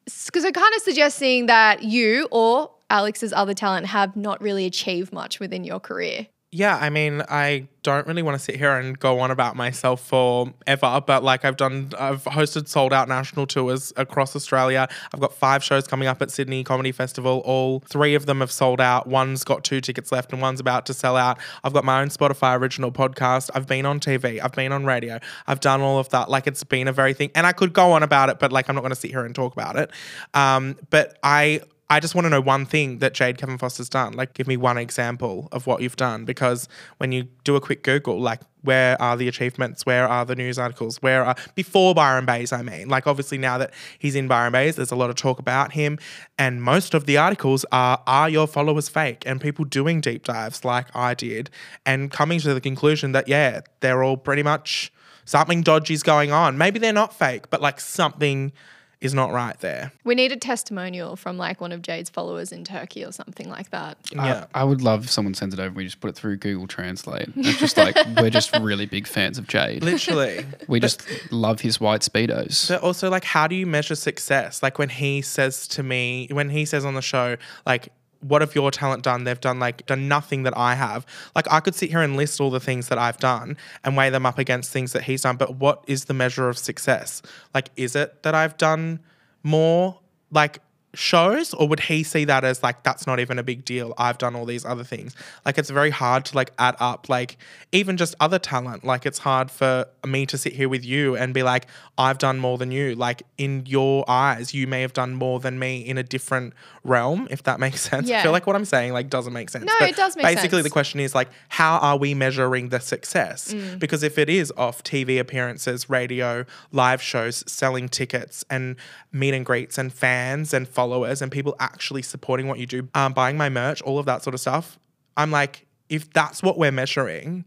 Because 0.06 0.42
it 0.42 0.52
kind 0.52 0.74
of 0.74 0.82
suggesting 0.82 1.46
that 1.46 1.84
you 1.84 2.26
or 2.32 2.72
Alex's 2.90 3.32
other 3.32 3.54
talent 3.54 3.86
have 3.86 4.16
not 4.16 4.42
really 4.42 4.66
achieved 4.66 5.12
much 5.12 5.38
within 5.38 5.62
your 5.62 5.78
career. 5.78 6.26
Yeah, 6.52 6.76
I 6.76 6.90
mean, 6.90 7.22
I 7.28 7.68
don't 7.84 8.08
really 8.08 8.22
want 8.22 8.36
to 8.36 8.42
sit 8.42 8.56
here 8.56 8.72
and 8.76 8.98
go 8.98 9.20
on 9.20 9.30
about 9.30 9.54
myself 9.54 10.04
forever, 10.04 11.00
but 11.06 11.22
like 11.22 11.44
I've 11.44 11.56
done, 11.56 11.92
I've 11.96 12.24
hosted 12.24 12.66
sold 12.66 12.92
out 12.92 13.08
national 13.08 13.46
tours 13.46 13.92
across 13.96 14.34
Australia. 14.34 14.88
I've 15.14 15.20
got 15.20 15.32
five 15.32 15.62
shows 15.62 15.86
coming 15.86 16.08
up 16.08 16.20
at 16.20 16.32
Sydney 16.32 16.64
Comedy 16.64 16.90
Festival. 16.90 17.40
All 17.44 17.78
three 17.88 18.16
of 18.16 18.26
them 18.26 18.40
have 18.40 18.50
sold 18.50 18.80
out. 18.80 19.06
One's 19.06 19.44
got 19.44 19.62
two 19.62 19.80
tickets 19.80 20.10
left, 20.10 20.32
and 20.32 20.42
one's 20.42 20.58
about 20.58 20.86
to 20.86 20.94
sell 20.94 21.16
out. 21.16 21.38
I've 21.62 21.72
got 21.72 21.84
my 21.84 22.02
own 22.02 22.08
Spotify 22.08 22.58
original 22.58 22.90
podcast. 22.90 23.50
I've 23.54 23.68
been 23.68 23.86
on 23.86 24.00
TV. 24.00 24.42
I've 24.42 24.52
been 24.52 24.72
on 24.72 24.84
radio. 24.84 25.20
I've 25.46 25.60
done 25.60 25.80
all 25.80 26.00
of 26.00 26.08
that. 26.08 26.28
Like 26.30 26.48
it's 26.48 26.64
been 26.64 26.88
a 26.88 26.92
very 26.92 27.14
thing, 27.14 27.30
and 27.36 27.46
I 27.46 27.52
could 27.52 27.72
go 27.72 27.92
on 27.92 28.02
about 28.02 28.28
it, 28.28 28.40
but 28.40 28.50
like 28.50 28.68
I'm 28.68 28.74
not 28.74 28.80
going 28.80 28.90
to 28.90 28.96
sit 29.00 29.12
here 29.12 29.24
and 29.24 29.36
talk 29.36 29.52
about 29.52 29.76
it. 29.76 29.92
Um, 30.34 30.76
but 30.90 31.16
I 31.22 31.60
I 31.90 31.98
just 31.98 32.14
want 32.14 32.24
to 32.26 32.30
know 32.30 32.40
one 32.40 32.66
thing 32.66 32.98
that 32.98 33.14
Jade 33.14 33.36
Kevin 33.36 33.58
Foster's 33.58 33.88
done. 33.88 34.12
Like, 34.12 34.32
give 34.34 34.46
me 34.46 34.56
one 34.56 34.78
example 34.78 35.48
of 35.50 35.66
what 35.66 35.82
you've 35.82 35.96
done. 35.96 36.24
Because 36.24 36.68
when 36.98 37.10
you 37.10 37.24
do 37.42 37.56
a 37.56 37.60
quick 37.60 37.82
Google, 37.82 38.20
like, 38.20 38.40
where 38.62 39.00
are 39.02 39.16
the 39.16 39.26
achievements? 39.26 39.84
Where 39.84 40.06
are 40.06 40.24
the 40.24 40.36
news 40.36 40.56
articles? 40.56 41.02
Where 41.02 41.24
are 41.24 41.34
before 41.56 41.92
Byron 41.92 42.26
Baes? 42.26 42.52
I 42.52 42.62
mean, 42.62 42.88
like, 42.88 43.08
obviously 43.08 43.38
now 43.38 43.58
that 43.58 43.74
he's 43.98 44.14
in 44.14 44.28
Byron 44.28 44.52
Baes, 44.52 44.76
there's 44.76 44.92
a 44.92 44.96
lot 44.96 45.10
of 45.10 45.16
talk 45.16 45.40
about 45.40 45.72
him, 45.72 45.98
and 46.38 46.62
most 46.62 46.94
of 46.94 47.06
the 47.06 47.16
articles 47.16 47.64
are 47.72 48.00
are 48.06 48.28
your 48.28 48.46
followers 48.46 48.88
fake? 48.88 49.24
And 49.26 49.40
people 49.40 49.64
doing 49.64 50.00
deep 50.00 50.24
dives 50.24 50.64
like 50.64 50.94
I 50.94 51.14
did, 51.14 51.50
and 51.84 52.12
coming 52.12 52.38
to 52.40 52.54
the 52.54 52.60
conclusion 52.60 53.10
that 53.12 53.26
yeah, 53.26 53.62
they're 53.80 54.04
all 54.04 54.16
pretty 54.16 54.44
much 54.44 54.92
something 55.24 55.62
dodgy's 55.62 56.04
going 56.04 56.30
on. 56.30 56.56
Maybe 56.56 56.78
they're 56.78 56.92
not 56.92 57.12
fake, 57.12 57.50
but 57.50 57.60
like 57.60 57.80
something 57.80 58.52
is 59.00 59.14
not 59.14 59.32
right 59.32 59.58
there. 59.60 59.92
We 60.04 60.14
need 60.14 60.30
a 60.30 60.36
testimonial 60.36 61.16
from 61.16 61.38
like 61.38 61.60
one 61.60 61.72
of 61.72 61.80
Jade's 61.80 62.10
followers 62.10 62.52
in 62.52 62.64
Turkey 62.64 63.02
or 63.04 63.12
something 63.12 63.48
like 63.48 63.70
that. 63.70 63.96
Yeah. 64.12 64.44
I, 64.54 64.60
I 64.60 64.64
would 64.64 64.82
love 64.82 65.04
if 65.04 65.10
someone 65.10 65.32
sends 65.32 65.54
it 65.54 65.58
over 65.58 65.68
and 65.68 65.76
we 65.76 65.84
just 65.84 66.00
put 66.00 66.10
it 66.10 66.16
through 66.16 66.36
Google 66.36 66.66
Translate. 66.66 67.30
It's 67.36 67.58
just 67.58 67.76
like, 67.78 67.96
we're 68.18 68.30
just 68.30 68.54
really 68.58 68.84
big 68.86 69.06
fans 69.06 69.38
of 69.38 69.46
Jade. 69.46 69.82
Literally. 69.82 70.44
We 70.68 70.80
just 70.80 71.02
love 71.32 71.60
his 71.60 71.80
white 71.80 72.02
Speedos. 72.02 72.68
But 72.68 72.82
also, 72.82 73.08
like, 73.08 73.24
how 73.24 73.46
do 73.46 73.54
you 73.54 73.66
measure 73.66 73.94
success? 73.94 74.62
Like, 74.62 74.78
when 74.78 74.90
he 74.90 75.22
says 75.22 75.66
to 75.68 75.82
me, 75.82 76.28
when 76.30 76.50
he 76.50 76.64
says 76.66 76.84
on 76.84 76.94
the 76.94 77.02
show, 77.02 77.36
like, 77.64 77.90
what 78.20 78.42
have 78.42 78.54
your 78.54 78.70
talent 78.70 79.02
done? 79.02 79.24
They've 79.24 79.40
done 79.40 79.58
like 79.58 79.86
done 79.86 80.08
nothing 80.08 80.42
that 80.44 80.56
I 80.56 80.74
have. 80.74 81.06
Like 81.34 81.50
I 81.50 81.60
could 81.60 81.74
sit 81.74 81.90
here 81.90 82.00
and 82.00 82.16
list 82.16 82.40
all 82.40 82.50
the 82.50 82.60
things 82.60 82.88
that 82.88 82.98
I've 82.98 83.18
done 83.18 83.56
and 83.84 83.96
weigh 83.96 84.10
them 84.10 84.26
up 84.26 84.38
against 84.38 84.70
things 84.70 84.92
that 84.92 85.04
he's 85.04 85.22
done. 85.22 85.36
But 85.36 85.56
what 85.56 85.84
is 85.86 86.04
the 86.06 86.14
measure 86.14 86.48
of 86.48 86.58
success? 86.58 87.22
Like, 87.54 87.70
is 87.76 87.96
it 87.96 88.22
that 88.22 88.34
I've 88.34 88.56
done 88.56 89.00
more 89.42 89.98
like 90.30 90.60
shows 90.94 91.54
or 91.54 91.68
would 91.68 91.80
he 91.80 92.02
see 92.02 92.24
that 92.24 92.42
as 92.42 92.62
like 92.62 92.82
that's 92.82 93.06
not 93.06 93.20
even 93.20 93.38
a 93.38 93.42
big 93.44 93.64
deal 93.64 93.94
i've 93.96 94.18
done 94.18 94.34
all 94.34 94.44
these 94.44 94.64
other 94.64 94.82
things? 94.84 95.14
Like 95.46 95.56
it's 95.58 95.70
very 95.70 95.90
hard 95.90 96.24
to 96.26 96.36
like 96.36 96.52
add 96.58 96.74
up 96.80 97.08
like 97.08 97.36
even 97.72 97.96
just 97.96 98.16
other 98.18 98.38
talent. 98.40 98.82
Like 98.84 99.06
it's 99.06 99.18
hard 99.18 99.50
for 99.50 99.86
me 100.04 100.26
to 100.26 100.36
sit 100.36 100.52
here 100.52 100.68
with 100.68 100.84
you 100.84 101.16
and 101.16 101.32
be 101.32 101.42
like 101.44 101.66
i've 101.96 102.18
done 102.18 102.38
more 102.40 102.58
than 102.58 102.72
you. 102.72 102.94
Like 102.96 103.22
in 103.38 103.64
your 103.66 104.04
eyes 104.08 104.52
you 104.52 104.66
may 104.66 104.80
have 104.82 104.92
done 104.92 105.14
more 105.14 105.38
than 105.38 105.58
me 105.58 105.80
in 105.80 105.96
a 105.98 106.02
different 106.02 106.54
realm 106.82 107.28
if 107.30 107.44
that 107.44 107.60
makes 107.66 107.80
sense. 107.82 108.10
I 108.10 108.22
feel 108.22 108.32
like 108.32 108.46
what 108.46 108.56
i'm 108.56 108.64
saying 108.64 108.92
like 108.92 109.08
doesn't 109.08 109.32
make 109.32 109.50
sense. 109.50 109.64
No, 109.64 109.72
But 109.78 109.90
it 109.90 109.96
does 109.96 110.16
make 110.16 110.24
basically 110.26 110.58
sense. 110.58 110.64
the 110.64 110.70
question 110.70 110.98
is 111.00 111.14
like 111.14 111.28
how 111.48 111.78
are 111.78 111.96
we 111.96 112.14
measuring 112.14 112.70
the 112.70 112.80
success? 112.80 113.52
Mm. 113.54 113.78
because 113.78 114.02
if 114.02 114.18
it 114.18 114.28
is 114.28 114.52
off 114.56 114.82
tv 114.82 115.20
appearances 115.20 115.88
radio 115.88 116.44
live 116.72 117.00
shows 117.00 117.44
selling 117.50 117.88
tickets 117.88 118.44
and 118.50 118.76
meet 119.12 119.34
and 119.34 119.46
greets 119.46 119.78
and 119.78 119.92
fans 119.92 120.52
and 120.52 120.68
followers 120.80 121.20
and 121.22 121.30
people 121.30 121.54
actually 121.60 122.02
supporting 122.02 122.46
what 122.48 122.58
you 122.58 122.66
do 122.66 122.88
um, 122.94 123.12
buying 123.12 123.36
my 123.36 123.48
merch 123.48 123.82
all 123.82 123.98
of 123.98 124.06
that 124.06 124.22
sort 124.22 124.32
of 124.34 124.40
stuff 124.40 124.78
i'm 125.16 125.30
like 125.30 125.66
if 125.88 126.10
that's 126.12 126.42
what 126.42 126.56
we're 126.56 126.72
measuring 126.82 127.44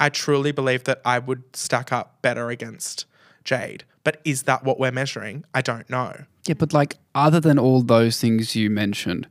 i 0.00 0.08
truly 0.08 0.50
believe 0.52 0.82
that 0.84 1.00
i 1.04 1.16
would 1.18 1.42
stack 1.54 1.92
up 1.92 2.20
better 2.22 2.50
against 2.50 3.06
jade 3.44 3.84
but 4.02 4.20
is 4.24 4.42
that 4.44 4.64
what 4.64 4.76
we're 4.80 4.90
measuring 5.02 5.44
i 5.54 5.60
don't 5.70 5.88
know 5.88 6.12
Yeah, 6.48 6.54
but 6.58 6.72
like, 6.80 6.92
other 7.14 7.40
than 7.40 7.58
all 7.58 7.80
those 7.96 8.14
things 8.20 8.54
you 8.60 8.68
mentioned, 8.84 9.26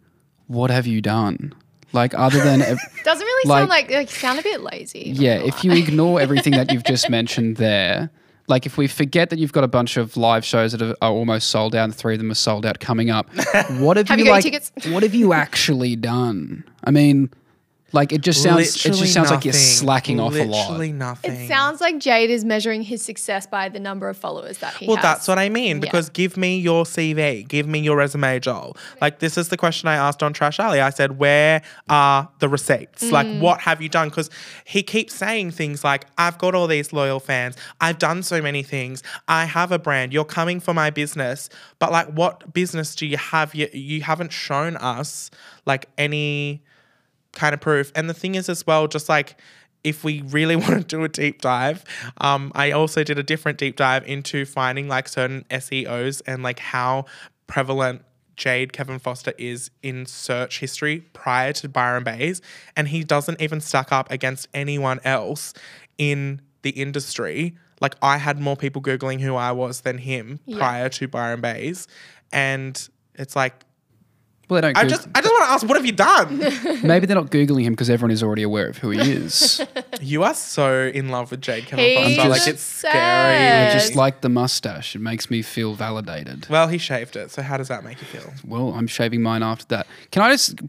what 0.47 0.69
have 0.71 0.87
you 0.87 0.99
done? 0.99 1.53
Like, 1.99 2.13
other 2.25 2.39
than. 2.47 2.59
ev- 2.71 2.79
Doesn't 3.09 3.27
really 3.31 3.49
Like- 3.49 3.59
sound 3.59 3.69
like 3.69 3.87
like 3.91 4.09
you 4.09 4.19
sound 4.25 4.39
a 4.39 4.41
bit 4.51 4.61
lazy. 4.71 5.11
yeah, 5.25 5.37
if 5.51 5.63
you 5.63 5.71
ignore 5.83 6.15
everything 6.25 6.53
that 6.59 6.67
you've 6.71 6.87
just 6.95 7.05
mentioned 7.17 7.57
there, 7.57 8.09
like 8.47 8.65
if 8.65 8.77
we 8.77 8.87
forget 8.87 9.29
that 9.29 9.39
you've 9.39 9.53
got 9.53 9.63
a 9.63 9.67
bunch 9.67 9.97
of 9.97 10.17
live 10.17 10.43
shows 10.43 10.73
that 10.73 10.81
are, 10.81 10.95
are 11.01 11.11
almost 11.11 11.49
sold 11.49 11.75
out 11.75 11.85
and 11.85 11.95
three 11.95 12.13
of 12.15 12.19
them 12.19 12.29
are 12.31 12.35
sold 12.35 12.65
out 12.65 12.79
coming 12.79 13.09
up, 13.09 13.29
what 13.79 13.97
have, 13.97 14.07
Have 14.09 14.19
you, 14.19 14.25
you 14.25 14.31
like? 14.31 14.43
tickets? 14.43 14.71
What 14.89 15.03
have 15.03 15.15
you 15.15 15.33
actually 15.33 15.95
done? 15.95 16.63
I 16.83 16.91
mean, 16.91 17.29
like 17.93 18.11
it 18.11 18.21
just 18.21 18.43
sounds. 18.43 18.85
it 18.85 18.93
just 18.93 19.13
sounds 19.13 19.31
like 19.31 19.45
you're 19.45 19.53
nothing. 19.53 19.65
slacking 19.65 20.19
off 20.19 20.33
a 20.33 20.43
lot. 20.43 20.67
Literally 20.71 20.91
nothing 20.91 21.31
it 21.31 21.47
sounds 21.47 21.79
like 21.79 21.99
Jade 21.99 22.29
is 22.29 22.43
measuring 22.43 22.81
his 22.81 23.01
success 23.01 23.47
by 23.47 23.69
the 23.69 23.79
number 23.79 24.09
of 24.09 24.17
followers 24.17 24.57
that 24.57 24.73
he 24.73 24.85
has. 24.85 24.87
Well, 24.87 24.97
has. 24.97 25.03
that's 25.03 25.27
what 25.27 25.39
I 25.39 25.49
mean. 25.49 25.77
Yeah. 25.77 25.81
Because 25.81 26.09
give 26.09 26.35
me 26.35 26.57
your 26.59 26.83
CV, 26.83 27.47
give 27.47 27.67
me 27.67 27.79
your 27.79 27.95
resume, 27.95 28.39
Joel. 28.39 28.75
Like 28.99 29.19
this 29.19 29.37
is 29.37 29.49
the 29.49 29.57
question 29.57 29.87
I 29.87 29.95
asked 29.95 30.21
on 30.21 30.33
Trash 30.33 30.59
Alley. 30.59 30.81
I 30.81 30.89
said, 30.89 31.17
"Where 31.19 31.61
are 31.87 32.29
the 32.39 32.49
receipts? 32.49 33.11
Like, 33.11 33.27
Mm. 33.27 33.39
what 33.39 33.61
have 33.61 33.81
you 33.81 33.89
done?" 33.89 34.09
Because 34.09 34.29
he 34.65 34.83
keeps 34.83 35.13
saying 35.13 35.51
things 35.51 35.83
like, 35.83 36.05
"I've 36.17 36.37
got 36.37 36.55
all 36.55 36.67
these 36.67 36.91
loyal 36.93 37.19
fans. 37.19 37.55
I've 37.79 37.99
done 37.99 38.23
so 38.23 38.41
many 38.41 38.63
things. 38.63 39.03
I 39.27 39.45
have 39.45 39.71
a 39.71 39.79
brand. 39.79 40.13
You're 40.13 40.25
coming 40.25 40.59
for 40.59 40.73
my 40.73 40.89
business." 40.89 41.49
But 41.79 41.91
like, 41.91 42.07
what 42.07 42.53
business 42.53 42.95
do 42.95 43.05
you 43.05 43.17
have? 43.17 43.53
You 43.53 43.69
you 43.71 44.01
haven't 44.01 44.31
shown 44.33 44.75
us 44.77 45.29
like 45.65 45.87
any 45.97 46.63
kind 47.33 47.53
of 47.53 47.61
proof. 47.61 47.91
And 47.95 48.09
the 48.09 48.13
thing 48.13 48.35
is, 48.35 48.47
as 48.49 48.65
well, 48.65 48.87
just 48.87 49.09
like 49.09 49.35
if 49.83 50.03
we 50.03 50.21
really 50.21 50.55
want 50.63 50.69
to 50.77 50.83
do 50.83 51.03
a 51.03 51.09
deep 51.09 51.41
dive, 51.41 51.83
um, 52.21 52.51
I 52.55 52.71
also 52.71 53.03
did 53.03 53.19
a 53.19 53.23
different 53.23 53.57
deep 53.57 53.75
dive 53.75 54.07
into 54.07 54.45
finding 54.45 54.87
like 54.87 55.07
certain 55.07 55.45
SEOs 55.49 56.21
and 56.25 56.41
like 56.43 56.59
how 56.59 57.05
prevalent 57.47 58.03
Jade 58.35 58.73
Kevin 58.73 58.97
Foster 58.97 59.33
is 59.37 59.69
in 59.83 60.05
search 60.07 60.59
history 60.59 61.01
prior 61.13 61.53
to 61.53 61.69
Byron 61.69 62.03
Baes, 62.03 62.41
and 62.75 62.87
he 62.87 63.03
doesn't 63.03 63.39
even 63.41 63.61
stack 63.61 63.91
up 63.91 64.09
against 64.11 64.47
anyone 64.55 64.99
else 65.03 65.53
in 65.99 66.41
the 66.63 66.71
industry. 66.71 67.55
Like 67.79 67.95
I 68.01 68.17
had 68.17 68.39
more 68.39 68.55
people 68.55 68.81
googling 68.81 69.19
who 69.19 69.35
I 69.35 69.51
was 69.51 69.81
than 69.81 69.99
him 69.99 70.39
Yeah. 70.45 70.57
prior 70.57 70.89
to 70.89 71.07
Byron 71.07 71.41
Baes, 71.41 71.87
and 72.31 72.89
it's 73.15 73.35
like 73.35 73.65
Well, 74.49 74.61
they 74.61 74.67
don't. 74.67 74.77
I 74.77 74.81
Goog- 74.81 74.89
just 74.89 75.07
I 75.15 75.21
just 75.21 75.31
want 75.33 75.45
to 75.45 75.51
ask, 75.51 75.67
what 75.67 75.77
have 75.77 75.85
you 75.85 75.91
done? 75.93 76.37
maybe 76.83 77.05
they're 77.05 77.15
not 77.15 77.31
googling 77.31 77.63
him 77.63 77.73
because 77.73 77.89
everyone 77.89 78.11
is 78.11 78.21
already 78.21 78.43
aware 78.43 78.67
of 78.67 78.77
who 78.77 78.89
he 78.91 78.99
is. 79.11 79.61
You 80.01 80.23
are 80.23 80.33
so 80.33 80.87
in 80.93 81.09
love 81.09 81.31
with 81.31 81.39
Jade 81.39 81.65
Kevin 81.65 81.85
He's 81.85 82.17
Foster. 82.17 82.29
Like 82.29 82.37
just- 82.39 82.47
it's 82.49 82.61
sad. 82.61 82.91
scary. 82.91 83.69
I 83.69 83.73
just 83.73 83.95
like 83.95 84.19
the 84.19 84.27
mustache. 84.27 84.95
It 84.95 84.99
makes 84.99 85.29
me 85.31 85.41
feel 85.41 85.75
validated. 85.75 86.45
Well, 86.49 86.67
he 86.67 86.77
shaved 86.77 87.15
it. 87.15 87.31
So 87.31 87.41
how 87.41 87.55
does 87.55 87.69
that 87.69 87.85
make 87.85 88.01
you 88.01 88.07
feel? 88.07 88.33
Well, 88.45 88.73
I'm 88.73 88.87
shaving 88.87 89.21
mine 89.21 89.43
after 89.43 89.65
that. 89.67 89.87
Can 90.11 90.21
I 90.23 90.31
just? 90.31 90.59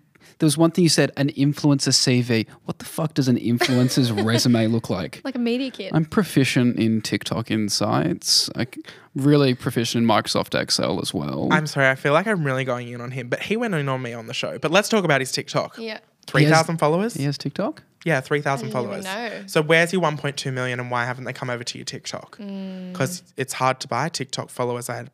There 0.44 0.46
was 0.46 0.58
one 0.58 0.72
thing 0.72 0.82
you 0.82 0.90
said, 0.90 1.10
an 1.16 1.30
influencer 1.30 1.88
CV. 1.88 2.46
What 2.66 2.78
the 2.78 2.84
fuck 2.84 3.14
does 3.14 3.28
an 3.28 3.38
influencer's 3.38 4.12
resume 4.24 4.66
look 4.66 4.90
like? 4.90 5.22
like 5.24 5.36
a 5.36 5.38
media 5.38 5.70
kit. 5.70 5.90
I'm 5.94 6.04
proficient 6.04 6.76
in 6.78 7.00
TikTok 7.00 7.50
insights. 7.50 8.50
I'm 8.54 8.66
really 9.14 9.54
proficient 9.54 10.02
in 10.02 10.06
Microsoft 10.06 10.54
Excel 10.60 11.00
as 11.00 11.14
well. 11.14 11.48
I'm 11.50 11.66
sorry. 11.66 11.88
I 11.88 11.94
feel 11.94 12.12
like 12.12 12.26
I'm 12.26 12.44
really 12.44 12.64
going 12.64 12.88
in 12.88 13.00
on 13.00 13.10
him, 13.10 13.30
but 13.30 13.40
he 13.40 13.56
went 13.56 13.72
in 13.72 13.88
on 13.88 14.02
me 14.02 14.12
on 14.12 14.26
the 14.26 14.34
show. 14.34 14.58
But 14.58 14.70
let's 14.70 14.90
talk 14.90 15.02
about 15.02 15.22
his 15.22 15.32
TikTok. 15.32 15.78
yeah. 15.78 16.00
Three 16.26 16.44
thousand 16.44 16.76
followers. 16.76 17.14
he 17.14 17.24
has 17.24 17.38
TikTok. 17.38 17.82
Yeah, 18.04 18.20
three 18.20 18.42
thousand 18.42 18.66
I 18.66 18.68
even 18.68 18.82
followers. 18.82 19.04
know. 19.06 19.44
So 19.46 19.62
where's 19.62 19.94
your 19.94 20.02
1.2 20.02 20.52
million, 20.52 20.78
and 20.78 20.90
why 20.90 21.06
haven't 21.06 21.24
they 21.24 21.32
come 21.32 21.48
over 21.48 21.64
to 21.64 21.78
your 21.78 21.86
TikTok? 21.86 22.36
Mm. 22.36 22.92
Because 22.92 23.22
it's 23.38 23.54
hard 23.54 23.80
to 23.80 23.88
buy 23.88 24.10
TikTok 24.10 24.50
followers. 24.50 24.90
I 24.90 24.96
had, 24.96 25.10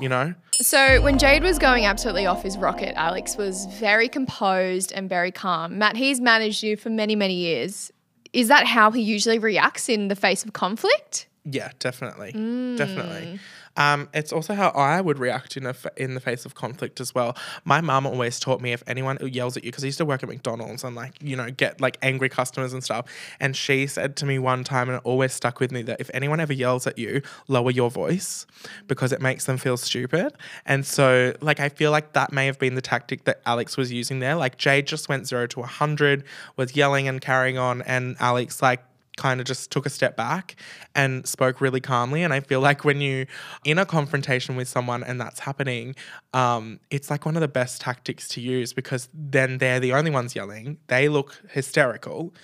you 0.00 0.08
know. 0.08 0.34
So 0.60 1.00
when 1.02 1.18
Jade 1.18 1.42
was 1.42 1.58
going 1.58 1.84
absolutely 1.86 2.26
off 2.26 2.42
his 2.42 2.56
rocket, 2.58 2.94
Alex 2.96 3.36
was 3.36 3.66
very 3.66 4.08
composed 4.08 4.92
and 4.92 5.08
very 5.08 5.30
calm. 5.32 5.78
Matt, 5.78 5.96
he's 5.96 6.20
managed 6.20 6.62
you 6.62 6.76
for 6.76 6.90
many, 6.90 7.16
many 7.16 7.34
years. 7.34 7.90
Is 8.32 8.48
that 8.48 8.66
how 8.66 8.90
he 8.90 9.02
usually 9.02 9.38
reacts 9.38 9.88
in 9.88 10.08
the 10.08 10.16
face 10.16 10.44
of 10.44 10.52
conflict? 10.52 11.26
Yeah, 11.44 11.70
definitely, 11.78 12.32
Mm. 12.32 12.76
definitely. 12.76 13.40
Um, 13.76 14.08
it's 14.12 14.32
also 14.32 14.54
how 14.54 14.68
I 14.70 15.00
would 15.00 15.18
react 15.18 15.56
in 15.56 15.66
a 15.66 15.74
fa- 15.74 15.92
in 15.96 16.14
the 16.14 16.20
face 16.20 16.44
of 16.44 16.54
conflict 16.54 17.00
as 17.00 17.14
well. 17.14 17.36
My 17.64 17.80
mom 17.80 18.06
always 18.06 18.40
taught 18.40 18.60
me 18.60 18.72
if 18.72 18.82
anyone 18.86 19.18
yells 19.22 19.56
at 19.56 19.64
you, 19.64 19.70
because 19.70 19.84
I 19.84 19.86
used 19.86 19.98
to 19.98 20.04
work 20.04 20.22
at 20.22 20.28
McDonald's 20.28 20.84
and 20.84 20.96
like 20.96 21.14
you 21.22 21.36
know 21.36 21.50
get 21.50 21.80
like 21.80 21.98
angry 22.02 22.28
customers 22.28 22.72
and 22.72 22.82
stuff. 22.82 23.06
And 23.38 23.56
she 23.56 23.86
said 23.86 24.16
to 24.16 24.26
me 24.26 24.38
one 24.38 24.64
time, 24.64 24.88
and 24.88 24.96
it 24.96 25.02
always 25.04 25.32
stuck 25.32 25.60
with 25.60 25.70
me 25.72 25.82
that 25.82 26.00
if 26.00 26.10
anyone 26.12 26.40
ever 26.40 26.52
yells 26.52 26.86
at 26.86 26.98
you, 26.98 27.22
lower 27.48 27.70
your 27.70 27.90
voice 27.90 28.46
because 28.88 29.12
it 29.12 29.20
makes 29.20 29.44
them 29.44 29.56
feel 29.56 29.76
stupid. 29.76 30.32
And 30.66 30.84
so 30.84 31.34
like 31.40 31.60
I 31.60 31.68
feel 31.68 31.90
like 31.90 32.12
that 32.14 32.32
may 32.32 32.46
have 32.46 32.58
been 32.58 32.74
the 32.74 32.82
tactic 32.82 33.24
that 33.24 33.40
Alex 33.46 33.76
was 33.76 33.92
using 33.92 34.18
there. 34.18 34.34
Like 34.34 34.58
Jade 34.58 34.86
just 34.86 35.08
went 35.08 35.28
zero 35.28 35.46
to 35.48 35.60
a 35.60 35.66
hundred, 35.66 36.24
was 36.56 36.74
yelling 36.76 37.08
and 37.08 37.20
carrying 37.20 37.58
on, 37.58 37.82
and 37.82 38.16
Alex 38.18 38.60
like 38.62 38.82
kind 39.16 39.40
of 39.40 39.46
just 39.46 39.70
took 39.70 39.86
a 39.86 39.90
step 39.90 40.16
back 40.16 40.56
and 40.94 41.26
spoke 41.26 41.60
really 41.60 41.80
calmly. 41.80 42.22
And 42.22 42.32
I 42.32 42.40
feel 42.40 42.60
like 42.60 42.84
when 42.84 43.00
you 43.00 43.26
in 43.64 43.78
a 43.78 43.86
confrontation 43.86 44.56
with 44.56 44.68
someone 44.68 45.02
and 45.02 45.20
that's 45.20 45.40
happening, 45.40 45.94
um, 46.32 46.80
it's 46.90 47.10
like 47.10 47.26
one 47.26 47.36
of 47.36 47.40
the 47.40 47.48
best 47.48 47.80
tactics 47.80 48.28
to 48.28 48.40
use 48.40 48.72
because 48.72 49.08
then 49.12 49.58
they're 49.58 49.80
the 49.80 49.92
only 49.92 50.10
ones 50.10 50.34
yelling. 50.34 50.78
They 50.86 51.08
look 51.08 51.40
hysterical, 51.50 52.34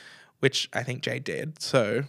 which 0.41 0.69
I 0.73 0.83
think 0.83 1.03
Jade 1.03 1.25
did. 1.25 1.61
So, 1.63 2.05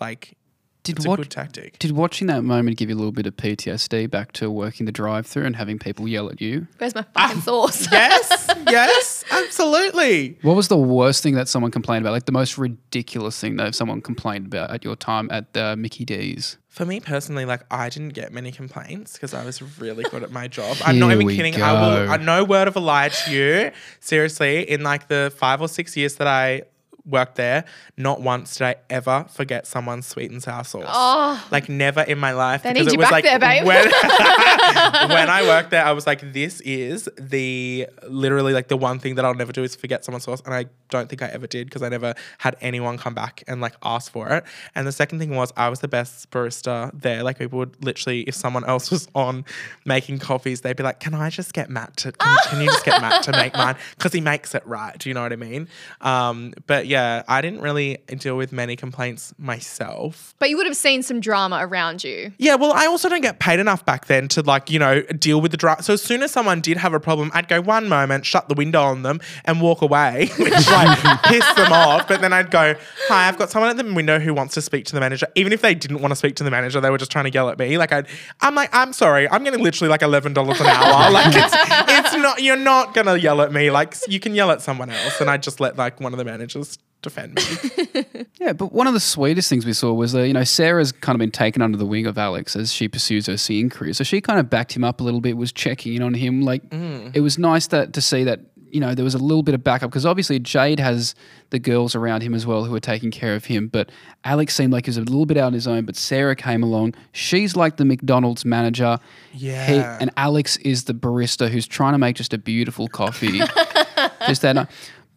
like, 0.00 0.36
Did 0.84 0.96
it's 0.96 1.06
what? 1.06 1.20
a 1.20 1.22
good 1.22 1.30
tactic. 1.30 1.78
Did 1.78 1.92
watching 1.92 2.26
that 2.26 2.42
moment 2.42 2.76
give 2.76 2.88
you 2.88 2.96
a 2.96 2.98
little 2.98 3.12
bit 3.12 3.26
of 3.26 3.36
PTSD 3.36 4.10
back 4.10 4.32
to 4.32 4.50
working 4.50 4.84
the 4.86 4.92
drive-through 4.92 5.44
and 5.44 5.54
having 5.54 5.78
people 5.78 6.08
yell 6.08 6.28
at 6.28 6.40
you? 6.40 6.66
Where's 6.78 6.94
my 6.94 7.04
ah, 7.14 7.28
fucking 7.28 7.42
sauce? 7.42 7.86
yes, 7.92 8.48
yes, 8.68 9.24
absolutely. 9.30 10.38
What 10.42 10.56
was 10.56 10.66
the 10.66 10.76
worst 10.76 11.22
thing 11.22 11.34
that 11.34 11.46
someone 11.46 11.70
complained 11.70 12.04
about? 12.04 12.12
Like 12.12 12.26
the 12.26 12.32
most 12.32 12.58
ridiculous 12.58 13.38
thing 13.38 13.56
that 13.56 13.76
someone 13.76 14.00
complained 14.00 14.46
about 14.46 14.70
at 14.70 14.82
your 14.82 14.96
time 14.96 15.28
at 15.30 15.52
the 15.52 15.76
Mickey 15.76 16.04
D's? 16.04 16.58
For 16.68 16.84
me 16.84 17.00
personally, 17.00 17.44
like 17.44 17.62
I 17.70 17.88
didn't 17.88 18.14
get 18.14 18.32
many 18.32 18.50
complaints 18.50 19.12
because 19.12 19.34
I 19.34 19.44
was 19.44 19.60
really 19.78 20.04
good 20.04 20.22
at 20.22 20.32
my 20.32 20.48
job. 20.48 20.78
I'm 20.84 20.98
not 20.98 21.12
even 21.12 21.26
we 21.26 21.36
kidding. 21.36 21.60
I 21.62 21.72
will. 21.74 22.06
go. 22.06 22.12
I 22.12 22.16
no 22.16 22.44
word 22.44 22.66
of 22.66 22.76
a 22.76 22.80
lie 22.80 23.10
to 23.10 23.30
you. 23.30 23.70
Seriously, 24.00 24.68
in 24.68 24.82
like 24.82 25.06
the 25.08 25.32
five 25.36 25.60
or 25.60 25.68
six 25.68 25.96
years 25.98 26.16
that 26.16 26.26
I 26.26 26.62
worked 27.04 27.36
there, 27.36 27.64
not 27.96 28.20
once 28.20 28.56
did 28.56 28.64
I 28.64 28.74
ever 28.90 29.26
forget 29.30 29.66
someone's 29.66 30.06
sweet 30.06 30.30
and 30.30 30.42
sour 30.42 30.64
sauce. 30.64 30.84
Oh. 30.88 31.46
Like 31.50 31.68
never 31.68 32.02
in 32.02 32.18
my 32.18 32.32
life. 32.32 32.62
They 32.62 32.72
because 32.72 32.86
need 32.86 32.92
it 32.92 32.94
you 32.94 32.98
was 32.98 33.06
back 33.06 33.12
like 33.12 33.24
there, 33.24 33.38
babe. 33.38 33.64
when 33.64 33.84
when 35.08 35.28
I 35.30 35.42
worked 35.46 35.70
there, 35.70 35.84
I 35.84 35.92
was 35.92 36.06
like, 36.06 36.32
this 36.32 36.60
is 36.60 37.08
the 37.18 37.86
literally 38.08 38.52
like 38.52 38.68
the 38.68 38.76
one 38.76 38.98
thing 38.98 39.16
that 39.16 39.24
I'll 39.24 39.34
never 39.34 39.52
do 39.52 39.62
is 39.62 39.74
forget 39.76 40.04
someone's 40.04 40.24
sauce. 40.24 40.42
And 40.44 40.54
I 40.54 40.66
don't 40.90 41.08
think 41.08 41.22
I 41.22 41.26
ever 41.28 41.46
did 41.46 41.66
because 41.66 41.82
I 41.82 41.88
never 41.88 42.14
had 42.38 42.56
anyone 42.60 42.98
come 42.98 43.14
back 43.14 43.42
and 43.46 43.60
like 43.60 43.74
ask 43.82 44.10
for 44.12 44.28
it. 44.30 44.44
And 44.74 44.86
the 44.86 44.92
second 44.92 45.18
thing 45.18 45.34
was 45.34 45.52
I 45.56 45.68
was 45.68 45.80
the 45.80 45.88
best 45.88 46.30
barista 46.30 46.90
there. 46.94 47.22
Like 47.22 47.38
people 47.38 47.58
would 47.58 47.82
literally, 47.84 48.22
if 48.22 48.34
someone 48.34 48.64
else 48.64 48.90
was 48.90 49.08
on 49.14 49.44
making 49.84 50.18
coffees, 50.18 50.60
they'd 50.60 50.76
be 50.76 50.82
like, 50.82 51.00
Can 51.00 51.14
I 51.14 51.30
just 51.30 51.52
get 51.52 51.70
Matt 51.70 51.96
to 51.98 52.12
can, 52.12 52.36
can 52.48 52.60
you 52.60 52.66
just 52.66 52.84
get 52.84 53.00
Matt 53.00 53.22
to 53.24 53.32
make 53.32 53.54
mine? 53.56 53.76
Because 53.96 54.12
he 54.12 54.20
makes 54.20 54.54
it 54.54 54.66
right. 54.66 54.96
Do 54.98 55.08
you 55.08 55.14
know 55.14 55.22
what 55.22 55.32
I 55.32 55.36
mean? 55.36 55.68
Um, 56.00 56.52
but 56.66 56.86
yeah, 56.86 56.91
I 56.98 57.40
didn't 57.40 57.60
really 57.60 57.98
deal 58.18 58.36
with 58.36 58.52
many 58.52 58.76
complaints 58.76 59.34
myself. 59.38 60.34
But 60.38 60.50
you 60.50 60.56
would 60.56 60.66
have 60.66 60.76
seen 60.76 61.02
some 61.02 61.20
drama 61.20 61.58
around 61.60 62.04
you. 62.04 62.32
Yeah, 62.38 62.56
well, 62.56 62.72
I 62.72 62.86
also 62.86 63.08
don't 63.08 63.20
get 63.20 63.38
paid 63.38 63.60
enough 63.60 63.84
back 63.84 64.06
then 64.06 64.28
to 64.28 64.42
like, 64.42 64.70
you 64.70 64.78
know, 64.78 65.02
deal 65.02 65.40
with 65.40 65.50
the 65.50 65.56
drama. 65.56 65.82
So 65.82 65.94
as 65.94 66.02
soon 66.02 66.22
as 66.22 66.30
someone 66.30 66.60
did 66.60 66.76
have 66.76 66.94
a 66.94 67.00
problem, 67.00 67.30
I'd 67.34 67.48
go 67.48 67.60
one 67.60 67.88
moment, 67.88 68.26
shut 68.26 68.48
the 68.48 68.54
window 68.54 68.82
on 68.82 69.02
them, 69.02 69.20
and 69.44 69.60
walk 69.60 69.82
away, 69.82 70.30
which 70.38 70.70
like 70.70 71.22
pissed 71.24 71.56
them 71.56 71.72
off. 71.72 72.08
But 72.08 72.20
then 72.20 72.32
I'd 72.32 72.50
go, 72.50 72.74
"Hi, 73.08 73.28
I've 73.28 73.38
got 73.38 73.50
someone 73.50 73.70
at 73.70 73.76
the 73.76 73.94
window 73.94 74.18
who 74.18 74.34
wants 74.34 74.54
to 74.54 74.62
speak 74.62 74.84
to 74.86 74.94
the 74.94 75.00
manager." 75.00 75.26
Even 75.34 75.52
if 75.52 75.62
they 75.62 75.74
didn't 75.74 76.00
want 76.00 76.12
to 76.12 76.16
speak 76.16 76.36
to 76.36 76.44
the 76.44 76.50
manager, 76.50 76.80
they 76.80 76.90
were 76.90 76.98
just 76.98 77.10
trying 77.10 77.24
to 77.24 77.30
yell 77.30 77.48
at 77.48 77.58
me. 77.58 77.78
Like 77.78 77.92
I, 77.92 78.04
I'm 78.40 78.54
like, 78.54 78.70
I'm 78.72 78.92
sorry, 78.92 79.28
I'm 79.28 79.44
getting 79.44 79.62
literally 79.62 79.88
like 79.88 80.02
eleven 80.02 80.32
dollars 80.32 80.60
an 80.60 80.66
hour. 80.66 81.10
like 81.10 81.34
it's, 81.34 81.54
it's 81.90 82.16
not. 82.16 82.42
You're 82.42 82.56
not 82.56 82.94
gonna 82.94 83.16
yell 83.16 83.40
at 83.40 83.52
me. 83.52 83.70
Like 83.70 83.94
you 84.08 84.20
can 84.20 84.34
yell 84.34 84.50
at 84.50 84.62
someone 84.62 84.90
else, 84.90 85.20
and 85.20 85.30
I 85.30 85.36
just 85.36 85.60
let 85.60 85.76
like 85.76 86.00
one 86.00 86.12
of 86.12 86.18
the 86.18 86.24
managers 86.24 86.78
defend 87.02 87.34
me. 87.34 88.04
Yeah, 88.40 88.52
but 88.54 88.72
one 88.72 88.88
of 88.88 88.92
the 88.92 88.98
sweetest 88.98 89.48
things 89.48 89.64
we 89.64 89.72
saw 89.72 89.92
was 89.92 90.12
that, 90.12 90.26
you 90.26 90.32
know, 90.32 90.42
Sarah's 90.42 90.90
kind 90.90 91.14
of 91.14 91.20
been 91.20 91.30
taken 91.30 91.62
under 91.62 91.78
the 91.78 91.86
wing 91.86 92.06
of 92.06 92.18
Alex 92.18 92.56
as 92.56 92.72
she 92.72 92.88
pursues 92.88 93.26
her 93.26 93.36
singing 93.36 93.70
career. 93.70 93.92
So 93.92 94.02
she 94.02 94.20
kind 94.20 94.40
of 94.40 94.50
backed 94.50 94.74
him 94.74 94.82
up 94.82 95.00
a 95.00 95.04
little 95.04 95.20
bit, 95.20 95.36
was 95.36 95.52
checking 95.52 95.94
in 95.94 96.02
on 96.02 96.14
him. 96.14 96.42
Like, 96.42 96.68
mm. 96.70 97.14
it 97.14 97.20
was 97.20 97.38
nice 97.38 97.68
that 97.68 97.92
to 97.92 98.00
see 98.00 98.24
that, 98.24 98.40
you 98.68 98.80
know, 98.80 98.94
there 98.96 99.04
was 99.04 99.14
a 99.14 99.18
little 99.18 99.44
bit 99.44 99.54
of 99.54 99.62
backup 99.62 99.90
because 99.90 100.04
obviously 100.06 100.40
Jade 100.40 100.80
has 100.80 101.14
the 101.50 101.60
girls 101.60 101.94
around 101.94 102.22
him 102.22 102.34
as 102.34 102.46
well 102.46 102.64
who 102.64 102.74
are 102.74 102.80
taking 102.80 103.12
care 103.12 103.36
of 103.36 103.44
him. 103.44 103.68
But 103.68 103.90
Alex 104.24 104.56
seemed 104.56 104.72
like 104.72 104.86
he 104.86 104.88
was 104.88 104.96
a 104.96 105.02
little 105.02 105.26
bit 105.26 105.36
out 105.36 105.48
on 105.48 105.52
his 105.52 105.68
own, 105.68 105.84
but 105.84 105.94
Sarah 105.94 106.34
came 106.34 106.64
along. 106.64 106.94
She's 107.12 107.54
like 107.54 107.76
the 107.76 107.84
McDonald's 107.84 108.44
manager. 108.44 108.98
He- 109.30 109.46
Yeah. 109.46 109.98
and 110.00 110.10
Alex 110.16 110.56
is 110.58 110.84
the 110.84 110.94
barista 110.94 111.48
who's 111.48 111.66
trying 111.68 111.92
to 111.92 111.98
make 111.98 112.16
just 112.16 112.32
a 112.34 112.38
beautiful 112.38 112.88
coffee. 112.88 113.38
just 114.26 114.42
that. 114.42 114.68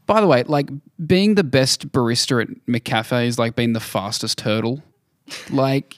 By 0.06 0.22
the 0.22 0.28
way, 0.28 0.44
like 0.44 0.70
being 1.06 1.36
the 1.36 1.44
best 1.44 1.92
barista 1.92 2.42
at 2.44 2.50
McCafe 2.68 3.26
is 3.26 3.40
like 3.40 3.56
being 3.56 3.74
the 3.74 3.80
fastest 3.80 4.38
turtle. 4.38 4.84
Like 5.50 5.98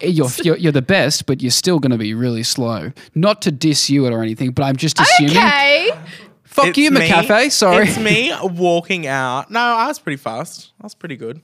you're, 0.00 0.28
you're 0.42 0.56
you're 0.56 0.72
the 0.72 0.82
best, 0.82 1.26
but 1.26 1.42
you're 1.42 1.50
still 1.50 1.78
going 1.78 1.90
to 1.92 1.98
be 1.98 2.14
really 2.14 2.42
slow. 2.42 2.92
Not 3.14 3.42
to 3.42 3.52
diss 3.52 3.90
you 3.90 4.06
or 4.06 4.22
anything, 4.22 4.52
but 4.52 4.62
I'm 4.62 4.76
just 4.76 4.98
assuming. 4.98 5.36
Okay. 5.36 5.90
Fuck 6.44 6.68
It's 6.68 6.78
you, 6.78 6.90
me- 6.90 7.08
McCafe. 7.08 7.50
Sorry. 7.52 7.86
It's 7.86 7.98
me 7.98 8.32
walking 8.42 9.06
out. 9.06 9.50
No, 9.50 9.60
I 9.60 9.88
was 9.88 9.98
pretty 9.98 10.16
fast. 10.16 10.72
I 10.80 10.84
was 10.84 10.94
pretty 10.94 11.16
good. 11.16 11.42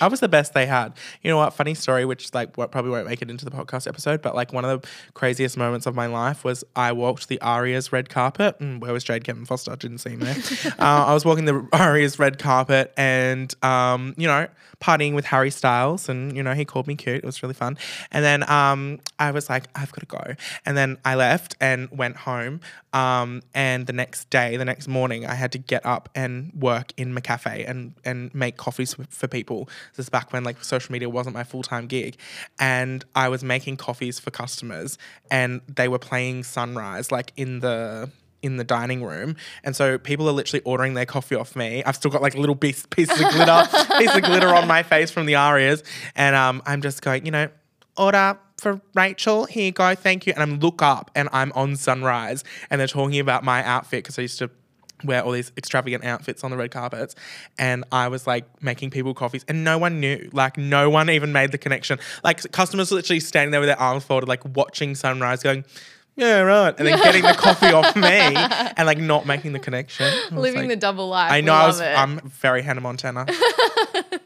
I 0.00 0.08
was 0.08 0.20
the 0.20 0.28
best 0.28 0.54
they 0.54 0.66
had. 0.66 0.92
You 1.22 1.30
know 1.30 1.36
what? 1.36 1.52
Funny 1.54 1.74
story, 1.74 2.04
which 2.04 2.32
like 2.34 2.56
what 2.56 2.70
probably 2.70 2.90
won't 2.90 3.08
make 3.08 3.22
it 3.22 3.30
into 3.30 3.44
the 3.44 3.50
podcast 3.50 3.86
episode, 3.86 4.22
but 4.22 4.34
like 4.34 4.52
one 4.52 4.64
of 4.64 4.82
the 4.82 4.88
craziest 5.14 5.56
moments 5.56 5.86
of 5.86 5.94
my 5.94 6.06
life 6.06 6.44
was 6.44 6.64
I 6.76 6.92
walked 6.92 7.28
the 7.28 7.40
Aria's 7.40 7.92
red 7.92 8.08
carpet. 8.08 8.58
Mm, 8.58 8.80
where 8.80 8.92
was 8.92 9.04
Jade 9.04 9.24
Kevin 9.24 9.44
Foster? 9.44 9.72
I 9.72 9.76
Didn't 9.76 9.98
see 9.98 10.10
him 10.10 10.20
there. 10.20 10.36
uh, 10.78 11.04
I 11.06 11.14
was 11.14 11.24
walking 11.24 11.44
the 11.44 11.66
Aria's 11.72 12.18
red 12.18 12.38
carpet, 12.38 12.92
and 12.96 13.54
um, 13.64 14.14
you 14.16 14.26
know, 14.26 14.48
partying 14.80 15.14
with 15.14 15.26
Harry 15.26 15.50
Styles, 15.50 16.08
and 16.08 16.36
you 16.36 16.42
know, 16.42 16.54
he 16.54 16.64
called 16.64 16.86
me 16.86 16.94
cute. 16.96 17.18
It 17.18 17.24
was 17.24 17.42
really 17.42 17.54
fun. 17.54 17.76
And 18.10 18.24
then 18.24 18.48
um, 18.50 19.00
I 19.18 19.30
was 19.30 19.48
like, 19.48 19.64
I've 19.74 19.92
got 19.92 20.00
to 20.00 20.06
go. 20.06 20.34
And 20.64 20.76
then 20.76 20.98
I 21.04 21.14
left 21.14 21.56
and 21.60 21.88
went 21.90 22.16
home. 22.16 22.60
Um, 22.92 23.42
and 23.54 23.86
the 23.86 23.92
next 23.92 24.30
day, 24.30 24.56
the 24.56 24.64
next 24.64 24.88
morning, 24.88 25.26
I 25.26 25.34
had 25.34 25.52
to 25.52 25.58
get 25.58 25.84
up 25.86 26.08
and 26.14 26.52
work 26.54 26.92
in 26.96 27.14
McCafe 27.14 27.68
and 27.68 27.94
and 28.04 28.34
make 28.34 28.56
coffees 28.56 28.94
for, 28.94 29.04
for 29.10 29.28
people. 29.28 29.68
This 29.96 30.06
is 30.06 30.08
back 30.08 30.32
when 30.32 30.44
like 30.44 30.62
social 30.64 30.92
media 30.92 31.08
wasn't 31.08 31.34
my 31.34 31.44
full 31.44 31.62
time 31.62 31.86
gig, 31.86 32.16
and 32.58 33.04
I 33.14 33.28
was 33.28 33.44
making 33.44 33.76
coffees 33.76 34.18
for 34.18 34.30
customers, 34.30 34.98
and 35.30 35.60
they 35.68 35.88
were 35.88 35.98
playing 35.98 36.44
Sunrise 36.44 37.10
like 37.10 37.32
in 37.36 37.60
the 37.60 38.10
in 38.42 38.56
the 38.56 38.64
dining 38.64 39.04
room, 39.04 39.36
and 39.64 39.76
so 39.76 39.98
people 39.98 40.28
are 40.28 40.32
literally 40.32 40.62
ordering 40.64 40.94
their 40.94 41.06
coffee 41.06 41.34
off 41.34 41.54
me. 41.56 41.84
I've 41.84 41.96
still 41.96 42.10
got 42.10 42.22
like 42.22 42.34
little 42.34 42.56
piece, 42.56 42.86
pieces 42.86 43.20
of 43.20 43.30
glitter, 43.32 43.68
piece 43.98 44.14
of 44.14 44.22
glitter 44.22 44.48
on 44.48 44.66
my 44.66 44.82
face 44.82 45.10
from 45.10 45.26
the 45.26 45.34
Arias, 45.34 45.82
and 46.16 46.34
um, 46.34 46.62
I'm 46.66 46.82
just 46.82 47.02
going, 47.02 47.26
you 47.26 47.32
know, 47.32 47.48
order 47.96 48.38
for 48.58 48.80
Rachel. 48.94 49.46
Here 49.46 49.66
you 49.66 49.72
go, 49.72 49.94
thank 49.94 50.26
you. 50.26 50.32
And 50.32 50.42
I'm 50.42 50.58
look 50.58 50.82
up, 50.82 51.10
and 51.14 51.28
I'm 51.32 51.52
on 51.52 51.76
Sunrise, 51.76 52.44
and 52.70 52.80
they're 52.80 52.88
talking 52.88 53.20
about 53.20 53.44
my 53.44 53.64
outfit 53.64 54.04
because 54.04 54.18
I 54.18 54.22
used 54.22 54.38
to 54.38 54.50
wear 55.04 55.22
all 55.22 55.32
these 55.32 55.52
extravagant 55.56 56.04
outfits 56.04 56.44
on 56.44 56.50
the 56.50 56.56
red 56.56 56.70
carpets 56.70 57.14
and 57.58 57.84
I 57.92 58.08
was 58.08 58.26
like 58.26 58.44
making 58.62 58.90
people 58.90 59.14
coffees 59.14 59.44
and 59.48 59.64
no 59.64 59.78
one 59.78 60.00
knew. 60.00 60.28
Like 60.32 60.56
no 60.56 60.90
one 60.90 61.10
even 61.10 61.32
made 61.32 61.52
the 61.52 61.58
connection. 61.58 61.98
Like 62.24 62.50
customers 62.52 62.90
were 62.90 62.96
literally 62.96 63.20
standing 63.20 63.50
there 63.50 63.60
with 63.60 63.68
their 63.68 63.80
arms 63.80 64.04
folded 64.04 64.28
like 64.28 64.44
watching 64.56 64.94
sunrise 64.94 65.42
going 65.42 65.64
yeah 66.16 66.40
right 66.40 66.74
and 66.78 66.86
then 66.86 66.98
getting 67.02 67.22
the 67.22 67.34
coffee 67.34 67.72
off 67.72 67.94
me 67.96 68.02
and 68.02 68.86
like 68.86 68.98
not 68.98 69.26
making 69.26 69.52
the 69.52 69.58
connection 69.58 70.06
I 70.06 70.34
was 70.34 70.42
Living 70.42 70.62
like- 70.62 70.68
the 70.70 70.76
double 70.76 71.08
life. 71.08 71.32
I 71.32 71.40
know 71.40 71.52
Love 71.52 71.62
I 71.62 71.66
was 71.66 71.80
it. 71.80 71.98
I'm 71.98 72.20
very 72.28 72.62
Hannah 72.62 72.80
Montana 72.80 73.26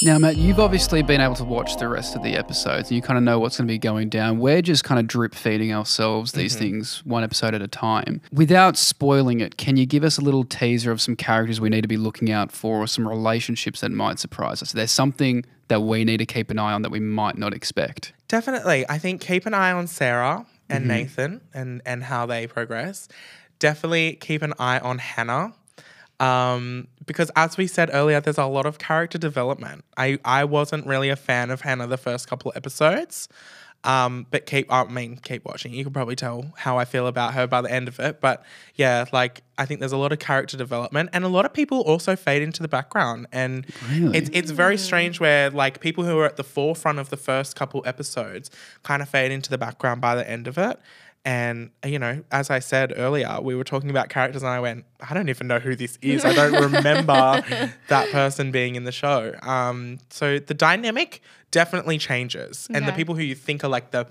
Now, 0.02 0.18
Matt, 0.18 0.36
you've 0.36 0.60
obviously 0.60 1.02
been 1.02 1.20
able 1.20 1.34
to 1.36 1.44
watch 1.44 1.76
the 1.76 1.88
rest 1.88 2.16
of 2.16 2.22
the 2.22 2.36
episodes 2.36 2.90
and 2.90 2.96
you 2.96 3.02
kind 3.02 3.16
of 3.16 3.24
know 3.24 3.38
what's 3.38 3.56
going 3.56 3.66
to 3.66 3.72
be 3.72 3.78
going 3.78 4.08
down. 4.08 4.38
We're 4.38 4.60
just 4.60 4.84
kind 4.84 4.98
of 4.98 5.06
drip 5.06 5.34
feeding 5.34 5.72
ourselves 5.72 6.32
these 6.32 6.54
mm-hmm. 6.54 6.64
things 6.64 7.02
one 7.06 7.24
episode 7.24 7.54
at 7.54 7.62
a 7.62 7.68
time. 7.68 8.20
Without 8.32 8.76
spoiling 8.76 9.40
it, 9.40 9.56
can 9.56 9.76
you 9.76 9.86
give 9.86 10.04
us 10.04 10.18
a 10.18 10.20
little 10.20 10.44
teaser 10.44 10.90
of 10.90 11.00
some 11.00 11.16
characters 11.16 11.60
we 11.60 11.68
need 11.70 11.82
to 11.82 11.88
be 11.88 11.96
looking 11.96 12.30
out 12.30 12.52
for 12.52 12.82
or 12.82 12.86
some 12.86 13.08
relationships 13.08 13.80
that 13.80 13.92
might 13.92 14.18
surprise 14.18 14.62
us? 14.62 14.72
There's 14.72 14.90
something 14.90 15.44
that 15.68 15.80
we 15.80 16.04
need 16.04 16.18
to 16.18 16.26
keep 16.26 16.50
an 16.50 16.58
eye 16.58 16.72
on 16.72 16.82
that 16.82 16.90
we 16.90 17.00
might 17.00 17.38
not 17.38 17.54
expect. 17.54 18.12
Definitely. 18.28 18.84
I 18.88 18.98
think 18.98 19.20
keep 19.20 19.46
an 19.46 19.54
eye 19.54 19.72
on 19.72 19.86
Sarah 19.86 20.44
and 20.68 20.88
Nathan 20.88 21.40
and 21.52 21.82
and 21.84 22.02
how 22.04 22.26
they 22.26 22.46
progress. 22.46 23.08
Definitely 23.58 24.14
keep 24.20 24.42
an 24.42 24.54
eye 24.58 24.78
on 24.78 24.98
Hannah. 24.98 25.54
Um, 26.20 26.88
because 27.06 27.30
as 27.34 27.56
we 27.56 27.66
said 27.66 27.90
earlier, 27.92 28.20
there's 28.20 28.38
a 28.38 28.46
lot 28.46 28.66
of 28.66 28.78
character 28.78 29.18
development. 29.18 29.84
I, 29.96 30.18
I 30.24 30.44
wasn't 30.44 30.86
really 30.86 31.08
a 31.08 31.16
fan 31.16 31.50
of 31.50 31.62
Hannah 31.62 31.86
the 31.86 31.96
first 31.96 32.28
couple 32.28 32.50
of 32.52 32.56
episodes. 32.56 33.28
Um, 33.84 34.26
but 34.30 34.46
keep 34.46 34.72
I 34.72 34.84
mean 34.84 35.18
keep 35.18 35.44
watching. 35.44 35.72
You 35.74 35.84
can 35.84 35.92
probably 35.92 36.16
tell 36.16 36.52
how 36.56 36.78
I 36.78 36.86
feel 36.86 37.06
about 37.06 37.34
her 37.34 37.46
by 37.46 37.60
the 37.60 37.70
end 37.70 37.86
of 37.86 38.00
it. 38.00 38.20
But 38.20 38.42
yeah, 38.76 39.04
like 39.12 39.42
I 39.58 39.66
think 39.66 39.80
there's 39.80 39.92
a 39.92 39.98
lot 39.98 40.10
of 40.10 40.18
character 40.18 40.56
development 40.56 41.10
and 41.12 41.22
a 41.24 41.28
lot 41.28 41.44
of 41.44 41.52
people 41.52 41.80
also 41.82 42.16
fade 42.16 42.40
into 42.42 42.62
the 42.62 42.68
background. 42.68 43.26
And 43.30 43.66
Really? 43.90 44.16
it's 44.16 44.30
it's 44.32 44.50
very 44.50 44.78
strange 44.78 45.20
where 45.20 45.50
like 45.50 45.80
people 45.80 46.02
who 46.04 46.18
are 46.18 46.24
at 46.26 46.36
the 46.36 46.44
forefront 46.44 46.98
of 46.98 47.10
the 47.10 47.18
first 47.18 47.56
couple 47.56 47.82
episodes 47.84 48.50
kind 48.84 49.02
of 49.02 49.08
fade 49.08 49.30
into 49.30 49.50
the 49.50 49.58
background 49.58 50.00
by 50.00 50.14
the 50.14 50.28
end 50.28 50.48
of 50.48 50.56
it. 50.56 50.78
And 51.24 51.70
you 51.84 51.98
know, 51.98 52.22
as 52.30 52.50
I 52.50 52.58
said 52.58 52.92
earlier, 52.96 53.40
we 53.40 53.54
were 53.54 53.64
talking 53.64 53.88
about 53.90 54.10
characters, 54.10 54.42
and 54.42 54.50
I 54.50 54.60
went, 54.60 54.84
I 55.00 55.14
don't 55.14 55.28
even 55.28 55.46
know 55.46 55.58
who 55.58 55.74
this 55.74 55.98
is. 56.02 56.24
I 56.24 56.34
don't 56.34 56.52
remember 56.52 57.42
that 57.88 58.10
person 58.10 58.50
being 58.50 58.74
in 58.74 58.84
the 58.84 58.92
show. 58.92 59.34
Um, 59.42 59.98
so 60.10 60.38
the 60.38 60.54
dynamic 60.54 61.22
definitely 61.50 61.96
changes, 61.98 62.68
and 62.72 62.86
the 62.86 62.92
people 62.92 63.14
who 63.14 63.22
you 63.22 63.34
think 63.34 63.64
are 63.64 63.68
like 63.68 63.90
the 63.90 64.06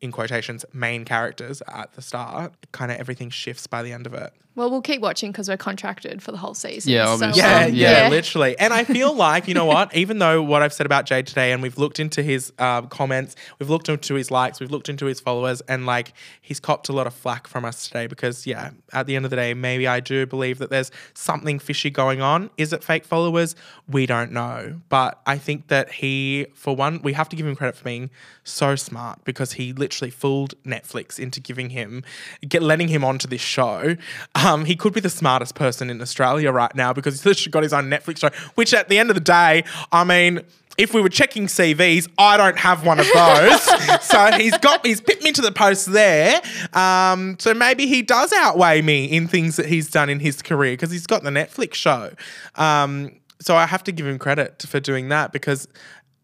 in 0.00 0.12
quotations 0.12 0.64
main 0.72 1.04
characters 1.04 1.62
at 1.66 1.92
the 1.94 2.02
start, 2.02 2.52
kind 2.72 2.92
of 2.92 2.98
everything 2.98 3.30
shifts 3.30 3.66
by 3.66 3.82
the 3.82 3.92
end 3.92 4.06
of 4.06 4.14
it. 4.14 4.32
Well, 4.58 4.72
we'll 4.72 4.82
keep 4.82 5.00
watching 5.00 5.30
because 5.30 5.48
we're 5.48 5.56
contracted 5.56 6.20
for 6.20 6.32
the 6.32 6.36
whole 6.36 6.52
season. 6.52 6.90
Yeah, 6.90 7.06
so, 7.06 7.12
obviously. 7.12 7.42
Yeah, 7.42 7.64
um, 7.66 7.74
yeah, 7.74 8.02
yeah. 8.02 8.08
literally. 8.08 8.58
And 8.58 8.74
I 8.74 8.82
feel 8.82 9.14
like, 9.14 9.46
you 9.46 9.54
know 9.54 9.66
what? 9.66 9.94
Even 9.96 10.18
though 10.18 10.42
what 10.42 10.62
I've 10.62 10.72
said 10.72 10.84
about 10.84 11.06
Jade 11.06 11.28
today, 11.28 11.52
and 11.52 11.62
we've 11.62 11.78
looked 11.78 12.00
into 12.00 12.24
his 12.24 12.52
um, 12.58 12.88
comments, 12.88 13.36
we've 13.60 13.70
looked 13.70 13.88
into 13.88 14.14
his 14.14 14.32
likes, 14.32 14.58
we've 14.58 14.72
looked 14.72 14.88
into 14.88 15.06
his 15.06 15.20
followers, 15.20 15.60
and 15.68 15.86
like 15.86 16.12
he's 16.42 16.58
copped 16.58 16.88
a 16.88 16.92
lot 16.92 17.06
of 17.06 17.14
flack 17.14 17.46
from 17.46 17.64
us 17.64 17.86
today 17.86 18.08
because, 18.08 18.48
yeah, 18.48 18.70
at 18.92 19.06
the 19.06 19.14
end 19.14 19.24
of 19.24 19.30
the 19.30 19.36
day, 19.36 19.54
maybe 19.54 19.86
I 19.86 20.00
do 20.00 20.26
believe 20.26 20.58
that 20.58 20.70
there's 20.70 20.90
something 21.14 21.60
fishy 21.60 21.90
going 21.90 22.20
on. 22.20 22.50
Is 22.56 22.72
it 22.72 22.82
fake 22.82 23.04
followers? 23.04 23.54
We 23.86 24.06
don't 24.06 24.32
know. 24.32 24.80
But 24.88 25.20
I 25.24 25.38
think 25.38 25.68
that 25.68 25.92
he, 25.92 26.48
for 26.54 26.74
one, 26.74 27.00
we 27.02 27.12
have 27.12 27.28
to 27.28 27.36
give 27.36 27.46
him 27.46 27.54
credit 27.54 27.76
for 27.76 27.84
being 27.84 28.10
so 28.42 28.74
smart 28.74 29.22
because 29.22 29.52
he 29.52 29.72
literally 29.72 30.10
fooled 30.10 30.54
Netflix 30.64 31.20
into 31.20 31.38
giving 31.38 31.70
him, 31.70 32.02
get 32.48 32.60
letting 32.60 32.88
him 32.88 33.04
onto 33.04 33.28
this 33.28 33.40
show. 33.40 33.94
Um, 34.34 34.47
he 34.56 34.76
could 34.76 34.92
be 34.92 35.00
the 35.00 35.10
smartest 35.10 35.54
person 35.54 35.90
in 35.90 36.00
Australia 36.00 36.50
right 36.50 36.74
now 36.74 36.92
because 36.92 37.22
he's 37.22 37.46
got 37.48 37.62
his 37.62 37.72
own 37.72 37.84
Netflix 37.84 38.18
show. 38.18 38.30
Which, 38.54 38.74
at 38.74 38.88
the 38.88 38.98
end 38.98 39.10
of 39.10 39.14
the 39.14 39.20
day, 39.20 39.64
I 39.92 40.04
mean. 40.04 40.40
If 40.76 40.94
we 40.94 41.00
were 41.00 41.08
checking 41.08 41.48
CVs, 41.48 42.08
I 42.18 42.36
don't 42.36 42.56
have 42.56 42.86
one 42.86 43.00
of 43.00 43.06
those. 43.12 43.62
so 44.00 44.30
he's 44.38 44.56
got 44.58 44.86
he's 44.86 45.00
picked 45.00 45.24
me 45.24 45.32
to 45.32 45.42
the 45.42 45.50
post 45.50 45.90
there. 45.90 46.40
Um, 46.72 47.36
so 47.40 47.52
maybe 47.52 47.88
he 47.88 48.00
does 48.00 48.32
outweigh 48.32 48.82
me 48.82 49.06
in 49.06 49.26
things 49.26 49.56
that 49.56 49.66
he's 49.66 49.90
done 49.90 50.08
in 50.08 50.20
his 50.20 50.40
career 50.40 50.74
because 50.74 50.92
he's 50.92 51.08
got 51.08 51.24
the 51.24 51.30
Netflix 51.30 51.74
show. 51.74 52.12
Um, 52.54 53.10
so 53.40 53.56
I 53.56 53.66
have 53.66 53.82
to 53.84 53.92
give 53.92 54.06
him 54.06 54.20
credit 54.20 54.62
for 54.68 54.78
doing 54.78 55.08
that 55.08 55.32
because 55.32 55.66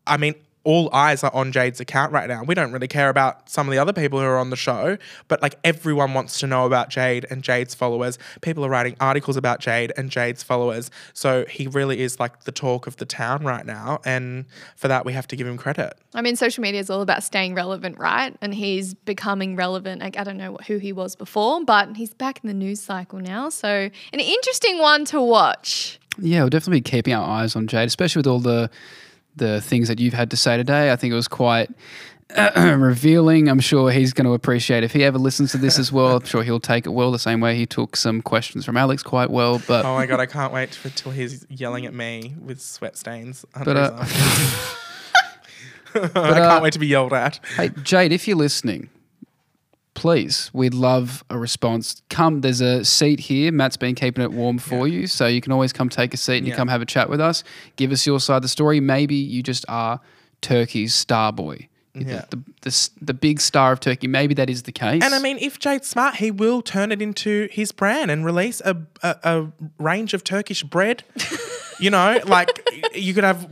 I 0.07 0.18
mean, 0.18 0.37
all 0.65 0.93
eyes 0.93 1.23
are 1.23 1.35
on 1.35 1.53
Jade's 1.53 1.81
account 1.81 2.12
right 2.12 2.29
now. 2.29 2.43
We 2.43 2.55
don't 2.55 2.73
really 2.73 2.89
care 2.89 3.09
about 3.09 3.49
some 3.49 3.69
of 3.69 3.73
the 3.73 3.79
other 3.79 3.93
people 3.93 4.19
who 4.19 4.25
are 4.25 4.39
on 4.39 4.51
the 4.51 4.57
show, 4.57 4.99
but 5.29 5.43
like 5.43 5.59
everyone 5.62 6.15
wants 6.15 6.41
to 6.41 6.47
know 6.47 6.67
about 6.67 6.89
Jade 6.89 7.27
and 7.31 7.43
Jade's 7.43 7.75
followers. 7.75 8.19
People 8.41 8.65
are 8.65 8.71
writing 8.71 8.97
articles 9.01 9.37
about 9.37 9.61
Jade 9.61 9.93
and 9.97 10.11
Jade's 10.11 10.43
followers. 10.43 10.91
So 11.12 11.45
he 11.49 11.67
really 11.67 12.01
is 12.01 12.19
like 12.19 12.45
the 12.45 12.53
talk 12.53 12.87
of 12.87 12.97
the 12.97 13.05
town 13.05 13.45
right 13.45 13.65
now. 13.65 14.01
And 14.05 14.47
for 14.77 14.89
that, 14.89 15.05
we 15.05 15.12
have 15.12 15.29
to 15.29 15.37
give 15.37 15.47
him 15.47 15.57
credit. 15.57 15.95
I 16.15 16.23
mean, 16.23 16.37
social 16.37 16.62
media 16.62 16.81
is 16.81 16.91
all 16.91 17.03
about 17.03 17.23
staying 17.23 17.55
relevant, 17.55 17.99
right? 17.99 18.35
And 18.41 18.55
he's 18.55 18.95
becoming 18.95 19.57
relevant. 19.57 20.01
Like, 20.01 20.19
I 20.19 20.25
don't 20.25 20.39
know 20.39 20.57
who 20.67 20.79
he 20.79 20.93
was 20.93 21.15
before, 21.15 21.65
but 21.65 21.97
he's 21.97 22.15
back 22.15 22.41
in 22.43 22.49
the 22.49 22.55
news 22.55 22.81
cycle 22.81 23.19
now. 23.19 23.49
So, 23.51 23.69
an 23.69 24.21
interesting 24.21 24.79
one 24.79 25.05
to 25.07 25.21
watch. 25.21 25.99
Yeah, 26.19 26.41
we'll 26.41 26.51
definitely 26.51 26.81
be 26.81 26.91
keeping 26.91 27.15
our 27.15 27.27
eyes 27.27 27.57
on 27.57 27.67
Jade, 27.67 27.89
especially 27.89 28.21
with 28.21 28.27
all 28.27 28.39
the 28.39 28.71
the 29.37 29.61
things 29.61 29.89
that 29.89 29.99
you've 29.99 30.14
had 30.14 30.30
to 30.30 30.37
say 30.37 30.57
today. 30.57 30.93
I 30.93 30.97
think 30.97 31.12
it 31.12 31.16
was 31.16 31.28
quite 31.28 31.70
revealing. 32.57 33.49
I'm 33.49 33.61
sure 33.61 33.91
he's 33.91 34.12
going 34.12 34.26
to 34.26 34.32
appreciate 34.32 34.82
if 34.82 34.93
he 34.93 35.05
ever 35.05 35.18
listens 35.18 35.53
to 35.53 35.59
this 35.59 35.78
as 35.78 35.93
well. 35.93 36.16
I'm 36.16 36.24
sure 36.24 36.43
he'll 36.43 36.61
take 36.61 36.87
it 36.87 36.91
well, 36.91 37.12
the 37.12 37.18
same 37.18 37.41
way 37.41 37.57
he 37.57 37.66
took 37.66 37.97
some 37.97 38.22
questions 38.22 38.64
from 38.64 38.76
Alex 38.76 39.03
quite 39.03 39.30
well. 39.30 39.61
But 39.66 39.85
Oh 39.85 39.95
my 39.95 40.07
God, 40.07 40.20
I 40.20 40.26
can't 40.26 40.53
wait 40.53 40.78
until 40.85 41.12
he's 41.12 41.47
yelling 41.49 41.87
at 41.87 41.95
me 41.95 42.35
with 42.41 42.61
sweat 42.61 42.97
stains. 42.97 43.45
But, 43.64 43.76
uh, 43.76 43.97
eyes. 44.01 44.76
I 45.95 46.01
uh, 46.01 46.35
can't 46.35 46.62
wait 46.62 46.72
to 46.72 46.78
be 46.78 46.89
yelled 46.89 47.12
at. 47.12 47.39
Hey, 47.57 47.70
Jade, 47.82 48.12
if 48.12 48.26
you're 48.26 48.37
listening, 48.37 48.89
please, 49.95 50.51
we'd 50.53 50.74
love 50.74 51.24
a 51.30 51.38
response. 51.38 52.03
Come, 52.11 52.42
there's 52.42 52.61
a 52.61 52.84
seat 52.84 53.20
here. 53.20 53.51
Matt's 53.53 53.76
been 53.76 53.95
keeping 53.95 54.22
it 54.22 54.32
warm 54.32 54.59
for 54.59 54.86
you, 54.86 55.07
so 55.07 55.26
you 55.26 55.40
can 55.40 55.53
always 55.53 55.72
come 55.72 55.88
take 55.88 56.12
a 56.12 56.16
seat 56.16 56.38
and 56.38 56.47
you 56.47 56.55
come 56.55 56.68
have 56.68 56.82
a 56.82 56.86
chat 56.86 57.09
with 57.09 57.20
us. 57.20 57.42
Give 57.76 57.92
us 57.92 58.07
your 58.07 58.20
side 58.20 58.36
of 58.36 58.42
the 58.42 58.49
story. 58.49 58.80
Maybe 58.80 59.14
you 59.14 59.42
just 59.42 59.64
are 59.68 60.01
Turkey's 60.42 60.95
star 60.95 61.32
boy. 61.32 61.68
Yeah. 61.95 62.24
The, 62.30 62.36
the, 62.36 62.42
the, 62.62 62.90
the 63.03 63.14
big 63.14 63.40
star 63.40 63.72
of 63.72 63.80
Turkey. 63.80 64.09
Maybe 64.09 64.34
that 64.34 64.51
is 64.51 64.64
the 64.64 64.72
case. 64.72 65.03
And 65.03 65.14
I 65.14 65.20
mean, 65.20 65.38
if 65.38 65.59
Jade's 65.61 65.86
smart, 65.86 66.16
he 66.16 66.30
will 66.30 66.61
turn 66.61 66.90
it 66.90 67.01
into 67.01 67.49
his 67.53 67.70
brand 67.70 68.11
and 68.11 68.24
release 68.24 68.61
a, 68.64 68.76
a, 69.03 69.16
a 69.22 69.53
range 69.78 70.12
of 70.12 70.24
Turkish 70.24 70.64
bread. 70.64 71.05
you 71.85 71.91
know, 71.91 72.18
like 72.24 72.66
you 72.95 73.12
could 73.12 73.24
have 73.24 73.47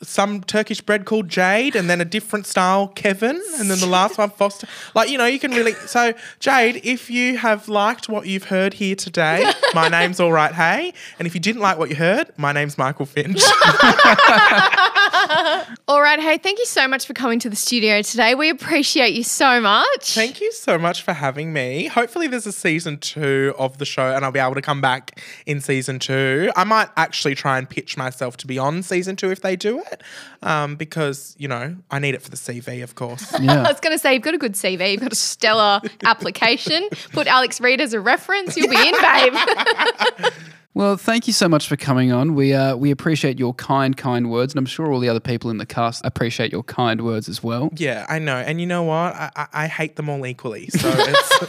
some 0.00 0.42
Turkish 0.44 0.80
bread 0.80 1.04
called 1.04 1.28
Jade 1.28 1.74
and 1.74 1.90
then 1.90 2.00
a 2.00 2.04
different 2.04 2.46
style 2.46 2.86
Kevin 2.86 3.42
and 3.56 3.68
then 3.68 3.80
the 3.80 3.86
last 3.86 4.16
one 4.16 4.30
Foster. 4.30 4.68
Like, 4.94 5.10
you 5.10 5.18
know, 5.18 5.26
you 5.26 5.40
can 5.40 5.50
really. 5.50 5.72
So, 5.72 6.14
Jade, 6.38 6.80
if 6.84 7.10
you 7.10 7.36
have 7.38 7.68
liked 7.68 8.08
what 8.08 8.28
you've 8.28 8.44
heard 8.44 8.74
here 8.74 8.94
today, 8.94 9.50
my 9.74 9.88
name's 9.88 10.20
Alright, 10.20 10.52
Hey. 10.52 10.94
And 11.18 11.26
if 11.26 11.34
you 11.34 11.40
didn't 11.40 11.60
like 11.60 11.78
what 11.78 11.90
you 11.90 11.96
heard, 11.96 12.30
my 12.36 12.52
name's 12.52 12.78
Michael 12.78 13.06
Finch. 13.06 13.42
All 15.88 16.00
right. 16.00 16.20
Hey, 16.20 16.38
thank 16.38 16.58
you 16.58 16.66
so 16.66 16.86
much 16.86 17.06
for 17.06 17.14
coming 17.14 17.38
to 17.40 17.50
the 17.50 17.56
studio 17.56 18.02
today. 18.02 18.34
We 18.34 18.50
appreciate 18.50 19.14
you 19.14 19.24
so 19.24 19.60
much. 19.60 20.14
Thank 20.14 20.40
you 20.40 20.52
so 20.52 20.78
much 20.78 21.02
for 21.02 21.12
having 21.12 21.52
me. 21.52 21.86
Hopefully, 21.86 22.26
there's 22.26 22.46
a 22.46 22.52
season 22.52 22.98
two 22.98 23.54
of 23.58 23.78
the 23.78 23.84
show 23.84 24.14
and 24.14 24.24
I'll 24.24 24.32
be 24.32 24.38
able 24.38 24.54
to 24.54 24.62
come 24.62 24.80
back 24.80 25.20
in 25.46 25.60
season 25.60 25.98
two. 25.98 26.50
I 26.56 26.64
might 26.64 26.88
actually 26.96 27.34
try 27.34 27.58
and 27.58 27.68
pitch 27.68 27.96
myself 27.96 28.36
to 28.38 28.46
be 28.46 28.58
on 28.58 28.82
season 28.82 29.16
two 29.16 29.30
if 29.30 29.40
they 29.40 29.56
do 29.56 29.80
it 29.80 30.02
um, 30.42 30.76
because, 30.76 31.34
you 31.38 31.48
know, 31.48 31.76
I 31.90 31.98
need 31.98 32.14
it 32.14 32.22
for 32.22 32.30
the 32.30 32.36
CV, 32.36 32.82
of 32.82 32.94
course. 32.94 33.34
I 33.38 33.62
was 33.62 33.80
going 33.80 33.94
to 33.94 33.98
say, 33.98 34.14
you've 34.14 34.22
got 34.22 34.34
a 34.34 34.38
good 34.38 34.54
CV, 34.54 34.92
you've 34.92 35.00
got 35.00 35.12
a 35.12 35.16
stellar 35.16 35.80
application. 36.04 36.88
Put 37.12 37.26
Alex 37.26 37.60
Reid 37.60 37.80
as 37.80 37.92
a 37.92 38.00
reference, 38.00 38.56
you'll 38.56 38.68
be 38.68 38.76
in, 38.76 38.94
babe. 39.00 40.32
Well, 40.74 40.96
thank 40.96 41.26
you 41.26 41.32
so 41.32 41.48
much 41.48 41.66
for 41.66 41.76
coming 41.76 42.12
on. 42.12 42.34
We 42.34 42.54
uh, 42.54 42.76
we 42.76 42.90
appreciate 42.90 43.38
your 43.38 43.52
kind, 43.54 43.96
kind 43.96 44.30
words, 44.30 44.52
and 44.52 44.58
I'm 44.58 44.66
sure 44.66 44.92
all 44.92 45.00
the 45.00 45.08
other 45.08 45.18
people 45.20 45.50
in 45.50 45.56
the 45.58 45.66
cast 45.66 46.04
appreciate 46.04 46.52
your 46.52 46.62
kind 46.62 47.04
words 47.04 47.28
as 47.28 47.42
well. 47.42 47.70
yeah, 47.76 48.06
I 48.08 48.18
know. 48.20 48.36
And 48.36 48.60
you 48.60 48.66
know 48.66 48.84
what? 48.84 49.14
I, 49.14 49.30
I, 49.34 49.46
I 49.52 49.66
hate 49.66 49.96
them 49.96 50.08
all 50.08 50.24
equally. 50.26 50.68
So 50.68 50.88
it's, 50.94 51.46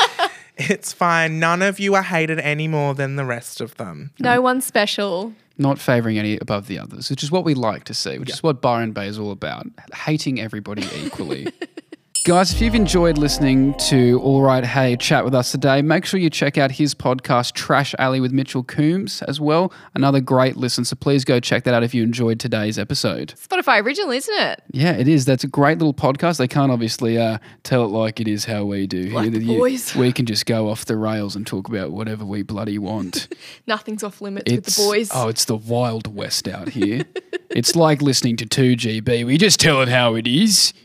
it's 0.58 0.94
fine. 0.94 1.40
None 1.40 1.62
of 1.62 1.80
you 1.80 1.94
are 1.96 2.02
hated 2.02 2.40
any 2.40 2.68
more 2.68 2.96
than 2.96 3.18
the 3.18 3.26
rest 3.26 3.62
of 3.62 3.76
them. 3.78 4.12
no 4.20 4.42
one's 4.42 4.66
special. 4.66 5.34
not 5.60 5.78
favouring 5.78 6.18
any 6.18 6.38
above 6.40 6.66
the 6.68 6.80
others, 6.80 7.10
which 7.12 7.22
is 7.22 7.30
what 7.30 7.44
we 7.44 7.54
like 7.54 7.84
to 7.84 7.94
see, 7.94 8.18
which 8.18 8.30
is 8.32 8.42
what 8.42 8.62
Byron 8.62 8.94
Bay 8.94 9.08
is 9.08 9.20
all 9.20 9.32
about 9.32 9.68
hating 9.94 10.40
everybody 10.40 10.88
equally. 11.06 11.48
Guys, 12.30 12.54
if 12.54 12.62
you've 12.62 12.76
enjoyed 12.76 13.18
listening 13.18 13.74
to 13.80 14.22
Alright, 14.22 14.64
Hey 14.64 14.96
chat 14.96 15.26
with 15.26 15.34
us 15.34 15.52
today, 15.52 15.82
make 15.82 16.06
sure 16.06 16.20
you 16.20 16.30
check 16.30 16.60
out 16.60 16.70
his 16.70 16.94
podcast, 16.94 17.54
Trash 17.54 17.96
Alley 17.98 18.20
with 18.20 18.32
Mitchell 18.32 18.62
Coombs, 18.64 19.24
as 19.24 19.42
well. 19.42 19.74
Another 19.96 20.22
great 20.22 20.56
listen. 20.56 20.86
So 20.86 20.96
please 20.96 21.26
go 21.26 21.40
check 21.40 21.64
that 21.64 21.74
out 21.74 21.82
if 21.82 21.96
you 21.96 22.04
enjoyed 22.04 22.40
today's 22.40 22.78
episode. 22.78 23.34
Spotify 23.36 23.84
original, 23.84 24.12
isn't 24.12 24.36
it? 24.40 24.62
Yeah, 24.70 24.92
it 24.92 25.08
is. 25.08 25.26
That's 25.26 25.44
a 25.44 25.48
great 25.48 25.80
little 25.80 25.92
podcast. 25.92 26.38
They 26.38 26.48
can't 26.48 26.72
obviously 26.72 27.18
uh, 27.18 27.40
tell 27.64 27.84
it 27.84 27.88
like 27.88 28.20
it 28.20 28.28
is 28.28 28.46
how 28.46 28.64
we 28.64 28.86
do. 28.86 29.06
Like 29.06 29.32
the 29.32 29.44
You- 29.44 29.58
boys. 29.58 29.96
we 29.96 30.12
can 30.12 30.28
just 30.28 30.46
go 30.46 30.70
off 30.70 30.86
the 30.86 30.98
rails 30.98 31.36
and 31.36 31.48
talk 31.48 31.68
about 31.68 31.90
whatever 31.94 32.26
we 32.26 32.44
bloody 32.44 32.78
want. 32.78 33.28
Nothing's 33.66 34.04
off 34.04 34.22
limits 34.22 34.52
with 34.52 34.66
the 34.66 34.84
boys. 34.84 35.10
oh, 35.16 35.30
it's 35.30 35.46
the 35.46 35.58
wild 35.58 36.16
west 36.16 36.48
out 36.48 36.70
here. 36.70 37.06
it's 37.50 37.76
like 37.76 38.04
listening 38.04 38.36
to 38.38 38.46
two 38.46 38.76
GB. 38.76 39.26
We 39.26 39.40
just 39.40 39.60
tell 39.60 39.82
it 39.82 39.90
how 39.90 40.14
it 40.14 40.28
is, 40.28 40.76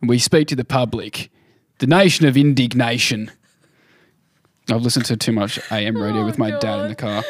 and 0.00 0.08
we 0.08 0.18
speak 0.18 0.48
to 0.48 0.56
the 0.56 0.64
public, 0.64 1.30
the 1.78 1.86
nation 1.86 2.26
of 2.26 2.36
indignation. 2.36 3.30
I've 4.70 4.82
listened 4.82 5.06
to 5.06 5.16
too 5.16 5.32
much 5.32 5.58
AM 5.70 5.96
radio 5.96 6.24
with 6.24 6.38
my 6.38 6.50
dad 6.58 6.80
in 6.80 6.88
the 6.88 6.94
car. 6.94 7.22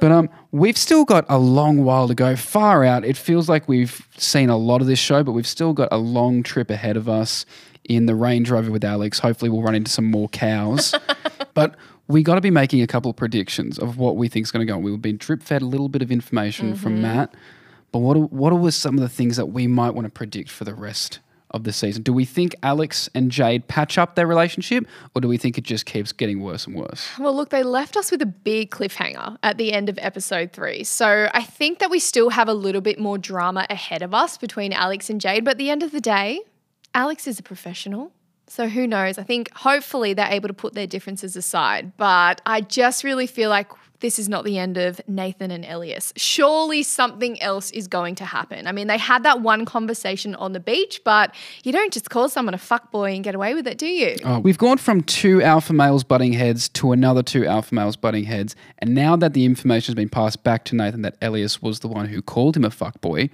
But 0.00 0.12
um, 0.12 0.30
we've 0.52 0.78
still 0.78 1.04
got 1.04 1.24
a 1.28 1.38
long 1.38 1.84
while 1.84 2.08
to 2.08 2.14
go. 2.14 2.36
Far 2.36 2.84
out. 2.84 3.04
It 3.04 3.16
feels 3.16 3.48
like 3.48 3.68
we've 3.68 4.06
seen 4.16 4.48
a 4.48 4.56
lot 4.56 4.80
of 4.80 4.86
this 4.86 4.98
show, 4.98 5.22
but 5.22 5.32
we've 5.32 5.46
still 5.46 5.72
got 5.72 5.88
a 5.90 5.98
long 5.98 6.42
trip 6.42 6.70
ahead 6.70 6.96
of 6.96 7.08
us 7.08 7.44
in 7.84 8.06
the 8.06 8.14
Range 8.14 8.48
Rover 8.50 8.70
with 8.70 8.84
Alex. 8.84 9.18
Hopefully, 9.18 9.50
we'll 9.50 9.62
run 9.62 9.74
into 9.74 9.90
some 9.90 10.04
more 10.04 10.28
cows. 10.28 10.94
but 11.54 11.74
we 12.06 12.22
got 12.22 12.36
to 12.36 12.40
be 12.40 12.50
making 12.50 12.80
a 12.80 12.86
couple 12.86 13.10
of 13.10 13.16
predictions 13.16 13.78
of 13.78 13.98
what 13.98 14.16
we 14.16 14.28
think 14.28 14.44
is 14.44 14.50
going 14.50 14.66
to 14.66 14.70
go 14.70 14.76
on. 14.76 14.82
We've 14.82 15.00
been 15.00 15.18
drip 15.18 15.42
fed 15.42 15.62
a 15.62 15.66
little 15.66 15.88
bit 15.88 16.02
of 16.02 16.10
information 16.10 16.74
from 16.74 17.02
Matt, 17.02 17.34
but 17.92 17.98
what 17.98 18.16
are, 18.16 18.20
what 18.20 18.52
are 18.52 18.70
some 18.70 18.94
of 18.94 19.00
the 19.00 19.08
things 19.08 19.36
that 19.36 19.46
we 19.46 19.66
might 19.66 19.90
want 19.90 20.06
to 20.06 20.10
predict 20.10 20.50
for 20.50 20.64
the 20.64 20.74
rest 20.74 21.18
of 21.52 21.64
the 21.64 21.72
season? 21.72 22.02
Do 22.02 22.12
we 22.12 22.24
think 22.24 22.54
Alex 22.62 23.08
and 23.14 23.30
Jade 23.30 23.68
patch 23.68 23.98
up 23.98 24.14
their 24.14 24.26
relationship, 24.26 24.86
or 25.14 25.20
do 25.20 25.28
we 25.28 25.36
think 25.36 25.58
it 25.58 25.64
just 25.64 25.86
keeps 25.86 26.12
getting 26.12 26.40
worse 26.40 26.66
and 26.66 26.76
worse? 26.76 27.08
Well, 27.18 27.34
look, 27.34 27.50
they 27.50 27.62
left 27.62 27.96
us 27.96 28.10
with 28.10 28.22
a 28.22 28.26
big 28.26 28.70
cliffhanger 28.70 29.38
at 29.42 29.58
the 29.58 29.72
end 29.72 29.88
of 29.88 29.98
episode 30.00 30.52
three. 30.52 30.84
So 30.84 31.28
I 31.32 31.42
think 31.42 31.78
that 31.78 31.90
we 31.90 31.98
still 31.98 32.30
have 32.30 32.48
a 32.48 32.54
little 32.54 32.80
bit 32.80 32.98
more 32.98 33.18
drama 33.18 33.66
ahead 33.70 34.02
of 34.02 34.14
us 34.14 34.38
between 34.38 34.72
Alex 34.72 35.08
and 35.10 35.20
Jade. 35.20 35.44
But 35.44 35.52
at 35.52 35.58
the 35.58 35.70
end 35.70 35.82
of 35.82 35.92
the 35.92 36.00
day, 36.00 36.40
Alex 36.94 37.26
is 37.26 37.38
a 37.38 37.42
professional. 37.42 38.12
So 38.46 38.68
who 38.68 38.86
knows? 38.86 39.18
I 39.18 39.24
think 39.24 39.52
hopefully 39.54 40.14
they're 40.14 40.30
able 40.30 40.48
to 40.48 40.54
put 40.54 40.74
their 40.74 40.86
differences 40.86 41.36
aside. 41.36 41.92
But 41.96 42.40
I 42.46 42.62
just 42.62 43.04
really 43.04 43.26
feel 43.26 43.50
like 43.50 43.70
this 44.00 44.18
is 44.18 44.28
not 44.28 44.44
the 44.44 44.58
end 44.58 44.76
of 44.76 45.00
Nathan 45.08 45.50
and 45.50 45.64
Elias. 45.64 46.12
Surely 46.16 46.82
something 46.82 47.40
else 47.42 47.70
is 47.72 47.88
going 47.88 48.14
to 48.16 48.24
happen. 48.24 48.66
I 48.66 48.72
mean, 48.72 48.86
they 48.86 48.98
had 48.98 49.22
that 49.24 49.40
one 49.40 49.64
conversation 49.64 50.34
on 50.36 50.52
the 50.52 50.60
beach, 50.60 51.00
but 51.04 51.34
you 51.64 51.72
don't 51.72 51.92
just 51.92 52.10
call 52.10 52.28
someone 52.28 52.54
a 52.54 52.58
fuckboy 52.58 53.14
and 53.14 53.24
get 53.24 53.34
away 53.34 53.54
with 53.54 53.66
it, 53.66 53.78
do 53.78 53.86
you? 53.86 54.16
Oh, 54.24 54.38
we've 54.38 54.58
gone 54.58 54.78
from 54.78 55.02
two 55.02 55.42
alpha 55.42 55.72
males 55.72 56.04
butting 56.04 56.32
heads 56.32 56.68
to 56.70 56.92
another 56.92 57.22
two 57.22 57.46
alpha 57.46 57.74
males 57.74 57.96
butting 57.96 58.24
heads. 58.24 58.54
And 58.78 58.94
now 58.94 59.16
that 59.16 59.34
the 59.34 59.44
information 59.44 59.92
has 59.92 59.96
been 59.96 60.08
passed 60.08 60.44
back 60.44 60.64
to 60.66 60.76
Nathan 60.76 61.02
that 61.02 61.16
Elias 61.20 61.60
was 61.60 61.80
the 61.80 61.88
one 61.88 62.06
who 62.06 62.22
called 62.22 62.56
him 62.56 62.64
a 62.64 62.70
fuckboy, 62.70 63.30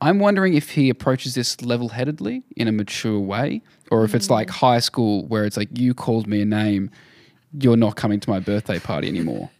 I'm 0.00 0.20
wondering 0.20 0.54
if 0.54 0.70
he 0.70 0.90
approaches 0.90 1.34
this 1.34 1.60
level 1.60 1.88
headedly 1.88 2.44
in 2.56 2.68
a 2.68 2.72
mature 2.72 3.18
way, 3.18 3.62
or 3.90 4.04
if 4.04 4.14
it's 4.14 4.28
mm. 4.28 4.32
like 4.32 4.50
high 4.50 4.78
school 4.78 5.26
where 5.26 5.44
it's 5.44 5.56
like, 5.56 5.76
you 5.76 5.92
called 5.92 6.26
me 6.28 6.42
a 6.42 6.44
name, 6.44 6.90
you're 7.58 7.76
not 7.76 7.96
coming 7.96 8.20
to 8.20 8.30
my 8.30 8.40
birthday 8.40 8.78
party 8.78 9.08
anymore. 9.08 9.50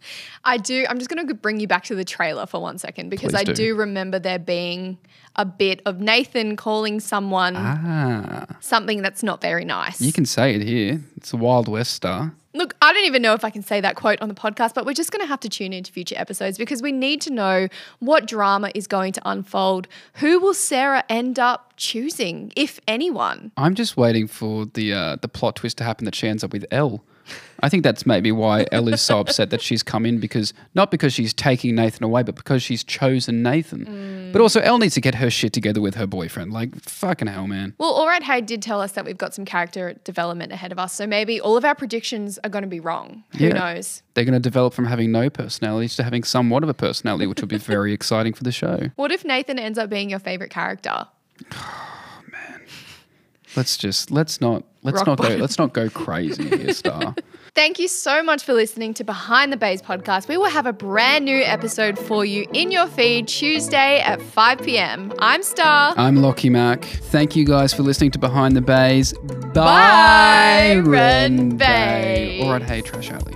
I 0.43 0.57
do. 0.57 0.85
I'm 0.89 0.97
just 0.99 1.09
going 1.09 1.27
to 1.27 1.33
bring 1.33 1.59
you 1.59 1.67
back 1.67 1.83
to 1.85 1.95
the 1.95 2.05
trailer 2.05 2.45
for 2.45 2.61
one 2.61 2.77
second 2.77 3.09
because 3.09 3.31
Please 3.31 3.39
I 3.39 3.43
do. 3.45 3.53
do. 3.53 3.75
remember 3.75 4.19
there 4.19 4.39
being 4.39 4.97
a 5.35 5.45
bit 5.45 5.81
of 5.85 5.99
Nathan 5.99 6.55
calling 6.55 6.99
someone 6.99 7.55
Ah, 7.57 8.45
something 8.59 9.01
that's 9.01 9.23
not 9.23 9.41
very 9.41 9.65
nice. 9.65 10.01
you 10.01 10.13
can 10.13 10.25
say 10.25 10.55
it 10.55 10.61
here. 10.61 11.01
It's 11.17 11.33
a 11.33 11.37
Wild 11.37 11.67
West 11.67 11.93
star. 11.93 12.33
Look, 12.55 12.75
I 12.81 12.91
don't 12.93 13.05
even 13.05 13.21
know 13.21 13.33
if 13.35 13.43
I 13.45 13.51
can 13.51 13.61
say 13.61 13.79
that 13.81 13.95
quote 13.95 14.19
on 14.21 14.27
the 14.27 14.33
podcast, 14.33 14.73
but 14.73 14.83
we're 14.85 14.93
just 14.93 15.11
going 15.11 15.21
to 15.21 15.27
have 15.27 15.39
to 15.41 15.49
tune 15.49 15.71
into 15.71 15.91
future 15.91 16.15
episodes 16.17 16.57
because 16.57 16.81
we 16.81 16.91
need 16.91 17.21
to 17.21 17.31
know 17.31 17.67
what 17.99 18.25
drama 18.25 18.71
is 18.73 18.87
going 18.87 19.13
to 19.13 19.21
unfold. 19.23 19.87
Who 20.15 20.39
will 20.39 20.55
Sarah 20.55 21.03
end 21.09 21.37
up 21.37 21.73
choosing, 21.77 22.51
if 22.55 22.79
anyone? 22.87 23.51
I'm 23.55 23.75
just 23.75 23.97
waiting 23.97 24.27
for 24.27 24.65
the 24.65 24.93
uh, 24.93 25.15
the 25.17 25.27
plot 25.27 25.57
twist 25.57 25.77
to 25.77 25.83
happen 25.83 26.05
that 26.05 26.15
she 26.15 26.27
ends 26.27 26.43
up 26.43 26.51
with 26.51 26.65
Elle. 26.71 27.03
I 27.61 27.69
think 27.69 27.83
that's 27.83 28.05
maybe 28.05 28.31
why 28.31 28.65
Elle 28.71 28.89
is 28.89 29.01
so 29.01 29.19
upset 29.19 29.49
that 29.49 29.61
she's 29.61 29.83
come 29.83 30.05
in 30.05 30.19
because 30.19 30.53
not 30.75 30.91
because 30.91 31.13
she's 31.13 31.33
taking 31.33 31.75
Nathan 31.75 32.03
away, 32.03 32.23
but 32.23 32.35
because 32.35 32.63
she's 32.63 32.83
chosen 32.83 33.43
Nathan. 33.43 33.85
Mm. 33.85 34.31
But 34.31 34.41
also, 34.41 34.61
Elle 34.61 34.77
needs 34.77 34.93
to 34.95 35.01
get 35.01 35.15
her 35.15 35.29
shit 35.29 35.51
together 35.51 35.81
with 35.81 35.95
her 35.95 36.07
boyfriend. 36.07 36.53
Like 36.53 36.73
fucking 36.81 37.27
hell, 37.27 37.47
man. 37.47 37.73
Well, 37.77 37.93
Alright, 37.93 38.23
Hey 38.23 38.41
did 38.41 38.61
tell 38.61 38.81
us 38.81 38.93
that 38.93 39.05
we've 39.05 39.17
got 39.17 39.33
some 39.33 39.45
character 39.45 39.93
development 40.03 40.51
ahead 40.51 40.71
of 40.71 40.79
us, 40.79 40.93
so 40.93 41.05
maybe 41.05 41.41
all 41.41 41.57
of 41.57 41.65
our 41.65 41.75
predictions 41.75 42.39
are 42.43 42.49
going 42.49 42.63
to 42.63 42.69
be 42.69 42.79
wrong. 42.79 43.23
Who 43.37 43.45
Yeah. 43.47 43.53
knows? 43.53 44.03
They're 44.13 44.25
going 44.25 44.33
to 44.33 44.39
develop 44.39 44.73
from 44.73 44.85
having 44.85 45.11
no 45.11 45.29
personalities 45.29 45.95
to 45.97 46.03
having 46.03 46.23
somewhat 46.23 46.63
of 46.63 46.69
a 46.69 46.73
personality, 46.73 47.27
which 47.27 47.41
will 47.41 47.47
be 47.47 47.57
very 47.57 47.93
exciting 47.99 48.33
for 48.33 48.43
the 48.43 48.51
show. 48.51 48.89
What 48.95 49.11
if 49.11 49.25
Nathan 49.25 49.59
ends 49.59 49.77
up 49.77 49.89
being 49.89 50.09
your 50.09 50.19
favorite 50.19 50.49
character? 50.51 51.07
Let's 53.55 53.77
just 53.77 54.11
let's 54.11 54.41
not 54.41 54.63
let's 54.83 54.97
Rock 54.97 55.07
not 55.07 55.17
go 55.17 55.29
let's 55.35 55.57
not 55.57 55.73
go 55.73 55.89
crazy 55.89 56.47
here, 56.49 56.73
Star. 56.73 57.15
Thank 57.55 57.79
you 57.79 57.87
so 57.87 58.21
much 58.23 58.43
for 58.43 58.53
listening 58.53 58.93
to 58.95 59.03
Behind 59.03 59.51
the 59.51 59.57
Baes 59.57 59.81
podcast. 59.81 60.27
We 60.27 60.37
will 60.37 60.49
have 60.49 60.65
a 60.65 60.71
brand 60.71 61.25
new 61.25 61.41
episode 61.43 61.97
for 61.97 62.23
you 62.23 62.47
in 62.53 62.71
your 62.71 62.87
feed 62.87 63.27
Tuesday 63.27 63.99
at 64.01 64.21
5 64.21 64.59
p.m. 64.59 65.11
I'm 65.19 65.41
Star. 65.41 65.93
I'm 65.97 66.17
Lockie 66.17 66.49
Mac. 66.49 66.85
Thank 66.85 67.35
you 67.35 67.45
guys 67.45 67.73
for 67.73 67.81
listening 67.81 68.11
to 68.11 68.19
Behind 68.19 68.55
the 68.55 68.61
Baes. 68.61 69.13
Bye, 69.53 70.75
Ren 70.75 70.85
Ren 70.85 71.57
Bay. 71.57 72.41
All 72.43 72.51
right, 72.51 72.61
hey, 72.61 72.81
Trash 72.81 73.09
Alley. 73.11 73.35